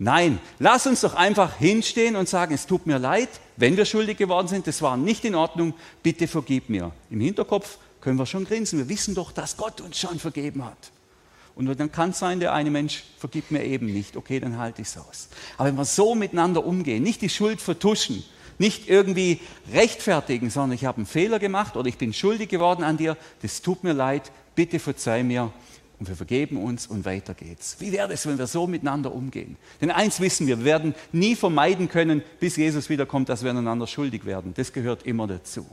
Nein, 0.00 0.40
lass 0.58 0.88
uns 0.88 1.02
doch 1.02 1.14
einfach 1.14 1.54
hinstehen 1.54 2.16
und 2.16 2.28
sagen, 2.28 2.52
es 2.52 2.66
tut 2.66 2.84
mir 2.84 2.98
leid, 2.98 3.28
wenn 3.56 3.76
wir 3.76 3.84
schuldig 3.84 4.18
geworden 4.18 4.48
sind, 4.48 4.66
das 4.66 4.82
war 4.82 4.96
nicht 4.96 5.24
in 5.24 5.36
Ordnung, 5.36 5.72
bitte 6.02 6.26
vergib 6.26 6.68
mir. 6.68 6.90
Im 7.10 7.20
Hinterkopf 7.20 7.78
können 8.00 8.18
wir 8.18 8.26
schon 8.26 8.44
grinsen, 8.44 8.80
wir 8.80 8.88
wissen 8.88 9.14
doch, 9.14 9.30
dass 9.30 9.56
Gott 9.56 9.80
uns 9.80 10.00
schon 10.00 10.18
vergeben 10.18 10.64
hat. 10.64 10.90
Und 11.54 11.66
dann 11.78 11.92
kann 11.92 12.10
es 12.10 12.18
sein, 12.18 12.40
der 12.40 12.52
eine 12.52 12.70
Mensch 12.70 13.04
vergibt 13.18 13.50
mir 13.50 13.64
eben 13.64 13.86
nicht. 13.86 14.16
Okay, 14.16 14.40
dann 14.40 14.58
halte 14.58 14.82
ich 14.82 14.88
es 14.88 14.98
aus. 14.98 15.28
Aber 15.58 15.68
wenn 15.68 15.76
wir 15.76 15.84
so 15.84 16.14
miteinander 16.14 16.64
umgehen, 16.64 17.02
nicht 17.02 17.20
die 17.20 17.28
Schuld 17.28 17.60
vertuschen, 17.60 18.24
nicht 18.58 18.88
irgendwie 18.88 19.40
rechtfertigen, 19.72 20.50
sondern 20.50 20.76
ich 20.76 20.84
habe 20.84 20.98
einen 20.98 21.06
Fehler 21.06 21.38
gemacht 21.38 21.76
oder 21.76 21.88
ich 21.88 21.98
bin 21.98 22.12
schuldig 22.12 22.48
geworden 22.48 22.84
an 22.84 22.96
dir, 22.96 23.16
das 23.42 23.60
tut 23.62 23.84
mir 23.84 23.92
leid, 23.92 24.30
bitte 24.54 24.78
verzeih 24.78 25.22
mir 25.22 25.52
und 25.98 26.08
wir 26.08 26.16
vergeben 26.16 26.62
uns 26.62 26.86
und 26.86 27.04
weiter 27.04 27.34
geht's. 27.34 27.76
Wie 27.78 27.92
wäre 27.92 28.12
es, 28.12 28.26
wenn 28.26 28.38
wir 28.38 28.46
so 28.46 28.66
miteinander 28.66 29.14
umgehen? 29.14 29.56
Denn 29.80 29.90
eins 29.90 30.20
wissen 30.20 30.46
wir, 30.46 30.58
wir 30.58 30.64
werden 30.64 30.94
nie 31.12 31.36
vermeiden 31.36 31.88
können, 31.88 32.22
bis 32.40 32.56
Jesus 32.56 32.88
wiederkommt, 32.88 33.28
dass 33.28 33.44
wir 33.44 33.50
einander 33.50 33.86
schuldig 33.86 34.24
werden. 34.24 34.52
Das 34.54 34.72
gehört 34.72 35.04
immer 35.04 35.26
dazu. 35.26 35.66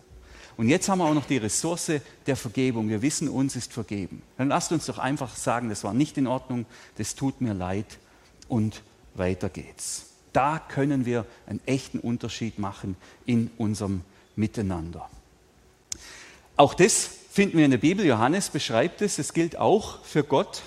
Und 0.59 0.67
jetzt 0.67 0.89
haben 0.89 0.99
wir 0.99 1.05
auch 1.05 1.13
noch 1.13 1.25
die 1.25 1.37
Ressource 1.37 1.89
der 2.25 2.35
Vergebung. 2.35 2.89
Wir 2.89 3.01
wissen, 3.01 3.29
uns 3.29 3.55
ist 3.55 3.71
vergeben. 3.71 4.21
Dann 4.37 4.49
lasst 4.49 4.73
uns 4.73 4.87
doch 4.87 4.97
einfach 4.97 5.33
sagen, 5.37 5.69
das 5.69 5.85
war 5.85 5.93
nicht 5.93 6.17
in 6.17 6.27
Ordnung, 6.27 6.65
das 6.97 7.15
tut 7.15 7.39
mir 7.39 7.53
leid 7.53 7.97
und 8.49 8.81
weiter 9.13 9.47
geht's. 9.47 10.07
Da 10.33 10.59
können 10.59 11.05
wir 11.05 11.25
einen 11.47 11.61
echten 11.65 11.97
Unterschied 11.97 12.59
machen 12.59 12.97
in 13.25 13.49
unserem 13.57 14.01
Miteinander. 14.35 15.09
Auch 16.57 16.73
das 16.73 17.09
finden 17.31 17.57
wir 17.57 17.63
in 17.63 17.71
der 17.71 17.77
Bibel. 17.77 18.05
Johannes 18.05 18.49
beschreibt 18.49 19.01
es. 19.01 19.17
Es 19.17 19.31
gilt 19.31 19.55
auch 19.55 20.03
für 20.03 20.25
Gott. 20.25 20.63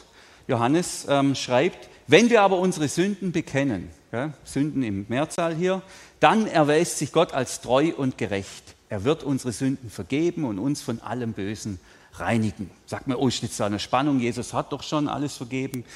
Johannes 0.49 1.05
ähm, 1.07 1.34
schreibt, 1.34 1.90
wenn 2.07 2.30
wir 2.30 2.40
aber 2.40 2.61
unsere 2.61 2.88
Sünden 2.88 3.30
bekennen, 3.30 3.90
ja, 4.11 4.32
Sünden 4.45 4.84
im 4.84 5.05
Mehrzahl 5.11 5.55
hier, 5.55 5.82
dann 6.18 6.47
erweist 6.47 6.97
sich 6.97 7.12
Gott 7.12 7.34
als 7.34 7.61
treu 7.61 7.93
und 7.95 8.16
gerecht. 8.16 8.72
Er 8.93 9.05
wird 9.05 9.24
unsere 9.24 9.53
Sünden 9.53 9.88
vergeben 9.88 10.45
und 10.45 10.59
uns 10.59 10.82
von 10.82 11.01
allem 11.01 11.32
Bösen 11.32 11.80
reinigen. 12.12 12.70
Sagt 12.84 13.07
man, 13.07 13.16
oh, 13.16 13.30
steht 13.30 13.59
da 13.59 13.64
eine 13.64 13.78
Spannung, 13.78 14.20
Jesus 14.20 14.53
hat 14.53 14.70
doch 14.70 14.82
schon 14.82 15.09
alles 15.09 15.34
vergeben. 15.34 15.86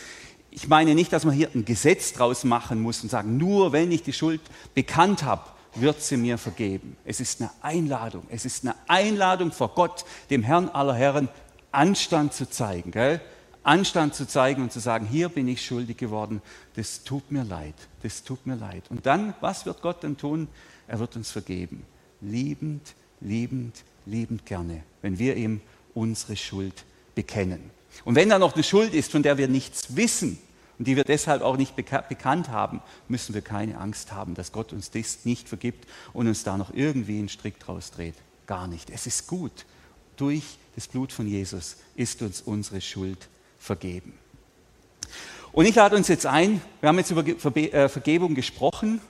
Ich 0.50 0.66
meine 0.68 0.94
nicht, 0.94 1.12
dass 1.12 1.26
man 1.26 1.34
hier 1.34 1.50
ein 1.54 1.66
Gesetz 1.66 2.14
draus 2.14 2.42
machen 2.42 2.80
muss 2.80 3.02
und 3.02 3.10
sagen, 3.10 3.36
nur 3.36 3.72
wenn 3.72 3.92
ich 3.92 4.02
die 4.02 4.14
Schuld 4.14 4.40
bekannt 4.72 5.24
habe, 5.24 5.42
wird 5.74 6.00
sie 6.00 6.16
mir 6.16 6.38
vergeben. 6.38 6.96
Es 7.04 7.20
ist 7.20 7.42
eine 7.42 7.50
Einladung. 7.60 8.22
Es 8.30 8.46
ist 8.46 8.64
eine 8.64 8.74
Einladung 8.86 9.52
vor 9.52 9.74
Gott, 9.74 10.06
dem 10.30 10.42
Herrn 10.42 10.70
aller 10.70 10.94
Herren, 10.94 11.28
Anstand 11.72 12.32
zu 12.32 12.48
zeigen. 12.48 12.92
Gell? 12.92 13.20
Anstand 13.62 14.14
zu 14.14 14.26
zeigen 14.26 14.62
und 14.62 14.72
zu 14.72 14.80
sagen, 14.80 15.04
hier 15.04 15.28
bin 15.28 15.48
ich 15.48 15.62
schuldig 15.62 15.98
geworden, 15.98 16.40
das 16.76 17.04
tut 17.04 17.30
mir 17.30 17.44
leid, 17.44 17.74
das 18.02 18.24
tut 18.24 18.46
mir 18.46 18.54
leid. 18.54 18.84
Und 18.88 19.04
dann, 19.04 19.34
was 19.42 19.66
wird 19.66 19.82
Gott 19.82 20.02
dann 20.02 20.16
tun? 20.16 20.48
Er 20.88 20.98
wird 20.98 21.14
uns 21.14 21.30
vergeben. 21.30 21.84
Liebend, 22.20 22.94
liebend, 23.20 23.84
liebend 24.06 24.46
gerne, 24.46 24.82
wenn 25.02 25.18
wir 25.18 25.36
ihm 25.36 25.60
unsere 25.94 26.36
Schuld 26.36 26.84
bekennen. 27.14 27.70
Und 28.04 28.14
wenn 28.14 28.28
da 28.28 28.38
noch 28.38 28.54
eine 28.54 28.62
Schuld 28.62 28.94
ist, 28.94 29.12
von 29.12 29.22
der 29.22 29.38
wir 29.38 29.48
nichts 29.48 29.96
wissen, 29.96 30.38
und 30.78 30.86
die 30.86 30.96
wir 30.96 31.04
deshalb 31.04 31.42
auch 31.42 31.56
nicht 31.56 31.74
bekannt 31.74 32.50
haben, 32.50 32.82
müssen 33.08 33.34
wir 33.34 33.40
keine 33.40 33.78
Angst 33.78 34.12
haben, 34.12 34.34
dass 34.34 34.52
Gott 34.52 34.72
uns 34.72 34.90
das 34.90 35.24
nicht 35.24 35.48
vergibt 35.48 35.86
und 36.12 36.28
uns 36.28 36.44
da 36.44 36.58
noch 36.58 36.72
irgendwie 36.74 37.18
einen 37.18 37.28
Strick 37.28 37.58
draus 37.58 37.90
dreht. 37.90 38.14
Gar 38.46 38.68
nicht. 38.68 38.90
Es 38.90 39.06
ist 39.06 39.26
gut. 39.26 39.64
Durch 40.16 40.58
das 40.74 40.86
Blut 40.86 41.12
von 41.12 41.26
Jesus 41.26 41.76
ist 41.94 42.20
uns 42.22 42.42
unsere 42.42 42.80
Schuld 42.80 43.28
vergeben. 43.58 44.12
Und 45.52 45.64
ich 45.64 45.74
lade 45.74 45.96
uns 45.96 46.08
jetzt 46.08 46.26
ein, 46.26 46.60
wir 46.80 46.88
haben 46.90 46.98
jetzt 46.98 47.10
über 47.10 47.26
äh, 47.26 47.88
Vergebung 47.88 48.34
gesprochen, 48.34 49.00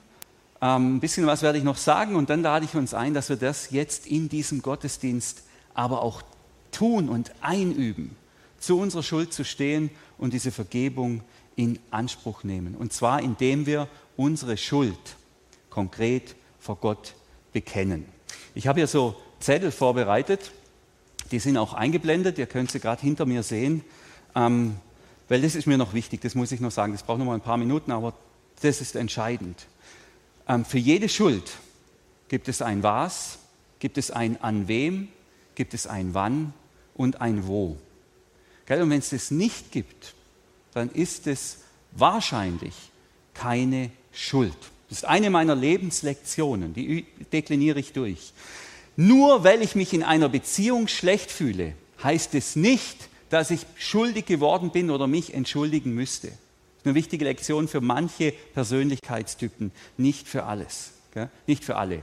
ein 0.59 0.99
bisschen 0.99 1.25
was 1.27 1.41
werde 1.41 1.57
ich 1.57 1.63
noch 1.63 1.77
sagen 1.77 2.15
und 2.15 2.29
dann 2.29 2.41
lade 2.41 2.65
ich 2.65 2.75
uns 2.75 2.93
ein, 2.93 3.13
dass 3.13 3.29
wir 3.29 3.35
das 3.35 3.69
jetzt 3.71 4.07
in 4.07 4.29
diesem 4.29 4.61
Gottesdienst 4.61 5.43
aber 5.73 6.01
auch 6.01 6.23
tun 6.71 7.09
und 7.09 7.31
einüben, 7.41 8.15
zu 8.59 8.79
unserer 8.79 9.03
Schuld 9.03 9.33
zu 9.33 9.45
stehen 9.45 9.91
und 10.17 10.33
diese 10.33 10.51
Vergebung 10.51 11.21
in 11.55 11.79
Anspruch 11.91 12.43
nehmen. 12.43 12.75
Und 12.75 12.93
zwar 12.93 13.21
indem 13.21 13.65
wir 13.65 13.87
unsere 14.15 14.57
Schuld 14.57 14.97
konkret 15.69 16.35
vor 16.59 16.77
Gott 16.77 17.13
bekennen. 17.53 18.05
Ich 18.55 18.67
habe 18.67 18.79
hier 18.79 18.87
so 18.87 19.15
Zettel 19.39 19.71
vorbereitet, 19.71 20.51
die 21.31 21.39
sind 21.39 21.57
auch 21.57 21.73
eingeblendet, 21.73 22.37
ihr 22.37 22.47
könnt 22.47 22.71
sie 22.71 22.79
gerade 22.79 23.01
hinter 23.01 23.25
mir 23.25 23.43
sehen, 23.43 23.83
ähm, 24.35 24.77
weil 25.27 25.41
das 25.41 25.55
ist 25.55 25.67
mir 25.67 25.77
noch 25.77 25.93
wichtig, 25.93 26.21
das 26.21 26.35
muss 26.35 26.51
ich 26.51 26.59
noch 26.59 26.71
sagen, 26.71 26.93
das 26.93 27.03
braucht 27.03 27.19
noch 27.19 27.25
mal 27.25 27.35
ein 27.35 27.41
paar 27.41 27.57
Minuten, 27.57 27.91
aber 27.91 28.13
das 28.61 28.81
ist 28.81 28.95
entscheidend. 28.95 29.67
Ähm, 30.47 30.65
für 30.65 30.77
jede 30.77 31.09
Schuld 31.09 31.57
gibt 32.29 32.47
es 32.47 32.61
ein 32.61 32.83
Was, 32.83 33.39
gibt 33.79 33.97
es 33.97 34.11
ein 34.11 34.41
An 34.41 34.67
wem, 34.67 35.09
gibt 35.55 35.73
es 35.73 35.87
ein 35.87 36.13
Wann 36.13 36.53
und 36.95 37.21
ein 37.21 37.47
Wo. 37.47 37.77
Und 38.69 38.89
wenn 38.89 38.99
es 38.99 39.09
das 39.09 39.31
nicht 39.31 39.71
gibt, 39.71 40.13
dann 40.73 40.89
ist 40.89 41.27
es 41.27 41.59
wahrscheinlich 41.91 42.73
keine 43.33 43.91
Schuld. 44.11 44.57
Das 44.89 44.99
ist 44.99 45.05
eine 45.05 45.29
meiner 45.29 45.55
Lebenslektionen, 45.55 46.73
die 46.73 47.05
dekliniere 47.31 47.79
ich 47.79 47.93
durch. 47.93 48.33
Nur 48.95 49.43
weil 49.43 49.61
ich 49.61 49.75
mich 49.75 49.93
in 49.93 50.03
einer 50.03 50.29
Beziehung 50.29 50.87
schlecht 50.87 51.31
fühle, 51.31 51.73
heißt 52.03 52.35
es 52.35 52.55
nicht, 52.55 53.09
dass 53.29 53.51
ich 53.51 53.65
schuldig 53.75 54.25
geworden 54.25 54.71
bin 54.71 54.89
oder 54.89 55.07
mich 55.07 55.33
entschuldigen 55.33 55.93
müsste. 55.93 56.31
Eine 56.87 56.95
wichtige 56.95 57.25
Lektion 57.25 57.67
für 57.67 57.81
manche 57.81 58.31
Persönlichkeitstypen, 58.53 59.73
nicht 59.97 60.25
für 60.25 60.45
alles, 60.45 60.91
gell? 61.13 61.27
nicht 61.45 61.65
für 61.65 61.75
alle. 61.75 62.01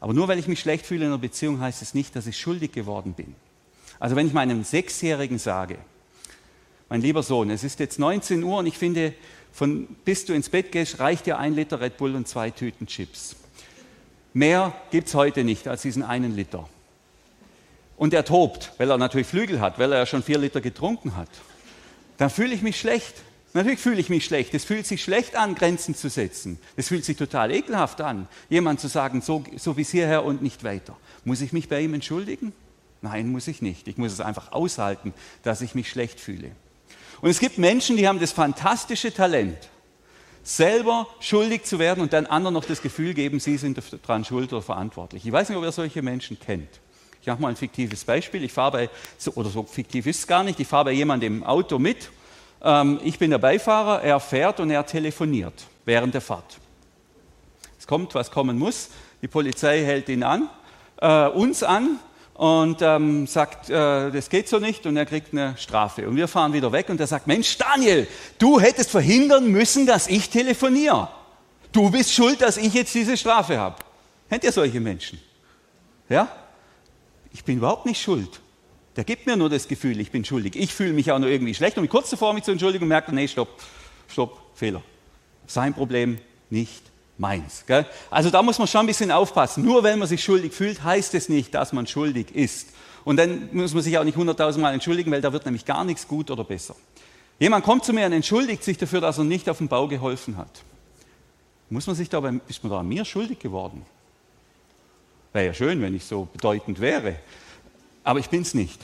Aber 0.00 0.14
nur 0.14 0.28
weil 0.28 0.38
ich 0.38 0.48
mich 0.48 0.60
schlecht 0.60 0.86
fühle 0.86 1.02
in 1.02 1.08
einer 1.08 1.18
Beziehung, 1.18 1.60
heißt 1.60 1.82
es 1.82 1.92
nicht, 1.92 2.16
dass 2.16 2.26
ich 2.26 2.38
schuldig 2.38 2.72
geworden 2.72 3.12
bin. 3.12 3.34
Also 4.00 4.16
wenn 4.16 4.26
ich 4.26 4.32
meinem 4.32 4.64
Sechsjährigen 4.64 5.38
sage, 5.38 5.76
mein 6.88 7.02
lieber 7.02 7.22
Sohn, 7.22 7.50
es 7.50 7.64
ist 7.64 7.80
jetzt 7.80 7.98
19 7.98 8.42
Uhr 8.42 8.56
und 8.56 8.66
ich 8.66 8.78
finde, 8.78 9.12
von 9.52 9.88
bis 10.06 10.24
du 10.24 10.32
ins 10.32 10.48
Bett 10.48 10.72
gehst, 10.72 11.00
reicht 11.00 11.26
dir 11.26 11.36
ein 11.36 11.54
Liter 11.54 11.82
Red 11.82 11.98
Bull 11.98 12.14
und 12.14 12.26
zwei 12.26 12.50
Tüten 12.50 12.86
Chips. 12.86 13.36
Mehr 14.32 14.72
gibt 14.90 15.08
es 15.08 15.14
heute 15.14 15.44
nicht 15.44 15.68
als 15.68 15.82
diesen 15.82 16.02
einen 16.02 16.34
Liter. 16.34 16.66
Und 17.98 18.14
er 18.14 18.24
tobt, 18.24 18.72
weil 18.78 18.90
er 18.90 18.96
natürlich 18.96 19.26
Flügel 19.26 19.60
hat, 19.60 19.78
weil 19.78 19.92
er 19.92 19.98
ja 19.98 20.06
schon 20.06 20.22
vier 20.22 20.38
Liter 20.38 20.62
getrunken 20.62 21.14
hat. 21.14 21.28
Dann 22.16 22.30
fühle 22.30 22.54
ich 22.54 22.62
mich 22.62 22.80
schlecht. 22.80 23.16
Natürlich 23.54 23.78
fühle 23.78 24.00
ich 24.00 24.10
mich 24.10 24.24
schlecht. 24.24 24.52
Es 24.52 24.64
fühlt 24.64 24.84
sich 24.84 25.02
schlecht 25.02 25.36
an, 25.36 25.54
Grenzen 25.54 25.94
zu 25.94 26.10
setzen. 26.10 26.58
Es 26.76 26.88
fühlt 26.88 27.04
sich 27.04 27.16
total 27.16 27.52
ekelhaft 27.52 28.00
an, 28.00 28.28
jemand 28.50 28.80
zu 28.80 28.88
sagen, 28.88 29.22
so, 29.22 29.44
so 29.56 29.74
bis 29.74 29.90
hierher 29.90 30.24
und 30.24 30.42
nicht 30.42 30.64
weiter. 30.64 30.96
Muss 31.24 31.40
ich 31.40 31.52
mich 31.52 31.68
bei 31.68 31.80
ihm 31.80 31.94
entschuldigen? 31.94 32.52
Nein, 33.00 33.28
muss 33.28 33.46
ich 33.46 33.62
nicht. 33.62 33.86
Ich 33.86 33.96
muss 33.96 34.12
es 34.12 34.20
einfach 34.20 34.50
aushalten, 34.50 35.14
dass 35.44 35.60
ich 35.60 35.76
mich 35.76 35.88
schlecht 35.88 36.18
fühle. 36.18 36.50
Und 37.20 37.30
es 37.30 37.38
gibt 37.38 37.58
Menschen, 37.58 37.96
die 37.96 38.08
haben 38.08 38.18
das 38.18 38.32
fantastische 38.32 39.14
Talent, 39.14 39.56
selber 40.42 41.06
schuldig 41.20 41.62
zu 41.62 41.78
werden 41.78 42.00
und 42.00 42.12
dann 42.12 42.26
anderen 42.26 42.54
noch 42.54 42.64
das 42.64 42.82
Gefühl 42.82 43.14
geben, 43.14 43.38
sie 43.38 43.56
sind 43.56 43.80
daran 44.02 44.24
schuld 44.24 44.52
oder 44.52 44.62
verantwortlich. 44.62 45.24
Ich 45.24 45.32
weiß 45.32 45.48
nicht, 45.48 45.56
ob 45.56 45.64
ihr 45.64 45.72
solche 45.72 46.02
Menschen 46.02 46.40
kennt. 46.40 46.68
Ich 47.20 47.28
mache 47.28 47.40
mal 47.40 47.48
ein 47.48 47.56
fiktives 47.56 48.04
Beispiel. 48.04 48.42
Ich 48.42 48.52
fahre 48.52 48.72
bei, 48.72 48.90
oder 49.36 49.48
so 49.48 49.62
fiktiv 49.62 50.06
ist 50.06 50.18
es 50.18 50.26
gar 50.26 50.42
nicht, 50.42 50.58
ich 50.58 50.66
fahre 50.66 50.86
bei 50.86 50.92
jemandem 50.92 51.38
im 51.38 51.44
Auto 51.44 51.78
mit. 51.78 52.10
Ähm, 52.64 52.98
ich 53.04 53.18
bin 53.18 53.30
der 53.30 53.38
Beifahrer, 53.38 54.02
er 54.02 54.18
fährt 54.18 54.58
und 54.58 54.70
er 54.70 54.84
telefoniert 54.86 55.54
während 55.84 56.14
der 56.14 56.22
Fahrt. 56.22 56.58
Es 57.78 57.86
kommt, 57.86 58.14
was 58.14 58.30
kommen 58.30 58.58
muss. 58.58 58.88
Die 59.20 59.28
Polizei 59.28 59.84
hält 59.84 60.08
ihn 60.08 60.22
an, 60.22 60.48
äh, 61.00 61.28
uns 61.28 61.62
an 61.62 61.98
und 62.32 62.80
ähm, 62.80 63.26
sagt, 63.26 63.68
äh, 63.68 64.10
das 64.10 64.30
geht 64.30 64.48
so 64.48 64.58
nicht 64.58 64.86
und 64.86 64.96
er 64.96 65.04
kriegt 65.04 65.32
eine 65.32 65.54
Strafe. 65.58 66.08
Und 66.08 66.16
wir 66.16 66.26
fahren 66.26 66.54
wieder 66.54 66.72
weg 66.72 66.88
und 66.88 66.98
er 66.98 67.06
sagt, 67.06 67.26
Mensch 67.26 67.56
Daniel, 67.58 68.08
du 68.38 68.58
hättest 68.58 68.90
verhindern 68.90 69.50
müssen, 69.50 69.86
dass 69.86 70.08
ich 70.08 70.30
telefoniere. 70.30 71.08
Du 71.72 71.90
bist 71.90 72.12
schuld, 72.12 72.40
dass 72.40 72.56
ich 72.56 72.72
jetzt 72.72 72.94
diese 72.94 73.16
Strafe 73.16 73.58
habe. 73.58 73.76
Kennt 74.30 74.44
ihr 74.44 74.52
solche 74.52 74.80
Menschen? 74.80 75.20
Ja? 76.08 76.28
Ich 77.32 77.44
bin 77.44 77.58
überhaupt 77.58 77.84
nicht 77.84 78.00
schuld. 78.00 78.40
Der 78.96 79.04
gibt 79.04 79.26
mir 79.26 79.36
nur 79.36 79.50
das 79.50 79.66
Gefühl, 79.66 79.98
ich 80.00 80.10
bin 80.10 80.24
schuldig. 80.24 80.54
Ich 80.56 80.72
fühle 80.72 80.92
mich 80.92 81.10
auch 81.10 81.18
nur 81.18 81.28
irgendwie 81.28 81.54
schlecht 81.54 81.78
und 81.78 81.88
kurz 81.88 82.10
davor, 82.10 82.32
mich 82.32 82.44
zu 82.44 82.52
entschuldigen, 82.52 82.86
merkt 82.86 83.08
er, 83.08 83.14
nee, 83.14 83.26
stopp, 83.26 83.48
stopp, 84.08 84.40
Fehler. 84.54 84.82
Sein 85.46 85.74
Problem, 85.74 86.18
nicht 86.50 86.82
meins. 87.18 87.64
Gell? 87.66 87.86
Also 88.10 88.30
da 88.30 88.42
muss 88.42 88.58
man 88.58 88.68
schon 88.68 88.82
ein 88.82 88.86
bisschen 88.86 89.10
aufpassen. 89.10 89.64
Nur 89.64 89.82
wenn 89.82 89.98
man 89.98 90.08
sich 90.08 90.22
schuldig 90.22 90.52
fühlt, 90.52 90.82
heißt 90.84 91.14
es 91.14 91.28
nicht, 91.28 91.54
dass 91.54 91.72
man 91.72 91.86
schuldig 91.86 92.34
ist. 92.34 92.68
Und 93.04 93.16
dann 93.16 93.48
muss 93.52 93.74
man 93.74 93.82
sich 93.82 93.98
auch 93.98 94.04
nicht 94.04 94.16
hunderttausendmal 94.16 94.72
entschuldigen, 94.72 95.10
weil 95.10 95.20
da 95.20 95.32
wird 95.32 95.44
nämlich 95.44 95.64
gar 95.64 95.84
nichts 95.84 96.08
gut 96.08 96.30
oder 96.30 96.44
besser. 96.44 96.74
Jemand 97.38 97.64
kommt 97.64 97.84
zu 97.84 97.92
mir 97.92 98.06
und 98.06 98.12
entschuldigt 98.12 98.62
sich 98.62 98.78
dafür, 98.78 99.00
dass 99.00 99.18
er 99.18 99.24
nicht 99.24 99.50
auf 99.50 99.58
dem 99.58 99.68
Bau 99.68 99.88
geholfen 99.88 100.36
hat. 100.36 100.62
Muss 101.68 101.86
man 101.86 101.96
sich 101.96 102.08
dabei, 102.08 102.34
ist 102.48 102.62
man 102.62 102.70
da 102.70 102.80
an 102.80 102.88
mir 102.88 103.04
schuldig 103.04 103.40
geworden? 103.40 103.84
Wäre 105.32 105.46
ja 105.46 105.54
schön, 105.54 105.82
wenn 105.82 105.94
ich 105.94 106.04
so 106.04 106.28
bedeutend 106.32 106.80
wäre. 106.80 107.16
Aber 108.04 108.20
ich 108.20 108.28
bin 108.28 108.42
es 108.42 108.54
nicht. 108.54 108.80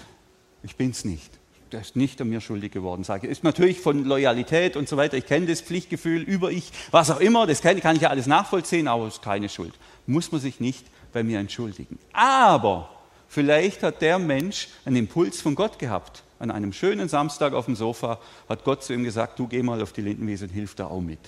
Ich 0.62 0.76
bin 0.76 0.90
es 0.90 1.04
nicht 1.04 1.40
der 1.72 1.80
ist 1.80 1.96
nicht 1.96 2.20
an 2.20 2.28
mir 2.28 2.40
schuldig 2.40 2.72
geworden, 2.72 3.04
sage 3.04 3.26
ich. 3.26 3.32
Ist 3.32 3.44
natürlich 3.44 3.80
von 3.80 4.04
Loyalität 4.04 4.76
und 4.76 4.88
so 4.88 4.96
weiter, 4.96 5.16
ich 5.16 5.26
kenne 5.26 5.46
das 5.46 5.60
Pflichtgefühl 5.60 6.22
über 6.22 6.50
ich, 6.50 6.70
was 6.90 7.10
auch 7.10 7.20
immer, 7.20 7.46
das 7.46 7.62
kann, 7.62 7.78
kann 7.80 7.96
ich 7.96 8.02
ja 8.02 8.10
alles 8.10 8.26
nachvollziehen, 8.26 8.88
aber 8.88 9.06
es 9.06 9.14
ist 9.14 9.22
keine 9.22 9.48
Schuld. 9.48 9.74
Muss 10.06 10.32
man 10.32 10.40
sich 10.40 10.60
nicht 10.60 10.86
bei 11.12 11.22
mir 11.22 11.38
entschuldigen. 11.38 11.98
Aber 12.12 12.90
vielleicht 13.28 13.82
hat 13.82 14.02
der 14.02 14.18
Mensch 14.18 14.68
einen 14.84 14.96
Impuls 14.96 15.40
von 15.40 15.54
Gott 15.54 15.78
gehabt. 15.78 16.22
An 16.38 16.50
einem 16.50 16.72
schönen 16.72 17.08
Samstag 17.08 17.52
auf 17.52 17.66
dem 17.66 17.76
Sofa 17.76 18.18
hat 18.48 18.64
Gott 18.64 18.82
zu 18.82 18.94
ihm 18.94 19.04
gesagt, 19.04 19.38
du 19.38 19.46
geh 19.46 19.62
mal 19.62 19.82
auf 19.82 19.92
die 19.92 20.00
Lindenwiese 20.00 20.46
und 20.46 20.50
hilf 20.50 20.74
da 20.74 20.86
auch 20.86 21.00
mit. 21.00 21.18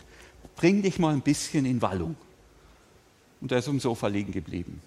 Bring 0.56 0.82
dich 0.82 0.98
mal 0.98 1.12
ein 1.12 1.20
bisschen 1.20 1.66
in 1.66 1.82
Wallung. 1.82 2.16
Und 3.40 3.52
er 3.52 3.58
ist 3.58 3.66
auf 3.66 3.72
dem 3.72 3.80
Sofa 3.80 4.06
liegen 4.06 4.32
geblieben. 4.32 4.80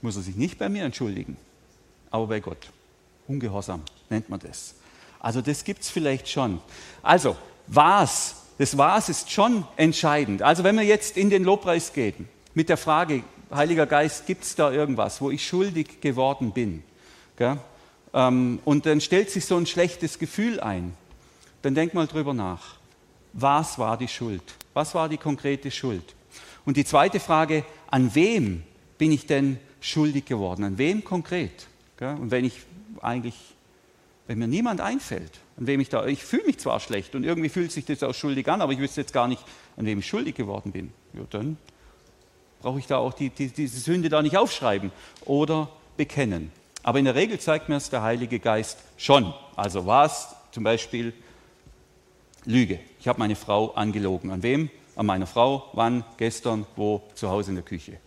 Muss 0.00 0.16
er 0.16 0.22
sich 0.22 0.36
nicht 0.36 0.58
bei 0.58 0.68
mir 0.68 0.84
entschuldigen, 0.84 1.36
aber 2.10 2.26
bei 2.26 2.40
Gott. 2.40 2.70
Ungehorsam 3.28 3.82
nennt 4.08 4.28
man 4.28 4.40
das. 4.40 4.74
Also 5.18 5.40
das 5.40 5.64
gibt 5.64 5.82
es 5.82 5.90
vielleicht 5.90 6.28
schon. 6.28 6.60
Also, 7.02 7.36
was? 7.66 8.36
Das 8.58 8.76
Was 8.76 9.08
ist 9.08 9.30
schon 9.30 9.64
entscheidend. 9.76 10.42
Also 10.42 10.64
wenn 10.64 10.76
wir 10.76 10.84
jetzt 10.84 11.16
in 11.16 11.30
den 11.30 11.44
Lobpreis 11.44 11.92
gehen 11.92 12.28
mit 12.52 12.68
der 12.68 12.76
Frage, 12.76 13.22
Heiliger 13.50 13.86
Geist, 13.86 14.26
gibt 14.26 14.44
es 14.44 14.54
da 14.54 14.70
irgendwas, 14.70 15.20
wo 15.20 15.30
ich 15.30 15.46
schuldig 15.46 16.00
geworden 16.00 16.52
bin? 16.52 16.82
Ähm, 18.12 18.58
und 18.64 18.86
dann 18.86 19.00
stellt 19.00 19.30
sich 19.30 19.46
so 19.46 19.56
ein 19.56 19.66
schlechtes 19.66 20.18
Gefühl 20.18 20.60
ein. 20.60 20.94
Dann 21.62 21.74
denk 21.74 21.94
mal 21.94 22.06
drüber 22.06 22.34
nach. 22.34 22.76
Was 23.32 23.78
war 23.78 23.96
die 23.96 24.08
Schuld? 24.08 24.42
Was 24.74 24.94
war 24.94 25.08
die 25.08 25.16
konkrete 25.16 25.70
Schuld? 25.70 26.14
Und 26.64 26.76
die 26.76 26.84
zweite 26.84 27.18
Frage, 27.18 27.64
an 27.90 28.14
wem 28.14 28.62
bin 28.98 29.10
ich 29.12 29.26
denn 29.26 29.58
schuldig 29.80 30.26
geworden? 30.26 30.64
An 30.64 30.78
wem 30.78 31.02
konkret? 31.02 31.66
Und 32.08 32.30
wenn 32.30 32.44
ich 32.44 32.60
eigentlich, 33.02 33.34
wenn 34.26 34.38
mir 34.38 34.48
niemand 34.48 34.80
einfällt, 34.80 35.40
an 35.58 35.66
wem 35.66 35.80
ich 35.80 35.90
da, 35.90 36.06
ich 36.06 36.24
fühle 36.24 36.44
mich 36.44 36.58
zwar 36.58 36.80
schlecht 36.80 37.14
und 37.14 37.24
irgendwie 37.24 37.50
fühlt 37.50 37.70
sich 37.70 37.84
das 37.84 38.02
auch 38.02 38.14
schuldig 38.14 38.48
an, 38.48 38.62
aber 38.62 38.72
ich 38.72 38.78
wüsste 38.78 39.02
jetzt 39.02 39.12
gar 39.12 39.28
nicht, 39.28 39.42
an 39.76 39.86
wem 39.86 39.98
ich 39.98 40.06
schuldig 40.06 40.34
geworden 40.34 40.72
bin. 40.72 40.92
Ja, 41.12 41.20
dann 41.30 41.58
brauche 42.62 42.78
ich 42.78 42.86
da 42.86 42.96
auch 42.96 43.12
die, 43.12 43.30
die, 43.30 43.48
diese 43.48 43.78
Sünde 43.80 44.08
da 44.08 44.22
nicht 44.22 44.36
aufschreiben 44.36 44.90
oder 45.24 45.68
bekennen. 45.96 46.50
Aber 46.82 46.98
in 46.98 47.04
der 47.04 47.14
Regel 47.14 47.38
zeigt 47.38 47.68
mir 47.68 47.76
es 47.76 47.90
der 47.90 48.02
Heilige 48.02 48.38
Geist 48.38 48.78
schon. 48.96 49.34
Also 49.54 49.84
war 49.84 50.06
es 50.06 50.28
zum 50.52 50.64
Beispiel 50.64 51.12
Lüge. 52.46 52.80
Ich 52.98 53.08
habe 53.08 53.18
meine 53.18 53.36
Frau 53.36 53.72
angelogen. 53.74 54.30
An 54.30 54.42
wem? 54.42 54.70
An 54.96 55.06
meiner 55.06 55.26
Frau. 55.26 55.68
Wann? 55.74 56.04
Gestern? 56.16 56.66
Wo? 56.76 57.02
Zu 57.14 57.28
Hause 57.28 57.50
in 57.50 57.56
der 57.56 57.64
Küche. 57.64 57.98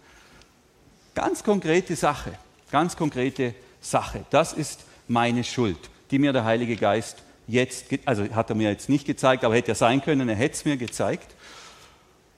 Ganz 1.14 1.44
konkrete 1.44 1.96
Sache. 1.96 2.34
Ganz 2.72 2.98
konkrete 2.98 3.54
Sache. 3.84 4.26
Das 4.30 4.54
ist 4.54 4.86
meine 5.08 5.44
Schuld, 5.44 5.78
die 6.10 6.18
mir 6.18 6.34
der 6.34 6.46
Heilige 6.46 6.76
Geist 6.76 7.18
jetzt, 7.48 7.86
also 8.06 8.24
hat 8.34 8.50
er 8.50 8.56
mir 8.56 8.70
jetzt 8.70 8.90
nicht 8.90 9.06
gezeigt, 9.06 9.44
aber 9.44 9.56
hätte 9.56 9.70
ja 9.70 9.76
sein 9.76 10.02
können, 10.02 10.28
er 10.30 10.36
hätte 10.36 10.56
es 10.56 10.66
mir 10.66 10.78
gezeigt. 10.78 11.36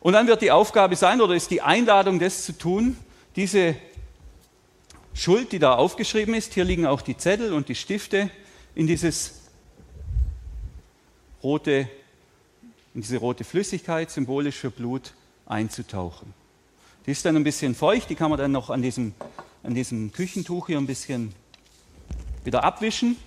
Und 0.01 0.13
dann 0.13 0.27
wird 0.27 0.41
die 0.41 0.51
Aufgabe 0.51 0.95
sein, 0.95 1.21
oder 1.21 1.35
ist 1.35 1.51
die 1.51 1.61
Einladung, 1.61 2.19
das 2.19 2.45
zu 2.45 2.57
tun, 2.57 2.97
diese 3.35 3.75
Schuld, 5.13 5.51
die 5.51 5.59
da 5.59 5.75
aufgeschrieben 5.75 6.33
ist, 6.33 6.53
hier 6.53 6.65
liegen 6.65 6.85
auch 6.85 7.01
die 7.01 7.17
Zettel 7.17 7.53
und 7.53 7.69
die 7.69 7.75
Stifte, 7.75 8.29
in 8.75 8.87
dieses 8.87 9.41
rote, 11.41 11.87
in 12.93 13.01
diese 13.01 13.17
rote 13.17 13.43
Flüssigkeit, 13.43 14.11
symbolisch 14.11 14.57
für 14.57 14.71
Blut, 14.71 15.13
einzutauchen. 15.45 16.33
Die 17.05 17.11
ist 17.11 17.23
dann 17.25 17.35
ein 17.35 17.43
bisschen 17.43 17.75
feucht, 17.75 18.09
die 18.09 18.15
kann 18.15 18.29
man 18.29 18.39
dann 18.39 18.51
noch 18.51 18.69
an 18.69 18.81
diesem, 18.81 19.13
an 19.61 19.75
diesem 19.75 20.11
Küchentuch 20.11 20.67
hier 20.67 20.77
ein 20.77 20.87
bisschen 20.87 21.33
wieder 22.43 22.63
abwischen 22.63 23.17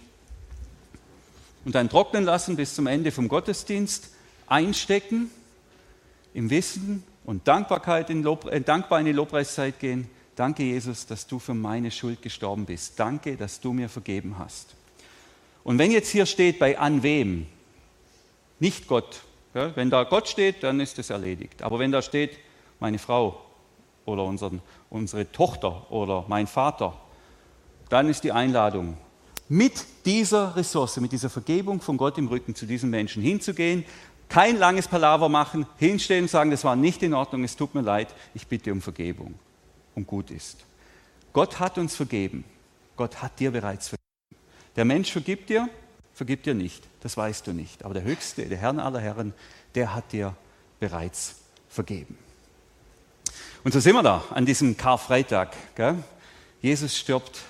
und 1.64 1.74
dann 1.74 1.88
trocknen 1.88 2.24
lassen 2.24 2.56
bis 2.56 2.74
zum 2.74 2.86
Ende 2.86 3.12
vom 3.12 3.28
Gottesdienst, 3.28 4.10
einstecken, 4.46 5.30
im 6.34 6.50
Wissen 6.50 7.04
und 7.24 7.46
Dankbarkeit 7.46 8.10
in 8.10 8.22
Lob, 8.22 8.46
äh, 8.46 8.60
dankbar 8.60 9.00
in 9.00 9.06
die 9.06 9.12
Lobpreiszeit 9.12 9.78
gehen. 9.78 10.08
Danke, 10.34 10.62
Jesus, 10.62 11.06
dass 11.06 11.26
du 11.26 11.38
für 11.38 11.54
meine 11.54 11.90
Schuld 11.90 12.22
gestorben 12.22 12.64
bist. 12.64 12.98
Danke, 12.98 13.36
dass 13.36 13.60
du 13.60 13.72
mir 13.72 13.88
vergeben 13.88 14.38
hast. 14.38 14.74
Und 15.64 15.78
wenn 15.78 15.90
jetzt 15.90 16.10
hier 16.10 16.26
steht, 16.26 16.58
bei 16.58 16.78
an 16.78 17.02
wem, 17.02 17.46
nicht 18.60 18.86
Gott. 18.86 19.22
Ja, 19.54 19.74
wenn 19.76 19.90
da 19.90 20.04
Gott 20.04 20.28
steht, 20.28 20.62
dann 20.62 20.80
ist 20.80 20.98
es 20.98 21.10
erledigt. 21.10 21.62
Aber 21.62 21.78
wenn 21.78 21.92
da 21.92 22.02
steht, 22.02 22.38
meine 22.80 22.98
Frau 22.98 23.47
oder 24.08 24.24
unseren, 24.24 24.60
unsere 24.90 25.30
Tochter 25.30 25.90
oder 25.92 26.24
mein 26.28 26.46
Vater, 26.46 26.94
dann 27.88 28.08
ist 28.08 28.24
die 28.24 28.32
Einladung, 28.32 28.96
mit 29.48 29.84
dieser 30.04 30.56
Ressource, 30.56 30.98
mit 30.98 31.12
dieser 31.12 31.30
Vergebung 31.30 31.80
von 31.80 31.96
Gott 31.96 32.18
im 32.18 32.28
Rücken 32.28 32.54
zu 32.54 32.66
diesen 32.66 32.90
Menschen 32.90 33.22
hinzugehen, 33.22 33.84
kein 34.28 34.58
langes 34.58 34.88
Palaver 34.88 35.30
machen, 35.30 35.66
hinstehen 35.78 36.24
und 36.24 36.28
sagen, 36.28 36.50
das 36.50 36.64
war 36.64 36.76
nicht 36.76 37.02
in 37.02 37.14
Ordnung, 37.14 37.44
es 37.44 37.56
tut 37.56 37.74
mir 37.74 37.80
leid, 37.80 38.08
ich 38.34 38.46
bitte 38.46 38.72
um 38.72 38.82
Vergebung 38.82 39.34
und 39.94 40.06
gut 40.06 40.30
ist. 40.30 40.64
Gott 41.32 41.60
hat 41.60 41.78
uns 41.78 41.96
vergeben. 41.96 42.44
Gott 42.96 43.22
hat 43.22 43.38
dir 43.38 43.52
bereits 43.52 43.88
vergeben. 43.88 44.02
Der 44.76 44.84
Mensch 44.84 45.12
vergibt 45.12 45.48
dir, 45.48 45.68
vergibt 46.12 46.46
dir 46.46 46.54
nicht. 46.54 46.82
Das 47.00 47.16
weißt 47.16 47.46
du 47.46 47.52
nicht. 47.52 47.84
Aber 47.84 47.94
der 47.94 48.02
Höchste, 48.02 48.44
der 48.46 48.58
Herr 48.58 48.76
aller 48.78 49.00
Herren, 49.00 49.32
der 49.74 49.94
hat 49.94 50.12
dir 50.12 50.34
bereits 50.80 51.36
vergeben. 51.68 52.18
Und 53.64 53.72
so 53.72 53.80
sind 53.80 53.94
wir 53.94 54.02
da 54.02 54.24
an 54.30 54.46
diesem 54.46 54.76
Karfreitag. 54.76 55.54
Gell? 55.74 55.96
Jesus 56.62 56.96
stirbt 56.96 57.40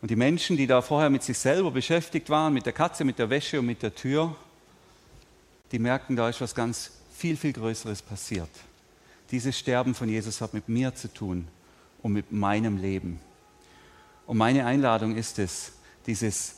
und 0.00 0.10
die 0.10 0.16
Menschen, 0.16 0.56
die 0.56 0.66
da 0.66 0.80
vorher 0.80 1.10
mit 1.10 1.22
sich 1.22 1.38
selber 1.38 1.70
beschäftigt 1.70 2.30
waren, 2.30 2.54
mit 2.54 2.66
der 2.66 2.72
Katze, 2.72 3.04
mit 3.04 3.18
der 3.18 3.30
Wäsche 3.30 3.58
und 3.58 3.66
mit 3.66 3.82
der 3.82 3.94
Tür, 3.94 4.34
die 5.72 5.78
merken, 5.78 6.16
da 6.16 6.28
ist 6.28 6.40
was 6.40 6.54
ganz 6.54 6.92
viel, 7.14 7.36
viel 7.36 7.52
Größeres 7.52 8.02
passiert. 8.02 8.50
Dieses 9.30 9.58
Sterben 9.58 9.94
von 9.94 10.08
Jesus 10.08 10.40
hat 10.40 10.54
mit 10.54 10.68
mir 10.68 10.94
zu 10.94 11.12
tun 11.12 11.48
und 12.02 12.12
mit 12.12 12.32
meinem 12.32 12.78
Leben. 12.78 13.20
Und 14.26 14.38
meine 14.38 14.64
Einladung 14.66 15.16
ist 15.16 15.38
es, 15.38 15.72
dieses 16.06 16.56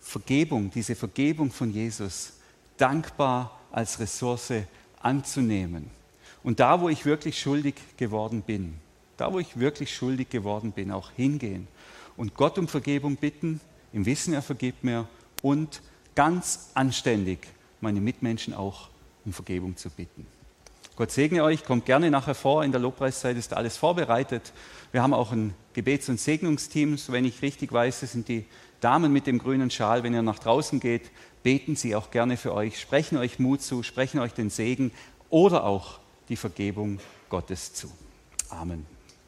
Vergebung, 0.00 0.70
diese 0.70 0.94
Vergebung 0.94 1.50
von 1.50 1.70
Jesus 1.70 2.34
dankbar 2.76 3.58
als 3.70 4.00
Ressource 4.00 4.52
anzunehmen. 5.00 5.90
Und 6.42 6.60
da, 6.60 6.80
wo 6.80 6.88
ich 6.88 7.04
wirklich 7.04 7.38
schuldig 7.38 7.74
geworden 7.96 8.42
bin, 8.42 8.74
da, 9.16 9.32
wo 9.32 9.38
ich 9.38 9.58
wirklich 9.58 9.94
schuldig 9.94 10.30
geworden 10.30 10.72
bin, 10.72 10.90
auch 10.90 11.10
hingehen 11.10 11.68
und 12.16 12.34
Gott 12.34 12.58
um 12.58 12.68
Vergebung 12.68 13.16
bitten, 13.16 13.60
im 13.92 14.06
Wissen, 14.06 14.32
er 14.32 14.42
vergibt 14.42 14.84
mir 14.84 15.06
und 15.42 15.82
ganz 16.14 16.70
anständig 16.74 17.40
meine 17.80 18.00
Mitmenschen 18.00 18.54
auch 18.54 18.88
um 19.24 19.32
Vergebung 19.32 19.76
zu 19.76 19.90
bitten. 19.90 20.26
Gott 20.96 21.10
segne 21.10 21.44
euch, 21.44 21.64
kommt 21.64 21.86
gerne 21.86 22.10
nachher 22.10 22.34
vor, 22.34 22.62
in 22.64 22.72
der 22.72 22.80
Lobpreiszeit 22.80 23.36
ist 23.36 23.54
alles 23.54 23.76
vorbereitet. 23.76 24.52
Wir 24.92 25.02
haben 25.02 25.14
auch 25.14 25.32
ein 25.32 25.54
Gebets- 25.72 26.08
und 26.08 26.20
Segnungsteam, 26.20 26.98
so 26.98 27.12
wenn 27.12 27.24
ich 27.24 27.42
richtig 27.42 27.72
weiß, 27.72 28.00
das 28.00 28.12
sind 28.12 28.28
die 28.28 28.44
Damen 28.80 29.12
mit 29.12 29.26
dem 29.26 29.38
grünen 29.38 29.70
Schal, 29.70 30.02
wenn 30.02 30.14
ihr 30.14 30.22
nach 30.22 30.38
draußen 30.38 30.80
geht, 30.80 31.10
beten 31.42 31.76
sie 31.76 31.94
auch 31.96 32.10
gerne 32.10 32.36
für 32.36 32.54
euch, 32.54 32.78
sprechen 32.78 33.16
euch 33.18 33.38
Mut 33.38 33.62
zu, 33.62 33.82
sprechen 33.82 34.20
euch 34.20 34.34
den 34.34 34.50
Segen 34.50 34.92
oder 35.30 35.64
auch 35.64 36.00
die 36.30 36.36
Vergebung 36.36 36.98
Gottes 37.28 37.74
zu. 37.74 37.90
Amen. 38.48 38.86